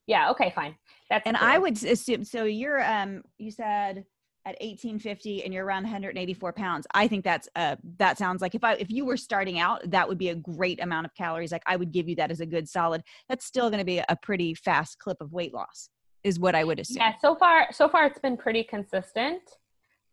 yeah. 0.10 0.32
Okay. 0.32 0.52
Fine. 0.56 0.76
That's 1.10 1.26
and 1.26 1.38
I 1.38 1.58
would 1.58 1.82
assume. 1.84 2.24
So 2.24 2.44
you're 2.44 2.84
um 2.84 3.24
you 3.38 3.52
said 3.52 4.06
at 4.46 4.56
1850 4.62 5.44
and 5.44 5.54
you're 5.54 5.66
around 5.66 5.84
184 5.84 6.54
pounds 6.54 6.88
i 6.96 7.06
think 7.10 7.26
that's 7.26 7.50
uh 7.58 7.76
that 7.98 8.18
sounds 8.18 8.42
like 8.42 8.56
if 8.56 8.64
i 8.64 8.74
if 8.76 8.90
you 8.90 9.04
were 9.04 9.18
starting 9.18 9.60
out 9.60 9.82
that 9.92 10.08
would 10.08 10.18
be 10.18 10.30
a 10.30 10.36
great 10.36 10.82
amount 10.82 11.06
of 11.06 11.14
calories 11.14 11.52
like 11.52 11.62
i 11.68 11.76
would 11.76 11.92
give 11.92 12.08
you 12.08 12.16
that 12.16 12.32
as 12.32 12.40
a 12.40 12.46
good 12.46 12.68
solid 12.68 13.04
that's 13.28 13.46
still 13.46 13.70
going 13.70 13.80
to 13.80 13.86
be 13.86 13.98
a 13.98 14.16
pretty 14.22 14.56
fast 14.56 14.98
clip 14.98 15.18
of 15.20 15.34
weight 15.34 15.54
loss 15.54 15.90
is 16.24 16.40
what 16.40 16.56
i 16.56 16.64
would 16.64 16.80
assume 16.80 16.98
yeah 17.02 17.14
so 17.22 17.36
far 17.36 17.68
so 17.74 17.90
far 17.90 18.06
it's 18.06 18.20
been 18.20 18.38
pretty 18.38 18.64
consistent 18.64 19.42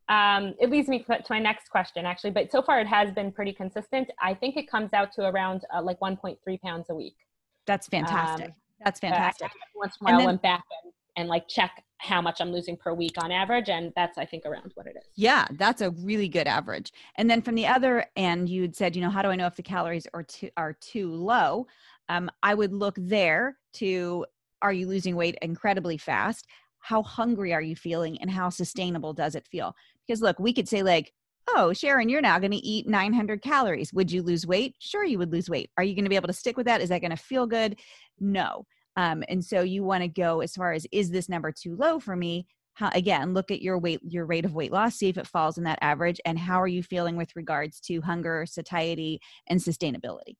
um, 0.08 0.54
it 0.60 0.70
leads 0.70 0.88
me 0.88 0.98
to 1.04 1.24
my 1.30 1.38
next 1.38 1.68
question 1.70 2.04
actually 2.04 2.32
but 2.32 2.50
so 2.50 2.62
far 2.62 2.80
it 2.80 2.88
has 2.88 3.12
been 3.12 3.30
pretty 3.30 3.52
consistent 3.52 4.10
i 4.20 4.34
think 4.34 4.56
it 4.56 4.68
comes 4.68 4.92
out 4.92 5.12
to 5.12 5.22
around 5.22 5.64
uh, 5.72 5.80
like 5.80 6.00
1.3 6.00 6.60
pounds 6.60 6.86
a 6.90 6.94
week 6.94 7.16
that's 7.64 7.86
fantastic 7.86 8.48
um, 8.48 8.52
that's 8.84 9.00
fantastic. 9.00 9.50
once 9.74 9.96
in 10.00 10.06
a 10.06 10.10
while 10.10 10.20
i 10.22 10.26
went 10.26 10.42
back 10.42 10.64
and, 10.84 10.92
and 11.16 11.28
like 11.28 11.48
check 11.48 11.82
how 11.98 12.20
much 12.20 12.40
i'm 12.40 12.52
losing 12.52 12.76
per 12.76 12.92
week 12.92 13.14
on 13.18 13.32
average 13.32 13.68
and 13.68 13.92
that's 13.96 14.18
i 14.18 14.24
think 14.24 14.44
around 14.44 14.70
what 14.74 14.86
it 14.86 14.94
is. 14.96 15.04
Yeah 15.14 15.46
that's 15.52 15.80
a 15.80 15.90
really 15.90 16.28
good 16.28 16.46
average. 16.46 16.92
And 17.16 17.28
then 17.30 17.40
from 17.40 17.54
the 17.54 17.66
other 17.66 18.04
end 18.16 18.48
you'd 18.48 18.76
said 18.76 18.94
you 18.94 19.02
know 19.02 19.10
how 19.10 19.22
do 19.22 19.28
i 19.28 19.36
know 19.36 19.46
if 19.46 19.56
the 19.56 19.62
calories 19.62 20.06
are 20.12 20.22
too 20.22 20.50
are 20.56 20.74
too 20.74 21.10
low? 21.10 21.66
Um, 22.08 22.30
i 22.42 22.54
would 22.54 22.72
look 22.72 22.94
there 22.98 23.56
to 23.74 24.26
are 24.62 24.72
you 24.72 24.86
losing 24.86 25.16
weight 25.16 25.38
incredibly 25.42 25.98
fast? 25.98 26.46
How 26.80 27.02
hungry 27.02 27.52
are 27.52 27.62
you 27.62 27.76
feeling 27.76 28.20
and 28.20 28.30
how 28.30 28.48
sustainable 28.48 29.12
does 29.12 29.34
it 29.34 29.46
feel? 29.46 29.74
Because 30.06 30.22
look, 30.22 30.38
we 30.38 30.52
could 30.52 30.68
say, 30.68 30.82
like, 30.82 31.12
oh, 31.48 31.72
Sharon, 31.72 32.08
you're 32.08 32.20
now 32.20 32.38
going 32.38 32.52
to 32.52 32.56
eat 32.56 32.88
900 32.88 33.42
calories. 33.42 33.92
Would 33.92 34.10
you 34.10 34.22
lose 34.22 34.46
weight? 34.46 34.74
Sure, 34.78 35.04
you 35.04 35.18
would 35.18 35.32
lose 35.32 35.48
weight. 35.48 35.70
Are 35.76 35.84
you 35.84 35.94
going 35.94 36.04
to 36.04 36.10
be 36.10 36.16
able 36.16 36.28
to 36.28 36.32
stick 36.32 36.56
with 36.56 36.66
that? 36.66 36.80
Is 36.80 36.88
that 36.88 37.00
going 37.00 37.10
to 37.10 37.16
feel 37.16 37.46
good? 37.46 37.78
No. 38.18 38.64
Um, 38.96 39.22
and 39.28 39.44
so 39.44 39.60
you 39.60 39.84
want 39.84 40.02
to 40.02 40.08
go 40.08 40.40
as 40.40 40.54
far 40.54 40.72
as 40.72 40.86
is 40.90 41.10
this 41.10 41.28
number 41.28 41.52
too 41.52 41.76
low 41.76 42.00
for 42.00 42.16
me? 42.16 42.46
How, 42.74 42.90
again, 42.94 43.32
look 43.32 43.50
at 43.50 43.62
your 43.62 43.78
weight, 43.78 44.00
your 44.02 44.26
rate 44.26 44.44
of 44.44 44.54
weight 44.54 44.72
loss, 44.72 44.96
see 44.96 45.08
if 45.08 45.16
it 45.16 45.26
falls 45.26 45.56
in 45.56 45.64
that 45.64 45.78
average, 45.80 46.20
and 46.26 46.38
how 46.38 46.60
are 46.60 46.66
you 46.66 46.82
feeling 46.82 47.16
with 47.16 47.34
regards 47.34 47.80
to 47.80 48.00
hunger, 48.02 48.44
satiety, 48.46 49.20
and 49.48 49.58
sustainability. 49.60 50.36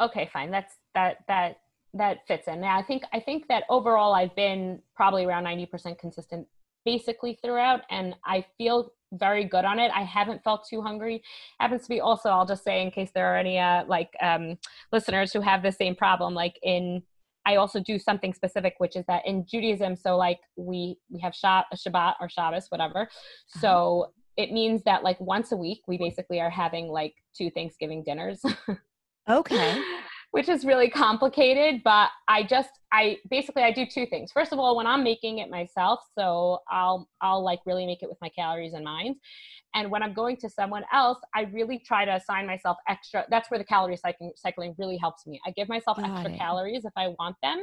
Okay, 0.00 0.28
fine. 0.32 0.50
That's 0.50 0.74
that 0.94 1.18
that 1.28 1.58
that 1.92 2.18
fits 2.26 2.48
in. 2.48 2.60
Now, 2.60 2.78
I 2.78 2.82
think 2.82 3.04
I 3.12 3.20
think 3.20 3.46
that 3.48 3.64
overall 3.68 4.14
I've 4.14 4.34
been 4.34 4.80
probably 4.96 5.24
around 5.24 5.44
ninety 5.44 5.66
percent 5.66 5.98
consistent 5.98 6.46
basically 6.84 7.38
throughout 7.42 7.80
and 7.90 8.14
I 8.24 8.44
feel 8.58 8.92
very 9.18 9.44
good 9.44 9.64
on 9.64 9.78
it. 9.78 9.90
I 9.94 10.02
haven't 10.02 10.42
felt 10.42 10.66
too 10.68 10.82
hungry. 10.82 11.22
Happens 11.60 11.82
to 11.82 11.88
be 11.88 12.00
also, 12.00 12.28
I'll 12.30 12.46
just 12.46 12.64
say 12.64 12.82
in 12.82 12.90
case 12.90 13.10
there 13.14 13.32
are 13.32 13.36
any 13.36 13.58
uh, 13.58 13.84
like 13.86 14.10
um, 14.22 14.58
listeners 14.92 15.32
who 15.32 15.40
have 15.40 15.62
the 15.62 15.72
same 15.72 15.94
problem, 15.94 16.34
like 16.34 16.58
in 16.62 17.02
I 17.46 17.56
also 17.56 17.80
do 17.80 17.98
something 17.98 18.32
specific, 18.32 18.74
which 18.78 18.96
is 18.96 19.04
that 19.06 19.26
in 19.26 19.44
Judaism, 19.46 19.96
so 19.96 20.16
like 20.16 20.40
we 20.56 20.96
we 21.10 21.20
have 21.20 21.34
Shabbat 21.34 22.14
or 22.20 22.28
Shabbos, 22.28 22.66
whatever. 22.70 23.02
Uh-huh. 23.02 23.60
So 23.60 24.12
it 24.36 24.50
means 24.50 24.82
that 24.84 25.02
like 25.02 25.20
once 25.20 25.52
a 25.52 25.56
week, 25.56 25.82
we 25.86 25.98
basically 25.98 26.40
are 26.40 26.50
having 26.50 26.88
like 26.88 27.14
two 27.36 27.50
Thanksgiving 27.50 28.02
dinners. 28.02 28.42
okay. 29.28 29.82
Which 30.34 30.48
is 30.48 30.64
really 30.64 30.90
complicated 30.90 31.80
but 31.84 32.08
i 32.26 32.42
just 32.42 32.70
i 32.92 33.16
basically 33.30 33.62
i 33.62 33.70
do 33.70 33.86
two 33.86 34.04
things. 34.04 34.32
First 34.32 34.52
of 34.52 34.58
all 34.58 34.76
when 34.76 34.84
i'm 34.84 35.04
making 35.04 35.38
it 35.38 35.48
myself 35.48 36.00
so 36.18 36.58
i'll 36.68 37.08
i'll 37.20 37.42
like 37.50 37.60
really 37.66 37.86
make 37.86 38.02
it 38.02 38.08
with 38.08 38.18
my 38.20 38.28
calories 38.30 38.74
in 38.74 38.82
mind. 38.82 39.14
And 39.76 39.92
when 39.92 40.02
i'm 40.02 40.12
going 40.12 40.36
to 40.38 40.50
someone 40.50 40.82
else 40.92 41.18
i 41.36 41.42
really 41.58 41.78
try 41.78 42.04
to 42.04 42.16
assign 42.16 42.48
myself 42.48 42.76
extra 42.88 43.24
that's 43.30 43.48
where 43.48 43.58
the 43.58 43.64
calorie 43.64 43.96
cycling 43.96 44.32
cycling 44.34 44.74
really 44.76 44.96
helps 44.96 45.24
me. 45.24 45.40
I 45.46 45.52
give 45.52 45.68
myself 45.68 45.98
Got 45.98 46.10
extra 46.10 46.32
it. 46.32 46.38
calories 46.38 46.84
if 46.84 46.92
i 46.96 47.06
want 47.20 47.36
them. 47.40 47.62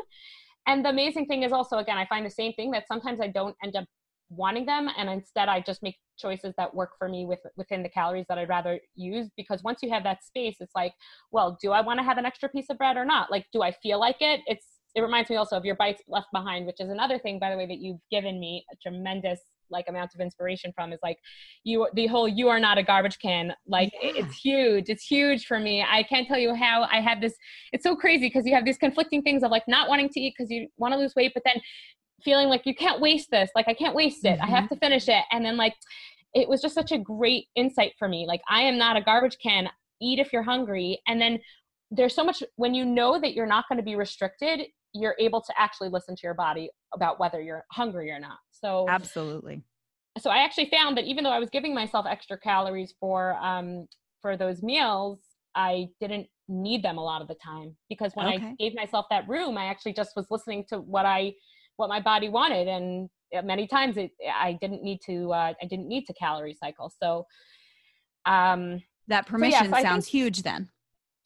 And 0.66 0.86
the 0.86 0.90
amazing 0.90 1.26
thing 1.26 1.44
is 1.44 1.52
also 1.52 1.76
again 1.78 1.98
i 1.98 2.06
find 2.06 2.26
the 2.26 2.32
same 2.42 2.54
thing 2.54 2.72
that 2.72 2.88
sometimes 2.88 3.20
i 3.20 3.28
don't 3.28 3.56
end 3.66 3.76
up 3.76 3.86
wanting 4.32 4.66
them 4.66 4.90
and 4.98 5.10
instead 5.10 5.50
i 5.50 5.60
just 5.60 5.84
make 5.84 5.96
choices 6.18 6.54
that 6.58 6.74
work 6.74 6.92
for 6.98 7.10
me 7.10 7.26
with 7.26 7.40
within 7.58 7.84
the 7.84 7.90
calories 7.90 8.26
that 8.30 8.38
i'd 8.38 8.50
rather 8.50 8.80
use 8.96 9.30
because 9.36 9.62
once 9.64 9.80
you 9.82 9.90
have 9.90 10.04
that 10.04 10.24
space 10.24 10.58
it's 10.60 10.76
like 10.76 10.94
well 11.32 11.58
do 11.62 11.72
i 11.72 11.82
want 11.82 12.00
to 12.00 12.04
have 12.04 12.18
an 12.18 12.26
extra 12.26 12.48
piece 12.50 12.68
of 12.70 12.78
bread 12.78 12.98
or 12.98 13.06
not? 13.06 13.30
Like 13.32 13.46
do 13.52 13.62
i 13.62 13.72
feel 13.72 14.00
like 14.00 14.18
it? 14.20 14.42
It's 14.48 14.66
it 14.94 15.02
reminds 15.02 15.30
me 15.30 15.38
also 15.38 15.56
of 15.56 15.64
your 15.66 15.76
bites 15.76 16.02
left 16.08 16.28
behind 16.34 16.66
which 16.66 16.80
is 16.80 16.90
another 16.90 17.18
thing 17.18 17.40
by 17.40 17.50
the 17.50 17.58
way 17.58 17.66
that 17.66 17.80
you've 17.80 18.02
given 18.10 18.40
me 18.40 18.66
a 18.72 18.76
tremendous 18.78 19.40
like 19.70 19.86
amount 19.88 20.14
of 20.14 20.20
inspiration 20.20 20.72
from 20.76 20.92
is 20.92 21.00
like 21.02 21.18
you 21.64 21.88
the 21.94 22.08
whole 22.08 22.28
you 22.28 22.50
are 22.50 22.60
not 22.60 22.78
a 22.78 22.84
garbage 22.84 23.18
can. 23.20 23.54
Like 23.68 23.92
yeah. 24.02 24.12
it's 24.16 24.36
huge 24.36 24.90
it's 24.90 25.06
huge 25.06 25.46
for 25.46 25.60
me. 25.60 25.82
I 25.82 26.04
can't 26.04 26.28
tell 26.28 26.38
you 26.38 26.54
how 26.54 26.88
i 26.92 27.00
have 27.00 27.22
this 27.22 27.36
it's 27.72 27.84
so 27.84 27.96
crazy 27.96 28.28
because 28.28 28.46
you 28.46 28.54
have 28.54 28.66
these 28.66 28.78
conflicting 28.78 29.22
things 29.22 29.44
of 29.44 29.52
like 29.52 29.64
not 29.68 29.88
wanting 29.90 30.10
to 30.10 30.20
eat 30.20 30.34
because 30.38 30.52
you 30.52 30.68
want 30.78 30.94
to 30.94 31.00
lose 31.00 31.16
weight 31.16 31.32
but 31.34 31.44
then 31.46 31.62
feeling 32.24 32.48
like 32.48 32.66
you 32.66 32.76
can't 32.76 33.02
waste 33.02 33.30
this. 33.32 33.50
Like 33.56 33.68
i 33.68 33.74
can't 33.74 33.96
waste 33.96 34.26
it. 34.26 34.40
Mm-hmm. 34.40 34.44
i 34.44 34.48
have 34.48 34.66
mm-hmm. 34.66 34.76
to 34.76 34.80
finish 34.80 35.08
it. 35.08 35.24
And 35.32 35.44
then 35.46 35.58
like 35.58 35.76
it 36.34 36.48
was 36.48 36.62
just 36.62 36.76
such 36.76 36.92
a 36.92 36.98
great 36.98 37.46
insight 37.56 37.94
for 38.00 38.08
me. 38.08 38.26
Like 38.28 38.42
i 38.50 38.62
am 38.62 38.78
not 38.78 38.98
a 38.98 39.02
garbage 39.02 39.38
can. 39.42 39.70
Eat 40.04 40.18
if 40.18 40.34
you're 40.34 40.44
hungry. 40.44 41.00
And 41.08 41.22
then 41.22 41.40
there's 41.92 42.16
so 42.16 42.24
much 42.24 42.42
when 42.56 42.74
you 42.74 42.86
know 42.86 43.20
that 43.20 43.34
you're 43.34 43.46
not 43.46 43.66
going 43.70 43.78
to 43.78 43.84
be 43.84 43.96
restricted 43.96 44.62
you're 44.94 45.16
able 45.20 45.42
to 45.42 45.54
actually 45.58 45.90
listen 45.90 46.16
to 46.16 46.22
your 46.24 46.34
body 46.34 46.70
about 46.94 47.20
whether 47.20 47.42
you're 47.42 47.66
hungry 47.72 48.12
or 48.12 48.20
not. 48.20 48.38
So 48.52 48.86
absolutely. 48.90 49.64
so 50.20 50.30
i 50.30 50.44
actually 50.44 50.70
found 50.70 50.98
that 50.98 51.06
even 51.06 51.24
though 51.24 51.32
i 51.32 51.40
was 51.40 51.50
giving 51.50 51.74
myself 51.74 52.06
extra 52.08 52.38
calories 52.38 52.94
for 53.00 53.36
um 53.42 53.88
for 54.22 54.36
those 54.36 54.62
meals 54.62 55.20
i 55.56 55.88
didn't 56.00 56.28
need 56.48 56.84
them 56.84 56.98
a 56.98 57.04
lot 57.04 57.22
of 57.22 57.30
the 57.30 57.36
time. 57.36 57.76
Because 57.88 58.12
when 58.14 58.28
okay. 58.28 58.46
i 58.46 58.56
gave 58.60 58.76
myself 58.76 59.06
that 59.10 59.28
room 59.28 59.58
i 59.58 59.66
actually 59.66 59.94
just 59.94 60.16
was 60.16 60.28
listening 60.30 60.66
to 60.70 60.80
what 60.80 61.06
i 61.06 61.34
what 61.82 61.90
my 61.90 62.00
body 62.00 62.30
wanted 62.30 62.68
and 62.68 63.10
many 63.44 63.68
times 63.68 63.98
it, 63.98 64.12
i 64.34 64.58
didn't 64.62 64.84
need 64.84 65.00
to 65.06 65.32
uh, 65.34 65.54
i 65.62 65.66
didn't 65.66 65.88
need 65.88 66.06
to 66.06 66.14
calorie 66.14 66.56
cycle. 66.60 66.92
So 67.02 67.26
um 68.26 68.82
that 69.08 69.26
permission 69.26 69.66
so 69.66 69.66
yeah, 69.66 69.78
so 69.78 69.82
sounds 69.84 70.06
think, 70.06 70.12
huge 70.12 70.44
then. 70.44 70.70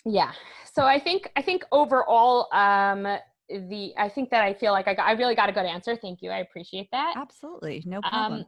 Yeah. 0.05 0.31
So 0.73 0.83
i 0.83 0.99
think 0.99 1.31
i 1.35 1.41
think 1.41 1.63
overall 1.71 2.47
um 2.53 3.03
the 3.49 3.93
i 3.97 4.09
think 4.09 4.29
that 4.31 4.43
i 4.43 4.53
feel 4.53 4.71
like 4.71 4.87
i, 4.87 4.93
got, 4.93 5.07
I 5.07 5.11
really 5.13 5.35
got 5.35 5.49
a 5.49 5.51
good 5.51 5.65
answer. 5.65 5.95
Thank 5.95 6.21
you. 6.21 6.31
I 6.31 6.39
appreciate 6.39 6.87
that. 6.91 7.13
Absolutely. 7.17 7.83
No 7.85 8.01
problem. 8.01 8.33
um, 8.41 8.45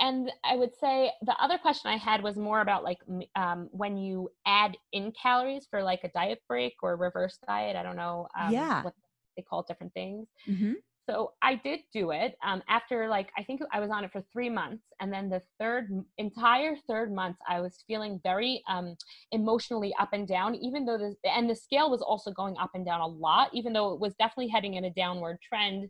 and 0.00 0.30
i 0.44 0.54
would 0.54 0.74
say 0.76 1.10
the 1.22 1.34
other 1.42 1.58
question 1.58 1.90
i 1.90 1.96
had 1.96 2.22
was 2.22 2.36
more 2.36 2.60
about 2.60 2.84
like 2.84 2.98
um, 3.34 3.68
when 3.72 3.96
you 3.96 4.28
add 4.46 4.76
in 4.92 5.12
calories 5.20 5.66
for 5.70 5.82
like 5.82 6.00
a 6.04 6.08
diet 6.10 6.40
break 6.48 6.74
or 6.82 6.96
reverse 6.96 7.38
diet. 7.46 7.76
I 7.76 7.82
don't 7.82 7.96
know 7.96 8.28
um, 8.38 8.52
yeah. 8.52 8.82
what 8.82 8.94
they 9.36 9.42
call 9.42 9.64
different 9.66 9.94
things. 9.94 10.28
Mm-hmm. 10.48 10.72
So 11.08 11.32
I 11.42 11.54
did 11.54 11.80
do 11.92 12.10
it 12.10 12.36
um, 12.44 12.62
after 12.68 13.08
like 13.08 13.30
I 13.36 13.42
think 13.42 13.62
I 13.72 13.80
was 13.80 13.90
on 13.90 14.04
it 14.04 14.12
for 14.12 14.22
three 14.30 14.50
months, 14.50 14.84
and 15.00 15.10
then 15.12 15.30
the 15.30 15.40
third 15.58 15.88
entire 16.18 16.76
third 16.86 17.14
month 17.14 17.36
I 17.48 17.60
was 17.60 17.82
feeling 17.86 18.20
very 18.22 18.62
um, 18.68 18.94
emotionally 19.32 19.94
up 19.98 20.10
and 20.12 20.28
down. 20.28 20.54
Even 20.56 20.84
though 20.84 20.98
the 20.98 21.14
and 21.24 21.48
the 21.48 21.54
scale 21.54 21.90
was 21.90 22.02
also 22.02 22.30
going 22.30 22.56
up 22.60 22.70
and 22.74 22.84
down 22.84 23.00
a 23.00 23.06
lot, 23.06 23.48
even 23.54 23.72
though 23.72 23.94
it 23.94 24.00
was 24.00 24.14
definitely 24.16 24.48
heading 24.48 24.74
in 24.74 24.84
a 24.84 24.90
downward 24.90 25.38
trend. 25.40 25.88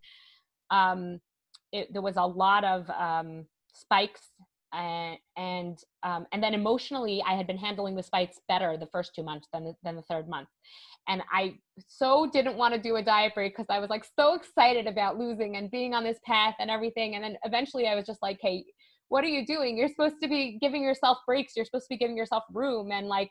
Um, 0.71 1.21
it, 1.73 1.93
there 1.93 2.03
was 2.03 2.17
a 2.17 2.23
lot 2.23 2.65
of 2.65 2.89
um, 2.91 3.45
spikes 3.75 4.31
and 4.73 5.19
and 5.37 5.79
um, 6.03 6.27
and 6.33 6.43
then 6.43 6.55
emotionally 6.55 7.23
I 7.27 7.35
had 7.35 7.47
been 7.47 7.59
handling 7.59 7.97
the 7.97 8.03
spikes 8.03 8.39
better 8.49 8.77
the 8.77 8.87
first 8.87 9.13
two 9.15 9.23
months 9.23 9.49
than 9.53 9.65
the, 9.65 9.75
than 9.83 9.97
the 9.97 10.03
third 10.03 10.29
month 10.29 10.49
and 11.09 11.23
I 11.33 11.55
so 11.87 12.29
didn't 12.31 12.57
want 12.57 12.75
to 12.75 12.81
do 12.81 12.97
a 12.97 13.03
diet 13.03 13.35
break 13.35 13.57
because 13.57 13.71
I 13.71 13.81
was 13.81 13.89
like 13.89 14.05
so 14.19 14.35
excited 14.35 14.87
about 14.87 15.19
losing 15.19 15.57
and 15.57 15.71
being 15.71 15.95
on 15.95 16.05
this 16.05 16.19
path 16.25 16.55
and 16.61 16.71
everything. 16.71 17.15
And 17.15 17.25
then 17.25 17.37
eventually 17.45 17.89
I 17.89 17.95
was 17.95 18.05
just 18.05 18.23
like, 18.23 18.39
hey, 18.43 18.65
what 19.09 19.25
are 19.25 19.29
you 19.29 19.47
doing? 19.47 19.79
You're 19.79 19.89
supposed 19.89 20.17
to 20.23 20.29
be 20.29 20.59
giving 20.61 20.83
yourself 20.83 21.19
breaks. 21.27 21.55
You're 21.57 21.65
supposed 21.65 21.87
to 21.87 21.95
be 21.95 21.97
giving 21.97 22.17
yourself 22.17 22.45
room. 22.53 22.93
And 22.93 23.07
like, 23.07 23.31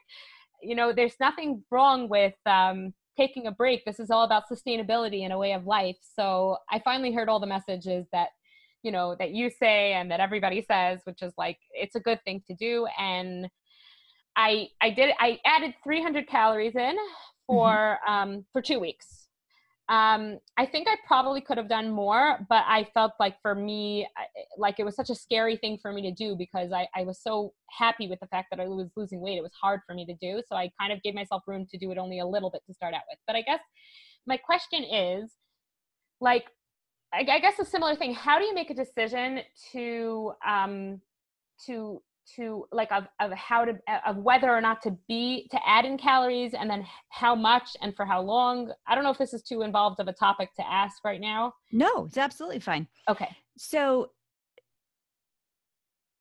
you 0.61 0.75
know, 0.75 0.91
there's 0.91 1.13
nothing 1.19 1.63
wrong 1.69 2.09
with 2.09 2.33
um, 2.47 2.95
taking 3.15 3.45
a 3.45 3.51
break. 3.51 3.85
This 3.85 3.99
is 3.99 4.09
all 4.09 4.23
about 4.23 4.49
sustainability 4.51 5.21
and 5.21 5.31
a 5.31 5.37
way 5.37 5.53
of 5.53 5.67
life. 5.67 5.97
So 6.15 6.57
I 6.71 6.79
finally 6.79 7.13
heard 7.13 7.29
all 7.29 7.39
the 7.39 7.45
messages 7.45 8.07
that, 8.11 8.29
you 8.87 8.93
know, 8.93 9.17
that 9.19 9.31
you 9.31 9.49
say 9.49 9.91
and 9.91 10.09
that 10.09 10.21
everybody 10.21 10.61
says, 10.61 11.01
which 11.03 11.21
is 11.21 11.33
like, 11.37 11.59
it's 11.73 11.95
a 11.95 11.99
good 11.99 12.23
thing 12.23 12.41
to 12.47 12.55
do. 12.55 12.87
And 12.97 13.49
I, 14.37 14.69
I 14.81 14.91
did, 14.91 15.13
I 15.19 15.39
added 15.45 15.73
300 15.83 16.25
calories 16.25 16.77
in 16.77 16.95
for 17.47 17.67
mm-hmm. 17.67 18.13
um, 18.13 18.45
for 18.53 18.61
two 18.61 18.79
weeks. 18.79 19.27
Um, 19.89 20.39
I 20.57 20.65
think 20.65 20.87
I 20.87 20.95
probably 21.05 21.41
could 21.41 21.57
have 21.57 21.67
done 21.67 21.91
more, 21.91 22.39
but 22.47 22.63
I 22.65 22.87
felt 22.93 23.11
like 23.19 23.35
for 23.41 23.55
me, 23.55 24.07
like 24.57 24.79
it 24.79 24.85
was 24.85 24.95
such 24.95 25.09
a 25.09 25.15
scary 25.15 25.57
thing 25.57 25.77
for 25.81 25.91
me 25.91 26.01
to 26.03 26.11
do 26.11 26.37
because 26.37 26.71
I, 26.71 26.87
I 26.95 27.03
was 27.03 27.21
so 27.21 27.53
happy 27.77 28.07
with 28.07 28.21
the 28.21 28.27
fact 28.27 28.47
that 28.51 28.61
I 28.61 28.67
was 28.67 28.89
losing 28.95 29.19
weight. 29.19 29.37
It 29.37 29.43
was 29.43 29.53
hard 29.61 29.81
for 29.85 29.95
me 29.95 30.05
to 30.05 30.13
do. 30.13 30.41
So 30.47 30.55
I 30.55 30.71
kind 30.79 30.93
of 30.93 31.03
gave 31.03 31.13
myself 31.13 31.43
room 31.45 31.67
to 31.71 31.77
do 31.77 31.91
it 31.91 31.97
only 31.97 32.19
a 32.19 32.25
little 32.25 32.49
bit 32.49 32.61
to 32.67 32.73
start 32.73 32.93
out 32.93 33.03
with. 33.11 33.19
But 33.27 33.35
I 33.35 33.41
guess 33.41 33.59
my 34.25 34.37
question 34.37 34.85
is 34.85 35.33
like, 36.21 36.45
I, 37.13 37.19
I 37.19 37.39
guess 37.39 37.59
a 37.59 37.65
similar 37.65 37.95
thing. 37.95 38.13
How 38.13 38.39
do 38.39 38.45
you 38.45 38.53
make 38.53 38.69
a 38.69 38.73
decision 38.73 39.39
to, 39.71 40.33
um, 40.45 41.01
to 41.65 42.01
to 42.35 42.67
like 42.73 42.91
of, 42.91 43.05
of 43.21 43.31
how 43.31 43.63
to 43.63 43.73
of 44.05 44.17
whether 44.17 44.51
or 44.51 44.59
not 44.59 44.81
to 44.81 44.91
be 45.07 45.47
to 45.49 45.57
add 45.65 45.85
in 45.85 45.97
calories 45.97 46.53
and 46.53 46.69
then 46.69 46.85
how 47.07 47.33
much 47.33 47.77
and 47.81 47.95
for 47.95 48.05
how 48.05 48.21
long 48.21 48.69
i 48.85 48.93
don't 48.93 49.05
know 49.05 49.11
if 49.11 49.17
this 49.17 49.33
is 49.33 49.41
too 49.41 49.61
involved 49.61 49.97
of 50.01 50.09
a 50.09 50.11
topic 50.11 50.53
to 50.53 50.61
ask 50.69 51.05
right 51.05 51.21
now 51.21 51.53
no 51.71 52.03
it's 52.03 52.17
absolutely 52.17 52.59
fine 52.59 52.85
okay 53.07 53.29
so 53.57 54.09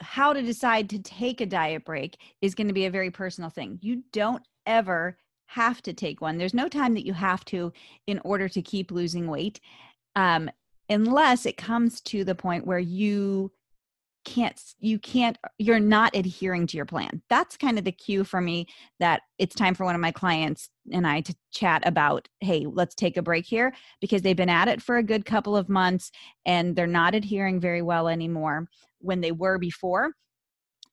how 0.01 0.33
to 0.33 0.43
decide 0.43 0.91
to 0.91 0.99
take 0.99 1.41
a 1.41 1.47
diet 1.47 1.85
break 1.85 2.19
is 2.43 2.55
going 2.55 2.69
to 2.69 2.75
be 2.75 2.87
a 2.87 2.91
very 2.91 3.11
personal 3.11 3.51
thing. 3.51 3.79
You 3.83 4.03
don't 4.13 4.43
ever 4.67 5.17
have 5.47 5.81
to 5.83 5.93
take 5.93 6.21
one. 6.21 6.39
There's 6.39 6.55
no 6.55 6.69
time 6.69 6.95
that 6.95 7.07
you 7.07 7.13
have 7.13 7.45
to 7.47 7.73
in 8.07 8.21
order 8.25 8.49
to 8.49 8.63
keep 8.63 8.91
losing 8.91 9.29
weight, 9.29 9.61
um, 10.17 10.51
unless 10.89 11.47
it 11.47 11.57
comes 11.57 12.01
to 12.03 12.25
the 12.25 12.35
point 12.35 12.67
where 12.67 12.79
you 12.79 13.53
can't 14.25 14.61
you 14.81 14.99
can't 14.99 15.39
you're 15.57 15.79
not 15.79 16.17
adhering 16.17 16.67
to 16.67 16.77
your 16.77 16.85
plan. 16.85 17.23
That's 17.31 17.57
kind 17.57 17.79
of 17.79 17.85
the 17.85 17.93
cue 17.93 18.25
for 18.25 18.41
me 18.41 18.67
that 18.99 19.23
it's 19.39 19.55
time 19.55 19.75
for 19.75 19.85
one 19.85 19.95
of 19.95 20.01
my 20.01 20.11
clients 20.11 20.69
and 20.93 21.07
i 21.07 21.21
to 21.21 21.35
chat 21.53 21.87
about 21.87 22.29
hey 22.41 22.67
let's 22.69 22.95
take 22.95 23.17
a 23.17 23.23
break 23.23 23.47
here 23.47 23.73
because 24.01 24.23
they've 24.23 24.37
been 24.37 24.49
at 24.49 24.69
it 24.69 24.83
for 24.83 24.97
a 24.97 25.03
good 25.03 25.25
couple 25.25 25.57
of 25.57 25.69
months 25.69 26.11
and 26.45 26.75
they're 26.75 26.89
not 26.89 27.15
adhering 27.15 27.61
very 27.61 27.83
well 27.83 28.09
anymore 28.09 28.67
when 29.01 29.21
they 29.21 29.33
were 29.33 29.59
before. 29.59 30.13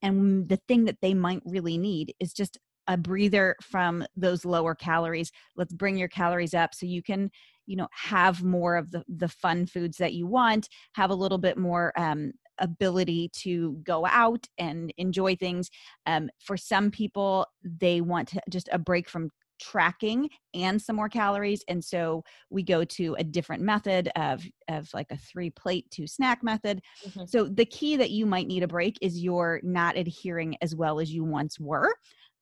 And 0.02 0.48
the 0.48 0.60
thing 0.68 0.86
that 0.86 0.98
they 1.02 1.14
might 1.14 1.41
really 1.46 1.78
need 1.78 2.14
is 2.20 2.34
just 2.34 2.58
a 2.88 2.98
breather 2.98 3.56
from 3.62 4.06
those 4.16 4.44
lower 4.46 4.76
calories. 4.76 5.32
Let's 5.56 5.74
bring 5.74 5.98
your 5.98 6.10
calories 6.10 6.54
up 6.54 6.76
so 6.76 6.86
you 6.86 7.02
can 7.02 7.32
you 7.66 7.76
know 7.76 7.88
have 7.91 8.43
more 8.43 8.76
of 8.76 8.91
the 8.91 9.03
the 9.07 9.30
fun 9.30 9.66
foods 9.66 9.97
that 9.97 10.14
you 10.14 10.28
want 10.28 10.68
have 10.93 11.09
a 11.09 11.16
little 11.16 11.38
bit 11.38 11.57
more 11.57 11.93
um, 11.97 12.32
ability 12.59 13.30
to 13.34 13.80
go 13.84 14.05
out 14.05 14.47
and 14.57 14.93
enjoy 14.97 15.36
things. 15.36 15.70
Um, 16.05 16.30
for 16.39 16.57
some 16.57 16.91
people 16.91 17.47
they 17.64 18.01
want 18.01 18.30
to, 18.30 18.41
just 18.49 18.70
a 18.72 18.80
break 18.80 19.09
from 19.09 19.30
tracking 19.59 20.30
and 20.53 20.82
some 20.82 20.95
more 20.95 21.07
calories 21.07 21.64
and 21.70 21.82
so 21.82 22.22
we 22.49 22.64
go 22.64 22.84
to 22.84 23.16
a 23.18 23.24
different 23.24 23.61
method 23.61 24.09
of 24.16 24.43
of 24.68 24.89
like 24.93 25.05
a 25.11 25.18
three 25.18 25.51
plate 25.51 25.86
two 25.89 26.07
snack 26.07 26.43
method. 26.43 26.82
Mm-hmm. 27.07 27.26
so 27.28 27.45
the 27.45 27.66
key 27.66 27.95
that 27.95 28.11
you 28.11 28.26
might 28.26 28.47
need 28.47 28.64
a 28.64 28.68
break 28.68 28.97
is 28.99 29.24
you're 29.24 29.61
not 29.64 29.95
adhering 29.95 30.57
as 30.61 30.76
well 30.76 30.99
as 30.99 31.14
you 31.14 31.24
once 31.24 31.59
were 31.59 31.93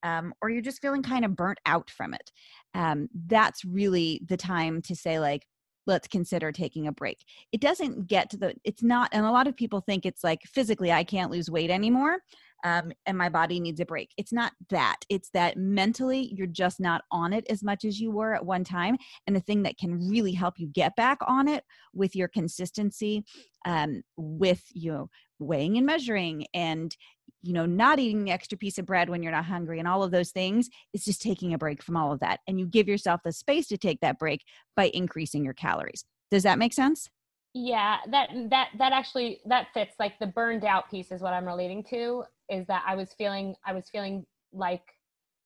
um, 0.03 0.33
or 0.41 0.49
you're 0.49 0.61
just 0.61 0.81
feeling 0.81 1.03
kind 1.03 1.25
of 1.25 1.35
burnt 1.35 1.59
out 1.65 1.89
from 1.89 2.13
it 2.13 2.31
um, 2.73 3.07
that's 3.27 3.63
really 3.65 4.21
the 4.27 4.37
time 4.37 4.81
to 4.81 4.95
say 4.95 5.19
like 5.19 5.45
let's 5.87 6.07
consider 6.07 6.51
taking 6.51 6.85
a 6.85 6.91
break. 6.91 7.25
It 7.51 7.59
doesn't 7.59 8.07
get 8.07 8.29
to 8.29 8.37
the 8.37 8.53
it's 8.63 8.83
not 8.83 9.09
and 9.11 9.25
a 9.25 9.31
lot 9.31 9.47
of 9.47 9.55
people 9.55 9.81
think 9.81 10.05
it's 10.05 10.23
like 10.23 10.41
physically 10.45 10.91
i 10.91 11.03
can't 11.03 11.31
lose 11.31 11.49
weight 11.49 11.71
anymore 11.71 12.19
um, 12.63 12.91
and 13.05 13.17
my 13.17 13.29
body 13.29 13.59
needs 13.59 13.79
a 13.79 13.85
break. 13.85 14.11
It's 14.17 14.31
not 14.31 14.53
that 14.69 14.97
it's 15.09 15.29
that 15.33 15.57
mentally 15.57 16.33
you're 16.35 16.47
just 16.47 16.79
not 16.79 17.03
on 17.11 17.33
it 17.33 17.45
as 17.49 17.63
much 17.63 17.85
as 17.85 17.99
you 17.99 18.11
were 18.11 18.33
at 18.33 18.45
one 18.45 18.63
time 18.63 18.97
and 19.25 19.35
the 19.35 19.41
thing 19.41 19.63
that 19.63 19.77
can 19.77 20.07
really 20.09 20.33
help 20.33 20.55
you 20.59 20.67
get 20.67 20.95
back 20.95 21.17
on 21.27 21.47
it 21.47 21.63
with 21.93 22.15
your 22.15 22.27
consistency 22.27 23.23
um, 23.65 24.01
with 24.17 24.63
you 24.73 25.09
weighing 25.39 25.77
and 25.77 25.85
measuring 25.85 26.45
and 26.53 26.95
you 27.41 27.53
know, 27.53 27.65
not 27.65 27.99
eating 27.99 28.23
the 28.23 28.31
extra 28.31 28.57
piece 28.57 28.77
of 28.77 28.85
bread 28.85 29.09
when 29.09 29.23
you're 29.23 29.31
not 29.31 29.45
hungry 29.45 29.79
and 29.79 29.87
all 29.87 30.03
of 30.03 30.11
those 30.11 30.31
things, 30.31 30.69
it's 30.93 31.05
just 31.05 31.21
taking 31.21 31.53
a 31.53 31.57
break 31.57 31.81
from 31.81 31.97
all 31.97 32.11
of 32.11 32.19
that. 32.19 32.39
And 32.47 32.59
you 32.59 32.65
give 32.65 32.87
yourself 32.87 33.21
the 33.23 33.31
space 33.31 33.67
to 33.67 33.77
take 33.77 33.99
that 34.01 34.19
break 34.19 34.43
by 34.75 34.91
increasing 34.93 35.43
your 35.43 35.53
calories. 35.53 36.05
Does 36.29 36.43
that 36.43 36.59
make 36.59 36.73
sense? 36.73 37.09
Yeah, 37.53 37.97
that 38.09 38.29
that 38.49 38.69
that 38.77 38.93
actually 38.93 39.41
that 39.45 39.67
fits. 39.73 39.95
Like 39.99 40.17
the 40.19 40.27
burned 40.27 40.63
out 40.63 40.89
piece 40.89 41.11
is 41.11 41.21
what 41.21 41.33
I'm 41.33 41.45
relating 41.45 41.83
to 41.89 42.23
is 42.49 42.65
that 42.67 42.83
I 42.87 42.95
was 42.95 43.13
feeling 43.17 43.55
I 43.65 43.73
was 43.73 43.89
feeling 43.91 44.25
like 44.53 44.83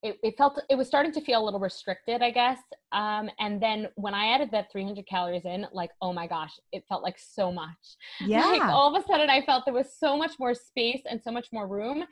it, 0.06 0.20
it 0.22 0.38
felt 0.38 0.62
it 0.70 0.76
was 0.76 0.88
starting 0.88 1.12
to 1.12 1.22
feel 1.22 1.42
a 1.42 1.46
little 1.46 1.60
restricted 1.60 2.22
i 2.22 2.30
guess. 2.30 2.60
Um, 2.92 3.30
and 3.40 3.62
then 3.62 3.88
when 3.96 4.14
i 4.14 4.28
added 4.28 4.50
that 4.52 4.72
300 4.72 5.06
calories 5.08 5.46
in 5.46 5.66
like 5.74 5.90
oh 6.02 6.14
my 6.14 6.28
gosh 6.28 6.54
it 6.72 6.84
felt 6.88 7.04
like 7.04 7.18
so 7.18 7.52
much. 7.52 7.68
Yeah. 8.22 8.46
like 8.46 8.62
all 8.62 8.96
of 8.96 9.02
a 9.02 9.06
sudden 9.06 9.30
i 9.30 9.42
felt 9.42 9.66
there 9.66 9.74
was 9.74 9.92
so 9.98 10.16
much 10.16 10.34
more 10.40 10.54
space 10.54 11.02
and 11.10 11.22
so 11.22 11.32
much 11.32 11.48
more 11.52 11.68
room. 11.68 12.04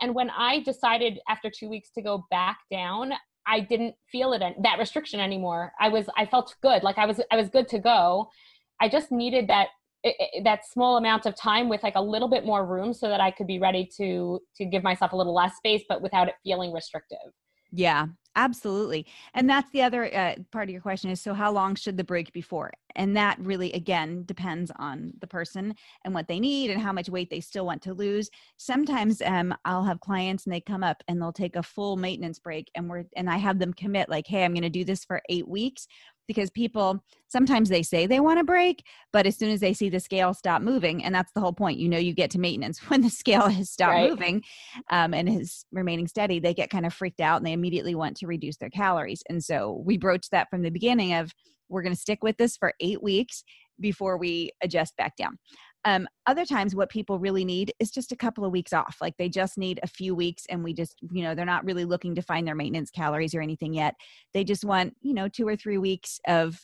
And 0.00 0.14
when 0.14 0.30
i 0.30 0.60
decided 0.60 1.20
after 1.28 1.50
two 1.50 1.68
weeks 1.68 1.90
to 1.92 2.02
go 2.02 2.26
back 2.30 2.58
down 2.70 3.12
i 3.46 3.60
didn't 3.60 3.94
feel 4.10 4.32
it 4.32 4.42
that 4.62 4.78
restriction 4.78 5.20
anymore. 5.20 5.72
I 5.78 5.88
was 5.88 6.06
i 6.16 6.24
felt 6.24 6.56
good. 6.62 6.82
Like 6.82 6.98
i 6.98 7.06
was 7.06 7.20
i 7.30 7.36
was 7.36 7.48
good 7.48 7.68
to 7.68 7.78
go. 7.78 8.28
I 8.80 8.88
just 8.88 9.12
needed 9.12 9.48
that 9.48 9.68
that 10.42 10.66
small 10.70 10.96
amount 10.96 11.26
of 11.26 11.34
time 11.34 11.68
with 11.68 11.82
like 11.82 11.94
a 11.96 12.02
little 12.02 12.28
bit 12.28 12.44
more 12.44 12.66
room 12.66 12.92
so 12.92 13.08
that 13.08 13.20
I 13.20 13.30
could 13.30 13.46
be 13.46 13.58
ready 13.58 13.88
to 13.96 14.40
to 14.56 14.64
give 14.64 14.82
myself 14.82 15.12
a 15.12 15.16
little 15.16 15.34
less 15.34 15.56
space 15.56 15.82
but 15.88 16.02
without 16.02 16.28
it 16.28 16.34
feeling 16.44 16.72
restrictive. 16.72 17.18
Yeah, 17.76 18.06
absolutely. 18.36 19.04
And 19.34 19.50
that's 19.50 19.70
the 19.72 19.82
other 19.82 20.04
uh, 20.14 20.36
part 20.52 20.68
of 20.68 20.72
your 20.72 20.80
question 20.80 21.10
is 21.10 21.20
so 21.20 21.34
how 21.34 21.50
long 21.50 21.74
should 21.74 21.96
the 21.96 22.04
break 22.04 22.32
be 22.32 22.40
for? 22.40 22.72
And 22.94 23.16
that 23.16 23.36
really 23.40 23.72
again 23.72 24.22
depends 24.26 24.70
on 24.76 25.12
the 25.20 25.26
person 25.26 25.74
and 26.04 26.14
what 26.14 26.28
they 26.28 26.38
need 26.38 26.70
and 26.70 26.80
how 26.80 26.92
much 26.92 27.08
weight 27.08 27.30
they 27.30 27.40
still 27.40 27.66
want 27.66 27.82
to 27.82 27.94
lose. 27.94 28.30
Sometimes 28.58 29.20
um, 29.22 29.52
I'll 29.64 29.82
have 29.82 29.98
clients 29.98 30.44
and 30.44 30.54
they 30.54 30.60
come 30.60 30.84
up 30.84 31.02
and 31.08 31.20
they'll 31.20 31.32
take 31.32 31.56
a 31.56 31.64
full 31.64 31.96
maintenance 31.96 32.38
break 32.38 32.70
and 32.76 32.88
we're 32.88 33.04
and 33.16 33.28
I 33.28 33.38
have 33.38 33.58
them 33.58 33.72
commit 33.72 34.08
like, 34.08 34.28
"Hey, 34.28 34.44
I'm 34.44 34.52
going 34.52 34.62
to 34.62 34.70
do 34.70 34.84
this 34.84 35.04
for 35.04 35.20
8 35.28 35.48
weeks." 35.48 35.88
Because 36.26 36.50
people 36.50 37.02
sometimes 37.28 37.68
they 37.68 37.82
say 37.82 38.06
they 38.06 38.20
want 38.20 38.38
to 38.38 38.44
break 38.44 38.84
but 39.12 39.26
as 39.26 39.36
soon 39.36 39.50
as 39.50 39.60
they 39.60 39.72
see 39.72 39.88
the 39.88 40.00
scale 40.00 40.32
stop 40.34 40.62
moving 40.62 41.04
and 41.04 41.14
that's 41.14 41.32
the 41.34 41.40
whole 41.40 41.52
point 41.52 41.78
you 41.78 41.88
know 41.88 41.98
you 41.98 42.14
get 42.14 42.30
to 42.30 42.38
maintenance 42.38 42.78
when 42.88 43.00
the 43.00 43.10
scale 43.10 43.48
has 43.48 43.70
stopped 43.70 43.92
right. 43.92 44.10
moving 44.10 44.42
um, 44.90 45.14
and 45.14 45.28
is 45.28 45.64
remaining 45.72 46.06
steady 46.06 46.38
they 46.38 46.54
get 46.54 46.70
kind 46.70 46.86
of 46.86 46.94
freaked 46.94 47.20
out 47.20 47.36
and 47.36 47.46
they 47.46 47.52
immediately 47.52 47.94
want 47.94 48.16
to 48.16 48.26
reduce 48.26 48.56
their 48.56 48.70
calories 48.70 49.22
and 49.28 49.42
so 49.42 49.82
we 49.84 49.96
broached 49.96 50.30
that 50.30 50.48
from 50.50 50.62
the 50.62 50.70
beginning 50.70 51.14
of 51.14 51.32
we're 51.68 51.82
going 51.82 51.94
to 51.94 52.00
stick 52.00 52.22
with 52.22 52.36
this 52.36 52.56
for 52.56 52.72
eight 52.80 53.02
weeks 53.02 53.42
before 53.80 54.16
we 54.16 54.50
adjust 54.62 54.96
back 54.96 55.16
down 55.16 55.38
um, 55.84 56.08
other 56.26 56.46
times, 56.46 56.74
what 56.74 56.90
people 56.90 57.18
really 57.18 57.44
need 57.44 57.72
is 57.78 57.90
just 57.90 58.12
a 58.12 58.16
couple 58.16 58.44
of 58.44 58.52
weeks 58.52 58.72
off. 58.72 58.96
Like 59.00 59.16
they 59.18 59.28
just 59.28 59.58
need 59.58 59.80
a 59.82 59.86
few 59.86 60.14
weeks, 60.14 60.46
and 60.48 60.64
we 60.64 60.72
just, 60.72 60.96
you 61.10 61.22
know, 61.22 61.34
they're 61.34 61.44
not 61.44 61.64
really 61.64 61.84
looking 61.84 62.14
to 62.14 62.22
find 62.22 62.46
their 62.46 62.54
maintenance 62.54 62.90
calories 62.90 63.34
or 63.34 63.40
anything 63.40 63.74
yet. 63.74 63.94
They 64.32 64.44
just 64.44 64.64
want, 64.64 64.94
you 65.02 65.14
know, 65.14 65.28
two 65.28 65.46
or 65.46 65.56
three 65.56 65.78
weeks 65.78 66.20
of 66.26 66.58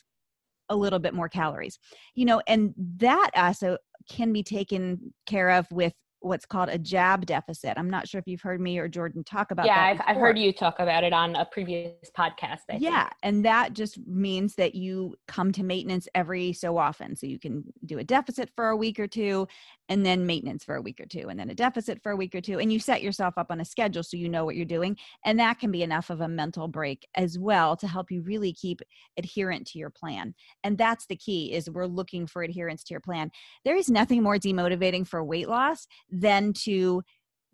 a 0.69 0.75
little 0.75 0.99
bit 0.99 1.13
more 1.13 1.29
calories, 1.29 1.77
you 2.15 2.25
know, 2.25 2.41
and 2.47 2.73
that 2.97 3.29
also 3.35 3.77
can 4.09 4.33
be 4.33 4.41
taken 4.41 5.13
care 5.27 5.49
of 5.49 5.67
with 5.71 5.93
what's 6.21 6.45
called 6.45 6.69
a 6.69 6.77
jab 6.77 7.25
deficit. 7.25 7.73
I'm 7.77 7.89
not 7.89 8.07
sure 8.07 8.19
if 8.19 8.27
you've 8.27 8.41
heard 8.41 8.61
me 8.61 8.77
or 8.77 8.87
Jordan 8.87 9.23
talk 9.23 9.51
about 9.51 9.65
yeah. 9.65 9.81
I've, 9.81 10.01
I've, 10.05 10.17
heard 10.17 10.37
you 10.37 10.53
talk 10.53 10.79
about 10.79 11.03
it 11.03 11.13
on 11.13 11.35
a 11.35 11.45
previous 11.45 12.11
podcast. 12.15 12.59
I 12.69 12.77
yeah. 12.77 13.03
Think. 13.03 13.15
And 13.23 13.45
that 13.45 13.73
just 13.73 13.99
means 14.07 14.55
that 14.55 14.75
you 14.75 15.15
come 15.27 15.51
to 15.53 15.63
maintenance 15.63 16.07
every 16.13 16.53
so 16.53 16.77
often. 16.77 17.15
So 17.15 17.25
you 17.25 17.39
can 17.39 17.63
do 17.85 17.97
a 17.97 18.03
deficit 18.03 18.51
for 18.55 18.69
a 18.69 18.77
week 18.77 18.99
or 18.99 19.07
two 19.07 19.47
and 19.89 20.05
then 20.05 20.25
maintenance 20.25 20.63
for 20.63 20.75
a 20.75 20.81
week 20.81 21.01
or 21.01 21.05
two 21.05 21.27
and 21.29 21.39
then 21.39 21.49
a 21.49 21.55
deficit 21.55 22.01
for 22.03 22.11
a 22.11 22.15
week 22.15 22.35
or 22.35 22.41
two. 22.41 22.59
And 22.59 22.71
you 22.71 22.79
set 22.79 23.01
yourself 23.01 23.33
up 23.37 23.47
on 23.49 23.59
a 23.59 23.65
schedule 23.65 24.03
so 24.03 24.15
you 24.15 24.29
know 24.29 24.45
what 24.45 24.55
you're 24.55 24.65
doing. 24.65 24.97
And 25.25 25.39
that 25.39 25.59
can 25.59 25.71
be 25.71 25.81
enough 25.81 26.11
of 26.11 26.21
a 26.21 26.27
mental 26.27 26.67
break 26.67 27.07
as 27.15 27.39
well 27.39 27.75
to 27.77 27.87
help 27.87 28.11
you 28.11 28.21
really 28.21 28.53
keep 28.53 28.81
adherent 29.17 29.67
to 29.67 29.79
your 29.79 29.89
plan. 29.89 30.35
And 30.63 30.77
that's 30.77 31.07
the 31.07 31.15
key 31.15 31.51
is 31.53 31.69
we're 31.69 31.87
looking 31.87 32.27
for 32.27 32.43
adherence 32.43 32.83
to 32.85 32.93
your 32.93 33.01
plan. 33.01 33.31
There 33.65 33.75
is 33.75 33.89
nothing 33.89 34.21
more 34.21 34.37
demotivating 34.37 35.07
for 35.07 35.23
weight 35.23 35.49
loss 35.49 35.87
than 36.11 36.53
to 36.53 37.03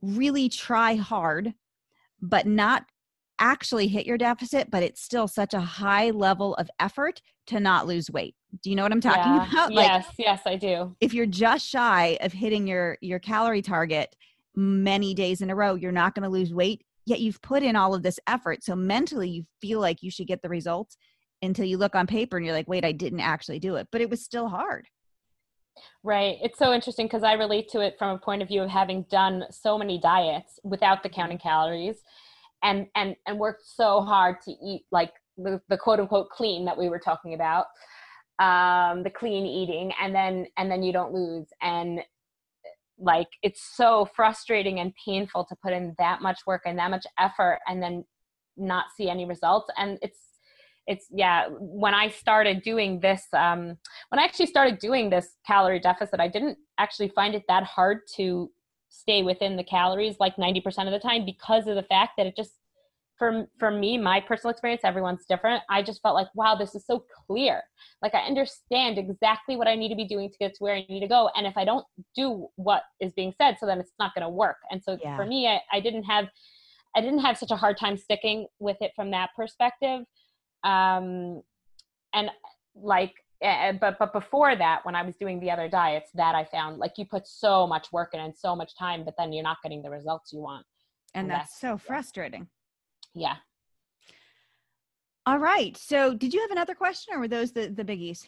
really 0.01 0.49
try 0.49 0.95
hard, 0.95 1.53
but 2.21 2.45
not 2.45 2.83
actually 3.39 3.87
hit 3.87 4.05
your 4.05 4.17
deficit, 4.17 4.69
but 4.71 4.83
it's 4.83 5.01
still 5.01 5.27
such 5.27 5.53
a 5.53 5.59
high 5.59 6.09
level 6.09 6.55
of 6.55 6.69
effort 6.79 7.21
to 7.47 7.59
not 7.59 7.87
lose 7.87 8.09
weight. 8.09 8.35
Do 8.63 8.69
you 8.69 8.75
know 8.75 8.83
what 8.83 8.91
I'm 8.91 9.01
talking 9.01 9.33
yeah. 9.33 9.47
about? 9.47 9.71
Like, 9.77 9.87
yes, 9.87 10.07
yes, 10.17 10.41
I 10.45 10.55
do. 10.55 10.95
If 11.01 11.13
you're 11.13 11.25
just 11.25 11.67
shy 11.67 12.17
of 12.21 12.33
hitting 12.33 12.67
your 12.67 12.97
your 13.01 13.19
calorie 13.19 13.61
target 13.61 14.15
many 14.55 15.13
days 15.13 15.41
in 15.41 15.49
a 15.49 15.55
row, 15.55 15.75
you're 15.75 15.91
not 15.91 16.15
going 16.15 16.23
to 16.23 16.29
lose 16.29 16.53
weight. 16.53 16.83
Yet 17.05 17.19
you've 17.19 17.41
put 17.41 17.63
in 17.63 17.75
all 17.75 17.93
of 17.93 18.03
this 18.03 18.19
effort, 18.27 18.63
so 18.63 18.75
mentally 18.75 19.29
you 19.29 19.43
feel 19.61 19.79
like 19.79 20.03
you 20.03 20.11
should 20.11 20.27
get 20.27 20.41
the 20.41 20.49
results 20.49 20.97
until 21.41 21.65
you 21.65 21.77
look 21.77 21.95
on 21.95 22.07
paper 22.07 22.37
and 22.37 22.45
you're 22.45 22.55
like, 22.55 22.67
"Wait, 22.67 22.83
I 22.83 22.91
didn't 22.91 23.19
actually 23.19 23.59
do 23.59 23.75
it." 23.75 23.87
But 23.91 24.01
it 24.01 24.09
was 24.09 24.23
still 24.23 24.49
hard. 24.49 24.87
Right. 26.03 26.37
It's 26.41 26.57
so 26.57 26.73
interesting 26.73 27.07
because 27.07 27.23
I 27.23 27.33
relate 27.33 27.69
to 27.69 27.81
it 27.81 27.95
from 27.97 28.15
a 28.15 28.19
point 28.19 28.41
of 28.41 28.47
view 28.47 28.61
of 28.61 28.69
having 28.69 29.03
done 29.09 29.45
so 29.51 29.77
many 29.77 29.99
diets 29.99 30.59
without 30.63 31.03
the 31.03 31.09
counting 31.09 31.37
calories 31.37 31.97
and 32.63 32.87
and 32.95 33.15
and 33.25 33.37
worked 33.37 33.63
so 33.65 34.01
hard 34.01 34.41
to 34.41 34.51
eat 34.51 34.83
like 34.91 35.13
the, 35.37 35.61
the 35.69 35.77
quote 35.77 35.99
unquote 35.99 36.29
clean 36.29 36.65
that 36.65 36.77
we 36.77 36.89
were 36.89 36.99
talking 36.99 37.33
about 37.33 37.65
um 38.39 39.03
the 39.03 39.09
clean 39.09 39.45
eating 39.45 39.91
and 40.01 40.13
then 40.13 40.45
and 40.57 40.71
then 40.71 40.81
you 40.83 40.91
don't 40.91 41.13
lose 41.13 41.47
and 41.61 41.99
like 42.99 43.27
it's 43.43 43.61
so 43.75 44.07
frustrating 44.15 44.79
and 44.79 44.93
painful 45.05 45.45
to 45.45 45.55
put 45.63 45.73
in 45.73 45.93
that 45.99 46.21
much 46.21 46.39
work 46.47 46.63
and 46.65 46.79
that 46.79 46.89
much 46.89 47.05
effort 47.19 47.59
and 47.67 47.81
then 47.81 48.03
not 48.57 48.85
see 48.95 49.09
any 49.09 49.25
results 49.25 49.69
and 49.77 49.99
it's 50.01 50.26
it's 50.87 51.07
yeah 51.11 51.47
when 51.59 51.93
i 51.93 52.07
started 52.09 52.61
doing 52.61 52.99
this 52.99 53.27
um, 53.33 53.77
when 54.09 54.19
i 54.19 54.23
actually 54.23 54.45
started 54.45 54.79
doing 54.79 55.09
this 55.09 55.35
calorie 55.45 55.79
deficit 55.79 56.19
i 56.19 56.27
didn't 56.27 56.57
actually 56.77 57.09
find 57.09 57.35
it 57.35 57.43
that 57.47 57.63
hard 57.63 57.99
to 58.15 58.49
stay 58.89 59.21
within 59.21 59.55
the 59.55 59.63
calories 59.63 60.15
like 60.19 60.35
90% 60.37 60.65
of 60.85 60.91
the 60.91 60.99
time 60.99 61.25
because 61.25 61.67
of 61.67 61.75
the 61.75 61.83
fact 61.83 62.11
that 62.17 62.25
it 62.25 62.35
just 62.35 62.53
for 63.17 63.47
for 63.57 63.71
me 63.71 63.97
my 63.97 64.19
personal 64.19 64.51
experience 64.51 64.81
everyone's 64.83 65.25
different. 65.27 65.63
I 65.69 65.81
just 65.81 66.01
felt 66.01 66.15
like 66.15 66.27
wow 66.35 66.55
this 66.55 66.75
is 66.75 66.85
so 66.85 67.03
clear. 67.25 67.63
Like 68.01 68.13
i 68.13 68.19
understand 68.19 68.97
exactly 68.97 69.57
what 69.57 69.67
i 69.67 69.75
need 69.75 69.89
to 69.89 69.95
be 69.95 70.07
doing 70.07 70.29
to 70.29 70.37
get 70.37 70.53
to 70.53 70.63
where 70.63 70.75
i 70.75 70.85
need 70.87 70.99
to 71.01 71.07
go. 71.07 71.29
And 71.35 71.47
if 71.47 71.57
i 71.57 71.65
don't 71.65 71.85
do 72.15 72.47
what 72.55 72.83
is 72.99 73.13
being 73.13 73.33
said 73.37 73.57
so 73.59 73.65
then 73.65 73.79
it's 73.79 73.93
not 73.99 74.13
going 74.13 74.23
to 74.23 74.29
work. 74.29 74.57
And 74.71 74.81
so 74.83 74.97
yeah. 75.01 75.17
for 75.17 75.25
me 75.25 75.47
I, 75.47 75.59
I 75.71 75.79
didn't 75.79 76.03
have 76.03 76.25
i 76.95 77.01
didn't 77.01 77.19
have 77.19 77.37
such 77.37 77.51
a 77.51 77.55
hard 77.55 77.77
time 77.77 77.97
sticking 77.97 78.47
with 78.59 78.77
it 78.81 78.91
from 78.95 79.11
that 79.11 79.31
perspective 79.35 80.05
um 80.67 81.41
and 82.13 82.29
like 82.75 83.13
uh, 83.43 83.71
but 83.73 83.97
but 83.99 84.11
before 84.13 84.55
that 84.55 84.85
when 84.85 84.95
i 84.95 85.01
was 85.01 85.15
doing 85.15 85.39
the 85.39 85.49
other 85.49 85.67
diets 85.69 86.09
that 86.13 86.35
i 86.35 86.43
found 86.43 86.77
like 86.77 86.93
you 86.97 87.05
put 87.05 87.27
so 87.27 87.65
much 87.65 87.91
work 87.91 88.13
in 88.13 88.19
and 88.19 88.35
so 88.35 88.55
much 88.55 88.75
time 88.77 89.03
but 89.03 89.15
then 89.17 89.31
you're 89.31 89.43
not 89.43 89.57
getting 89.63 89.81
the 89.81 89.89
results 89.89 90.33
you 90.33 90.39
want. 90.39 90.65
And, 91.15 91.29
that's, 91.29 91.49
that's, 91.49 91.61
so 91.61 91.77
frustrating. 91.77 92.47
Yeah. 93.15 93.35
All 95.25 95.39
right. 95.39 95.75
So 95.77 96.13
did 96.13 96.33
you 96.33 96.41
have 96.41 96.51
another 96.51 96.75
question 96.75 97.15
or 97.15 97.19
were 97.19 97.27
those 97.27 97.53
the 97.53 97.69
the 97.69 97.83
biggies? 97.83 98.27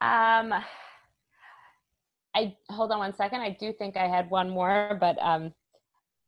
Um 0.00 0.54
i 2.34 2.56
hold 2.70 2.92
on 2.92 2.98
one 2.98 3.14
second. 3.14 3.40
I 3.40 3.56
do 3.60 3.72
think 3.72 3.96
i 3.96 4.06
had 4.06 4.30
one 4.30 4.48
more 4.50 4.96
but 5.00 5.18
um 5.20 5.52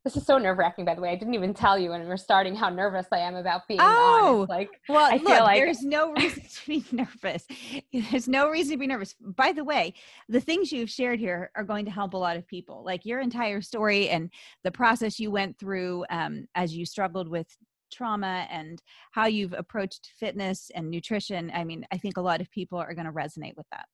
this 0.05 0.17
is 0.17 0.27
so 0.27 0.37
nerve 0.37 0.59
wracking, 0.59 0.85
by 0.85 0.95
the 0.95 1.01
way. 1.01 1.11
I 1.11 1.17
didn't 1.17 1.33
even 1.33 1.55
tell 1.55 1.79
you 1.79 1.91
when 1.91 2.05
we 2.05 2.11
are 2.11 2.17
starting 2.19 2.55
how 2.55 2.69
nervous 2.69 3.07
I 3.11 3.19
am 3.19 3.37
about 3.37 3.67
being 3.67 3.81
oh, 3.81 4.43
on. 4.43 4.49
like, 4.49 4.69
well, 4.87 5.11
I 5.11 5.17
look, 5.17 5.27
feel 5.27 5.41
like 5.41 5.59
there's 5.59 5.83
no 5.83 6.13
reason 6.13 6.43
to 6.51 6.67
be 6.67 6.85
nervous. 6.93 7.47
There's 7.93 8.29
no 8.29 8.51
reason 8.51 8.73
to 8.73 8.79
be 8.79 8.87
nervous. 8.87 9.15
By 9.19 9.53
the 9.53 9.65
way, 9.65 9.95
the 10.29 10.41
things 10.41 10.71
you've 10.71 10.91
shared 10.91 11.19
here 11.19 11.51
are 11.57 11.65
going 11.65 11.87
to 11.87 11.91
help 11.91 12.13
a 12.13 12.19
lot 12.19 12.37
of 12.37 12.47
people. 12.47 12.85
Like 12.85 13.07
your 13.07 13.21
entire 13.21 13.63
story 13.63 14.11
and 14.11 14.31
the 14.63 14.71
process 14.71 15.19
you 15.19 15.31
went 15.31 15.59
through 15.59 16.05
um, 16.11 16.47
as 16.55 16.77
you 16.77 16.85
struggled 16.85 17.29
with 17.29 17.49
trauma 17.91 18.47
and 18.51 18.83
how 19.13 19.27
you've 19.27 19.55
approached 19.55 20.11
fitness 20.19 20.71
and 20.75 20.91
nutrition. 20.91 21.51
I 21.55 21.65
mean, 21.65 21.87
I 21.91 21.97
think 21.97 22.19
a 22.19 22.23
lot 22.23 22.43
of 22.43 22.51
people 22.51 22.79
are 22.79 22.93
going 22.95 23.07
to 23.07 23.13
resonate 23.13 23.57
with 23.57 23.67
that. 23.73 23.87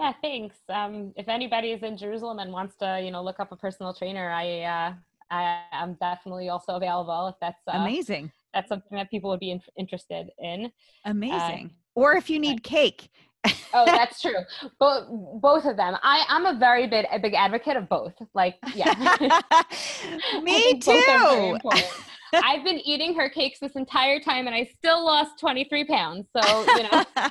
Yeah, 0.00 0.12
thanks. 0.22 0.56
Um, 0.70 1.12
if 1.14 1.28
anybody 1.28 1.72
is 1.72 1.82
in 1.82 1.98
Jerusalem 1.98 2.38
and 2.38 2.50
wants 2.50 2.74
to, 2.76 3.00
you 3.04 3.10
know, 3.10 3.22
look 3.22 3.38
up 3.38 3.52
a 3.52 3.56
personal 3.56 3.92
trainer, 3.92 4.30
I, 4.30 4.60
uh, 4.62 4.94
I 5.30 5.62
am 5.72 5.98
definitely 6.00 6.48
also 6.48 6.76
available 6.76 7.28
if 7.28 7.34
that's 7.38 7.60
uh, 7.68 7.72
amazing. 7.78 8.32
That's 8.54 8.68
something 8.68 8.96
that 8.96 9.10
people 9.10 9.28
would 9.28 9.40
be 9.40 9.50
in- 9.50 9.60
interested 9.76 10.30
in. 10.38 10.72
Amazing. 11.04 11.66
Uh, 11.66 12.00
or 12.00 12.14
if 12.14 12.30
you 12.30 12.38
need 12.38 12.62
cake. 12.62 13.10
oh, 13.74 13.84
that's 13.84 14.22
true. 14.22 14.36
Both 14.78 15.06
both 15.40 15.64
of 15.64 15.76
them. 15.76 15.96
I 16.02 16.24
I'm 16.28 16.44
a 16.44 16.58
very 16.58 16.86
big 16.86 17.06
a 17.10 17.18
big 17.18 17.32
advocate 17.34 17.76
of 17.76 17.88
both. 17.88 18.12
Like, 18.34 18.56
yeah. 18.74 19.16
Me 20.42 20.78
too. 20.78 21.58
I've 22.32 22.64
been 22.64 22.78
eating 22.84 23.14
her 23.14 23.28
cakes 23.28 23.60
this 23.60 23.72
entire 23.72 24.20
time 24.20 24.46
and 24.46 24.54
I 24.54 24.64
still 24.64 25.04
lost 25.04 25.38
23 25.38 25.84
pounds. 25.84 26.26
So, 26.36 26.66
you 26.76 26.82
know. 26.84 27.04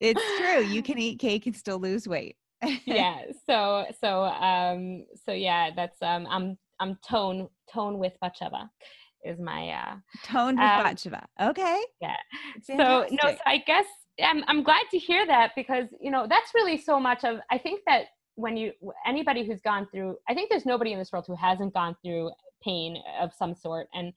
it's 0.00 0.22
true. 0.38 0.64
You 0.64 0.82
can 0.82 0.98
eat 0.98 1.18
cake 1.18 1.46
and 1.46 1.56
still 1.56 1.78
lose 1.78 2.06
weight. 2.06 2.36
yeah. 2.84 3.22
So, 3.46 3.86
so, 4.00 4.24
um, 4.24 5.04
so 5.24 5.32
yeah, 5.32 5.70
that's, 5.74 6.00
um, 6.02 6.26
I'm, 6.30 6.58
I'm 6.80 6.98
tone, 7.08 7.48
tone 7.72 7.98
with 7.98 8.14
Batsheva 8.22 8.68
is 9.24 9.38
my, 9.40 9.70
uh, 9.70 9.96
tone 10.24 10.56
with 10.56 10.64
um, 10.64 10.84
Batsheva. 10.84 11.24
Okay. 11.40 11.82
Yeah. 12.00 12.16
Fantastic. 12.66 12.76
So, 12.76 13.28
no, 13.28 13.34
so 13.34 13.38
I 13.46 13.58
guess 13.66 13.86
I'm, 14.22 14.42
I'm 14.48 14.62
glad 14.62 14.82
to 14.90 14.98
hear 14.98 15.26
that 15.26 15.52
because, 15.56 15.86
you 16.00 16.10
know, 16.10 16.26
that's 16.28 16.52
really 16.54 16.78
so 16.78 16.98
much 16.98 17.24
of, 17.24 17.38
I 17.50 17.58
think 17.58 17.82
that 17.86 18.06
when 18.38 18.56
you 18.56 18.72
anybody 19.04 19.44
who's 19.44 19.60
gone 19.62 19.84
through 19.90 20.16
i 20.28 20.32
think 20.32 20.48
there's 20.48 20.64
nobody 20.64 20.92
in 20.92 20.98
this 20.98 21.10
world 21.10 21.24
who 21.26 21.34
hasn't 21.34 21.74
gone 21.74 21.96
through 22.04 22.30
pain 22.62 23.02
of 23.20 23.32
some 23.32 23.54
sort. 23.54 23.88
And 23.94 24.12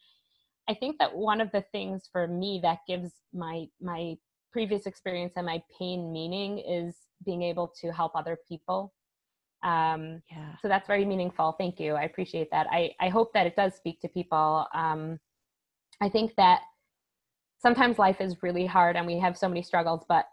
i 0.70 0.74
think 0.74 0.98
that 1.00 1.16
one 1.16 1.42
of 1.42 1.52
the 1.52 1.64
things 1.72 2.08
for 2.12 2.28
me 2.28 2.60
that 2.62 2.80
gives 2.88 3.12
my 3.34 3.66
my 3.82 4.16
previous 4.52 4.86
experience 4.86 5.34
and 5.36 5.46
my 5.46 5.62
pain 5.78 6.12
meaning 6.12 6.60
is 6.60 6.96
being 7.26 7.42
able 7.42 7.68
to 7.82 7.92
help 7.92 8.12
other 8.16 8.38
people. 8.48 8.94
Um 9.64 10.22
yeah. 10.32 10.56
so 10.62 10.68
that's 10.68 10.88
very 10.88 11.06
meaningful. 11.06 11.56
Thank 11.58 11.80
you. 11.80 11.94
I 11.94 12.04
appreciate 12.04 12.50
that. 12.52 12.68
I 12.72 12.92
i 13.00 13.10
hope 13.10 13.34
that 13.34 13.48
it 13.48 13.56
does 13.56 13.76
speak 13.76 14.00
to 14.02 14.08
people. 14.08 14.68
Um 14.74 15.20
i 16.02 16.10
think 16.10 16.36
that 16.36 16.62
sometimes 17.60 18.00
life 18.00 18.20
is 18.22 18.42
really 18.42 18.66
hard 18.66 18.96
and 18.96 19.06
we 19.06 19.20
have 19.20 19.38
so 19.38 19.48
many 19.48 19.62
struggles 19.62 20.04
but 20.10 20.26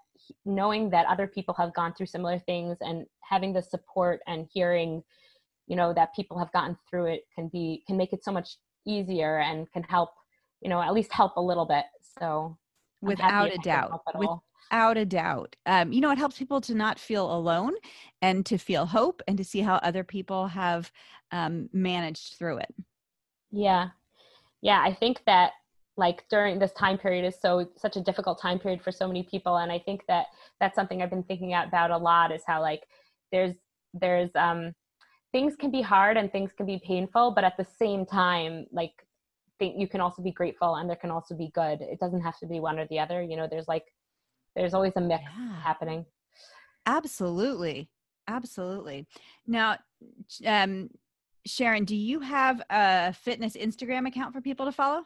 knowing 0.44 0.90
that 0.90 1.06
other 1.06 1.26
people 1.26 1.54
have 1.54 1.74
gone 1.74 1.92
through 1.92 2.06
similar 2.06 2.38
things 2.38 2.78
and 2.80 3.06
having 3.20 3.52
the 3.52 3.62
support 3.62 4.20
and 4.26 4.46
hearing 4.52 5.02
you 5.68 5.76
know 5.76 5.92
that 5.92 6.14
people 6.14 6.38
have 6.38 6.50
gotten 6.52 6.76
through 6.88 7.06
it 7.06 7.22
can 7.34 7.48
be 7.48 7.84
can 7.86 7.96
make 7.96 8.12
it 8.12 8.24
so 8.24 8.32
much 8.32 8.56
easier 8.86 9.38
and 9.38 9.70
can 9.72 9.82
help 9.84 10.10
you 10.60 10.68
know 10.68 10.80
at 10.80 10.92
least 10.92 11.12
help 11.12 11.36
a 11.36 11.40
little 11.40 11.66
bit. 11.66 11.84
So 12.18 12.56
without 13.00 13.52
a 13.52 13.58
doubt. 13.58 14.00
without 14.14 14.96
a 14.96 15.04
doubt. 15.04 15.56
Um, 15.66 15.92
you 15.92 16.00
know 16.00 16.10
it 16.10 16.18
helps 16.18 16.38
people 16.38 16.60
to 16.62 16.74
not 16.74 16.98
feel 16.98 17.32
alone 17.32 17.74
and 18.22 18.44
to 18.46 18.58
feel 18.58 18.86
hope 18.86 19.22
and 19.28 19.38
to 19.38 19.44
see 19.44 19.60
how 19.60 19.76
other 19.76 20.04
people 20.04 20.48
have 20.48 20.90
um, 21.30 21.68
managed 21.72 22.36
through 22.38 22.58
it. 22.58 22.74
Yeah. 23.50 23.90
Yeah 24.62 24.82
i 24.84 24.92
think 24.92 25.22
that 25.26 25.52
like 25.96 26.24
during 26.30 26.58
this 26.58 26.72
time 26.72 26.96
period 26.96 27.26
is 27.26 27.36
so 27.40 27.68
such 27.76 27.96
a 27.96 28.00
difficult 28.00 28.40
time 28.40 28.58
period 28.58 28.80
for 28.82 28.92
so 28.92 29.06
many 29.06 29.22
people 29.24 29.56
and 29.56 29.70
i 29.70 29.78
think 29.78 30.02
that 30.06 30.26
that's 30.60 30.76
something 30.76 31.02
i've 31.02 31.10
been 31.10 31.24
thinking 31.24 31.54
about 31.54 31.90
a 31.90 31.96
lot 31.96 32.32
is 32.32 32.42
how 32.46 32.60
like 32.60 32.84
there's 33.32 33.56
there's 33.94 34.30
um 34.36 34.72
things 35.32 35.56
can 35.56 35.70
be 35.70 35.82
hard 35.82 36.16
and 36.16 36.32
things 36.32 36.52
can 36.56 36.66
be 36.66 36.80
painful 36.84 37.32
but 37.32 37.44
at 37.44 37.56
the 37.56 37.66
same 37.78 38.06
time 38.06 38.66
like 38.72 38.92
think 39.58 39.78
you 39.78 39.88
can 39.88 40.00
also 40.00 40.22
be 40.22 40.30
grateful 40.30 40.76
and 40.76 40.88
there 40.88 40.96
can 40.96 41.10
also 41.10 41.34
be 41.34 41.50
good. 41.54 41.80
It 41.80 41.98
doesn't 42.00 42.20
have 42.20 42.38
to 42.38 42.46
be 42.46 42.60
one 42.60 42.78
or 42.78 42.86
the 42.86 42.98
other 42.98 43.22
you 43.22 43.36
know 43.36 43.48
there's 43.50 43.68
like 43.68 43.84
there's 44.56 44.74
always 44.74 44.92
a 44.96 45.00
mix 45.00 45.22
yeah. 45.22 45.60
happening. 45.60 46.04
Absolutely. 46.86 47.90
Absolutely. 48.26 49.06
Now 49.46 49.78
um 50.46 50.90
sharon 51.46 51.84
do 51.84 51.96
you 51.96 52.20
have 52.20 52.62
a 52.68 53.12
fitness 53.12 53.56
instagram 53.56 54.06
account 54.06 54.34
for 54.34 54.40
people 54.40 54.66
to 54.66 54.72
follow? 54.72 55.02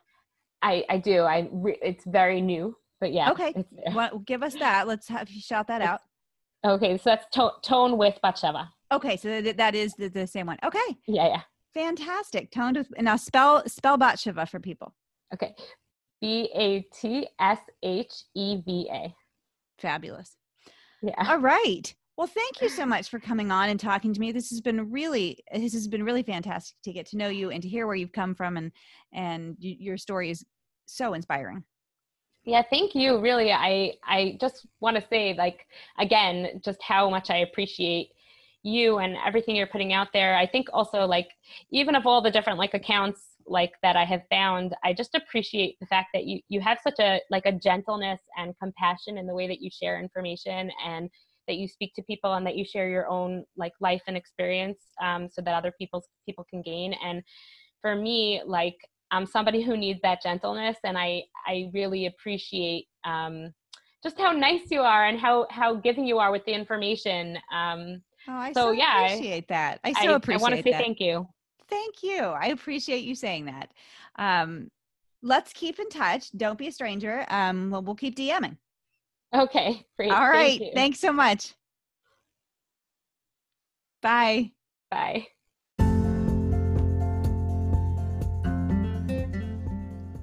I 0.63 0.85
i 0.89 0.99
do. 0.99 1.23
I 1.23 1.49
re- 1.51 1.79
it's 1.83 2.05
very 2.05 2.41
new 2.41 2.77
but 3.01 3.13
yeah 3.13 3.31
okay. 3.33 3.65
well, 3.95 4.19
give 4.21 4.43
us 4.43 4.55
that. 4.55 4.87
Let's 4.87 5.09
have 5.09 5.29
you 5.31 5.41
shout 5.41 5.67
that 5.69 5.83
out. 5.83 6.01
okay 6.65 6.97
so 6.97 7.03
that's 7.11 7.27
to- 7.33 7.55
tone 7.63 7.97
with 7.99 8.19
batsheva 8.25 8.69
Okay, 8.93 9.17
so 9.17 9.41
that, 9.41 9.57
that 9.57 9.75
is 9.75 9.95
the, 9.95 10.09
the 10.09 10.27
same 10.27 10.47
one. 10.47 10.59
Okay. 10.63 10.79
Yeah, 11.07 11.29
yeah. 11.29 11.41
Fantastic. 11.75 12.51
Toned 12.51 12.77
with 12.77 12.89
now 13.01 13.17
spell 13.17 13.63
spell 13.67 13.97
Batsheva 13.97 14.49
for 14.49 14.61
people. 14.61 14.95
Okay. 15.33 15.55
B 16.21 16.51
A 16.55 16.83
T 16.95 17.27
S 17.41 17.59
H 17.83 18.13
E 18.35 18.57
V 18.65 18.89
A. 18.93 19.15
Fabulous. 19.79 20.37
Yeah. 21.03 21.15
All 21.27 21.39
right. 21.39 21.93
Well, 22.19 22.27
thank 22.27 22.61
you 22.61 22.69
so 22.69 22.85
much 22.85 23.09
for 23.09 23.19
coming 23.19 23.51
on 23.51 23.71
and 23.71 23.81
talking 23.81 24.13
to 24.13 24.21
me. 24.21 24.33
This 24.33 24.51
has 24.51 24.61
been 24.61 24.91
really 24.91 25.39
this 25.53 25.73
has 25.73 25.89
been 25.89 26.05
really 26.05 26.23
fantastic 26.23 26.77
to 26.85 26.93
get 26.93 27.07
to 27.07 27.17
know 27.17 27.29
you 27.29 27.51
and 27.51 27.63
to 27.63 27.69
hear 27.69 27.87
where 27.87 27.97
you've 27.97 28.13
come 28.13 28.35
from 28.35 28.59
and 28.59 28.71
and 29.15 29.57
your 29.59 29.97
story 29.97 30.31
is 30.31 30.45
so 30.85 31.15
inspiring. 31.15 31.65
Yeah, 32.45 32.63
thank 32.69 32.95
you. 32.95 33.19
Really, 33.21 33.51
I 33.51 33.95
I 34.05 34.37
just 34.41 34.67
want 34.81 34.97
to 34.97 35.05
say 35.09 35.35
like 35.39 35.67
again 35.99 36.61
just 36.63 36.83
how 36.83 37.09
much 37.09 37.31
I 37.31 37.39
appreciate 37.39 38.11
you 38.63 38.99
and 38.99 39.17
everything 39.27 39.57
you're 39.57 39.67
putting 39.67 39.93
out 39.93 40.09
there. 40.13 40.37
I 40.37 40.47
think 40.47 40.69
also 40.73 41.05
like 41.05 41.29
even 41.71 41.95
of 41.95 42.07
all 42.07 42.23
the 42.23 42.31
different 42.31 42.59
like 42.59 42.75
accounts 42.75 43.21
like 43.45 43.73
that 43.83 43.97
i 43.97 44.05
have 44.05 44.23
found 44.31 44.73
i 44.85 44.93
just 44.93 45.17
appreciate 45.17 45.77
the 45.81 45.87
fact 45.87 46.11
that 46.15 46.27
you 46.27 46.41
you 46.49 46.61
have 46.61 46.79
such 46.81 47.01
a 47.01 47.21
like 47.29 47.45
a 47.45 47.51
gentleness 47.51 48.21
and 48.39 48.57
compassion 48.63 49.19
in 49.19 49.27
the 49.27 49.35
way 49.35 49.49
that 49.49 49.61
you 49.61 49.69
share 49.69 50.01
information 50.01 50.71
and 50.87 51.11
that 51.49 51.57
you 51.57 51.67
speak 51.67 51.93
to 51.95 52.03
people 52.03 52.35
and 52.35 52.47
that 52.47 52.57
you 52.57 52.65
share 52.65 52.89
your 52.89 53.09
own 53.09 53.45
like 53.57 53.73
life 53.81 54.03
and 54.07 54.17
experience 54.17 54.79
um, 55.03 55.29
so 55.29 55.43
that 55.43 55.55
other 55.55 55.73
people's 55.77 56.07
people 56.25 56.47
can 56.49 56.63
gain. 56.63 56.95
And 57.05 57.23
for 57.81 57.97
me 57.97 58.41
like 58.47 58.77
i'm 59.11 59.27
somebody 59.27 59.61
who 59.61 59.77
needs 59.77 60.01
that 60.03 60.23
gentleness 60.23 60.77
and 60.85 60.97
i 60.97 61.23
i 61.47 61.69
really 61.75 62.07
appreciate 62.07 62.87
um, 63.05 63.53
just 64.03 64.19
how 64.19 64.33
nice 64.33 64.71
you 64.71 64.81
are 64.81 65.07
and 65.07 65.19
how 65.19 65.47
how 65.51 65.75
giving 65.75 66.07
you 66.07 66.19
are 66.19 66.31
with 66.31 66.45
the 66.47 66.53
information 66.53 67.37
um, 67.53 68.01
Oh, 68.29 68.33
I 68.33 68.53
so, 68.53 68.67
so 68.67 68.71
yeah, 68.73 69.07
appreciate 69.07 69.49
that. 69.49 69.81
I 69.85 69.93
so 69.93 70.13
I, 70.13 70.17
appreciate. 70.17 70.41
I 70.41 70.43
want 70.43 70.57
to 70.57 70.63
say 70.63 70.71
that. 70.73 70.81
thank 70.83 71.01
you. 71.01 71.29
Thank 71.69 72.03
you. 72.03 72.19
I 72.19 72.49
appreciate 72.49 73.05
you 73.05 73.15
saying 73.15 73.47
that. 73.47 73.71
Um, 74.17 74.71
let's 75.23 75.53
keep 75.53 75.79
in 75.79 75.89
touch. 75.89 76.31
Don't 76.37 76.59
be 76.59 76.69
a 76.69 76.73
stranger. 76.73 77.25
Um, 77.29 77.71
we'll, 77.71 77.83
we'll 77.83 77.95
keep 77.95 78.17
DMing. 78.17 78.57
Okay. 79.35 79.85
Great. 79.97 80.13
All 80.13 80.29
right. 80.29 80.59
Thank 80.59 80.75
Thanks 80.75 81.01
so 81.01 81.13
much. 81.13 81.55
Bye. 84.03 84.53
Bye. 84.91 85.29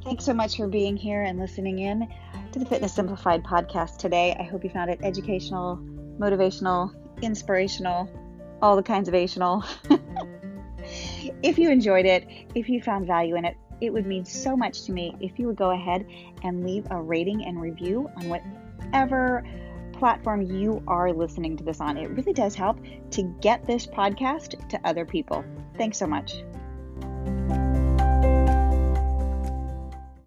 Thanks 0.03 0.25
so 0.25 0.33
much 0.33 0.57
for 0.57 0.67
being 0.67 0.97
here 0.97 1.23
and 1.23 1.39
listening 1.39 1.79
in 1.79 2.07
to 2.51 2.59
the 2.59 2.65
Fitness 2.65 2.93
Simplified 2.93 3.43
podcast 3.43 3.97
today. 3.97 4.35
I 4.39 4.43
hope 4.43 4.63
you 4.63 4.69
found 4.69 4.89
it 4.89 4.99
educational, 5.03 5.77
motivational, 6.19 6.93
inspirational, 7.21 8.09
all 8.61 8.75
the 8.75 8.83
kinds 8.83 9.07
of 9.07 9.13
ational. 9.13 9.65
if 11.43 11.57
you 11.57 11.69
enjoyed 11.69 12.05
it, 12.05 12.27
if 12.55 12.69
you 12.69 12.81
found 12.81 13.07
value 13.07 13.35
in 13.35 13.45
it, 13.45 13.57
it 13.81 13.93
would 13.93 14.05
mean 14.05 14.25
so 14.25 14.57
much 14.57 14.83
to 14.83 14.91
me 14.91 15.15
if 15.19 15.39
you 15.39 15.47
would 15.47 15.55
go 15.55 15.71
ahead 15.71 16.05
and 16.43 16.65
leave 16.65 16.85
a 16.91 17.01
rating 17.01 17.45
and 17.45 17.61
review 17.61 18.09
on 18.17 18.27
whatever 18.29 19.43
platform 19.93 20.41
you 20.41 20.81
are 20.87 21.11
listening 21.11 21.57
to 21.57 21.63
this 21.63 21.79
on. 21.81 21.97
It 21.97 22.09
really 22.09 22.33
does 22.33 22.55
help 22.55 22.79
to 23.11 23.23
get 23.41 23.65
this 23.65 23.85
podcast 23.85 24.67
to 24.69 24.79
other 24.83 25.05
people. 25.05 25.43
Thanks 25.77 25.97
so 25.97 26.07
much. 26.07 26.43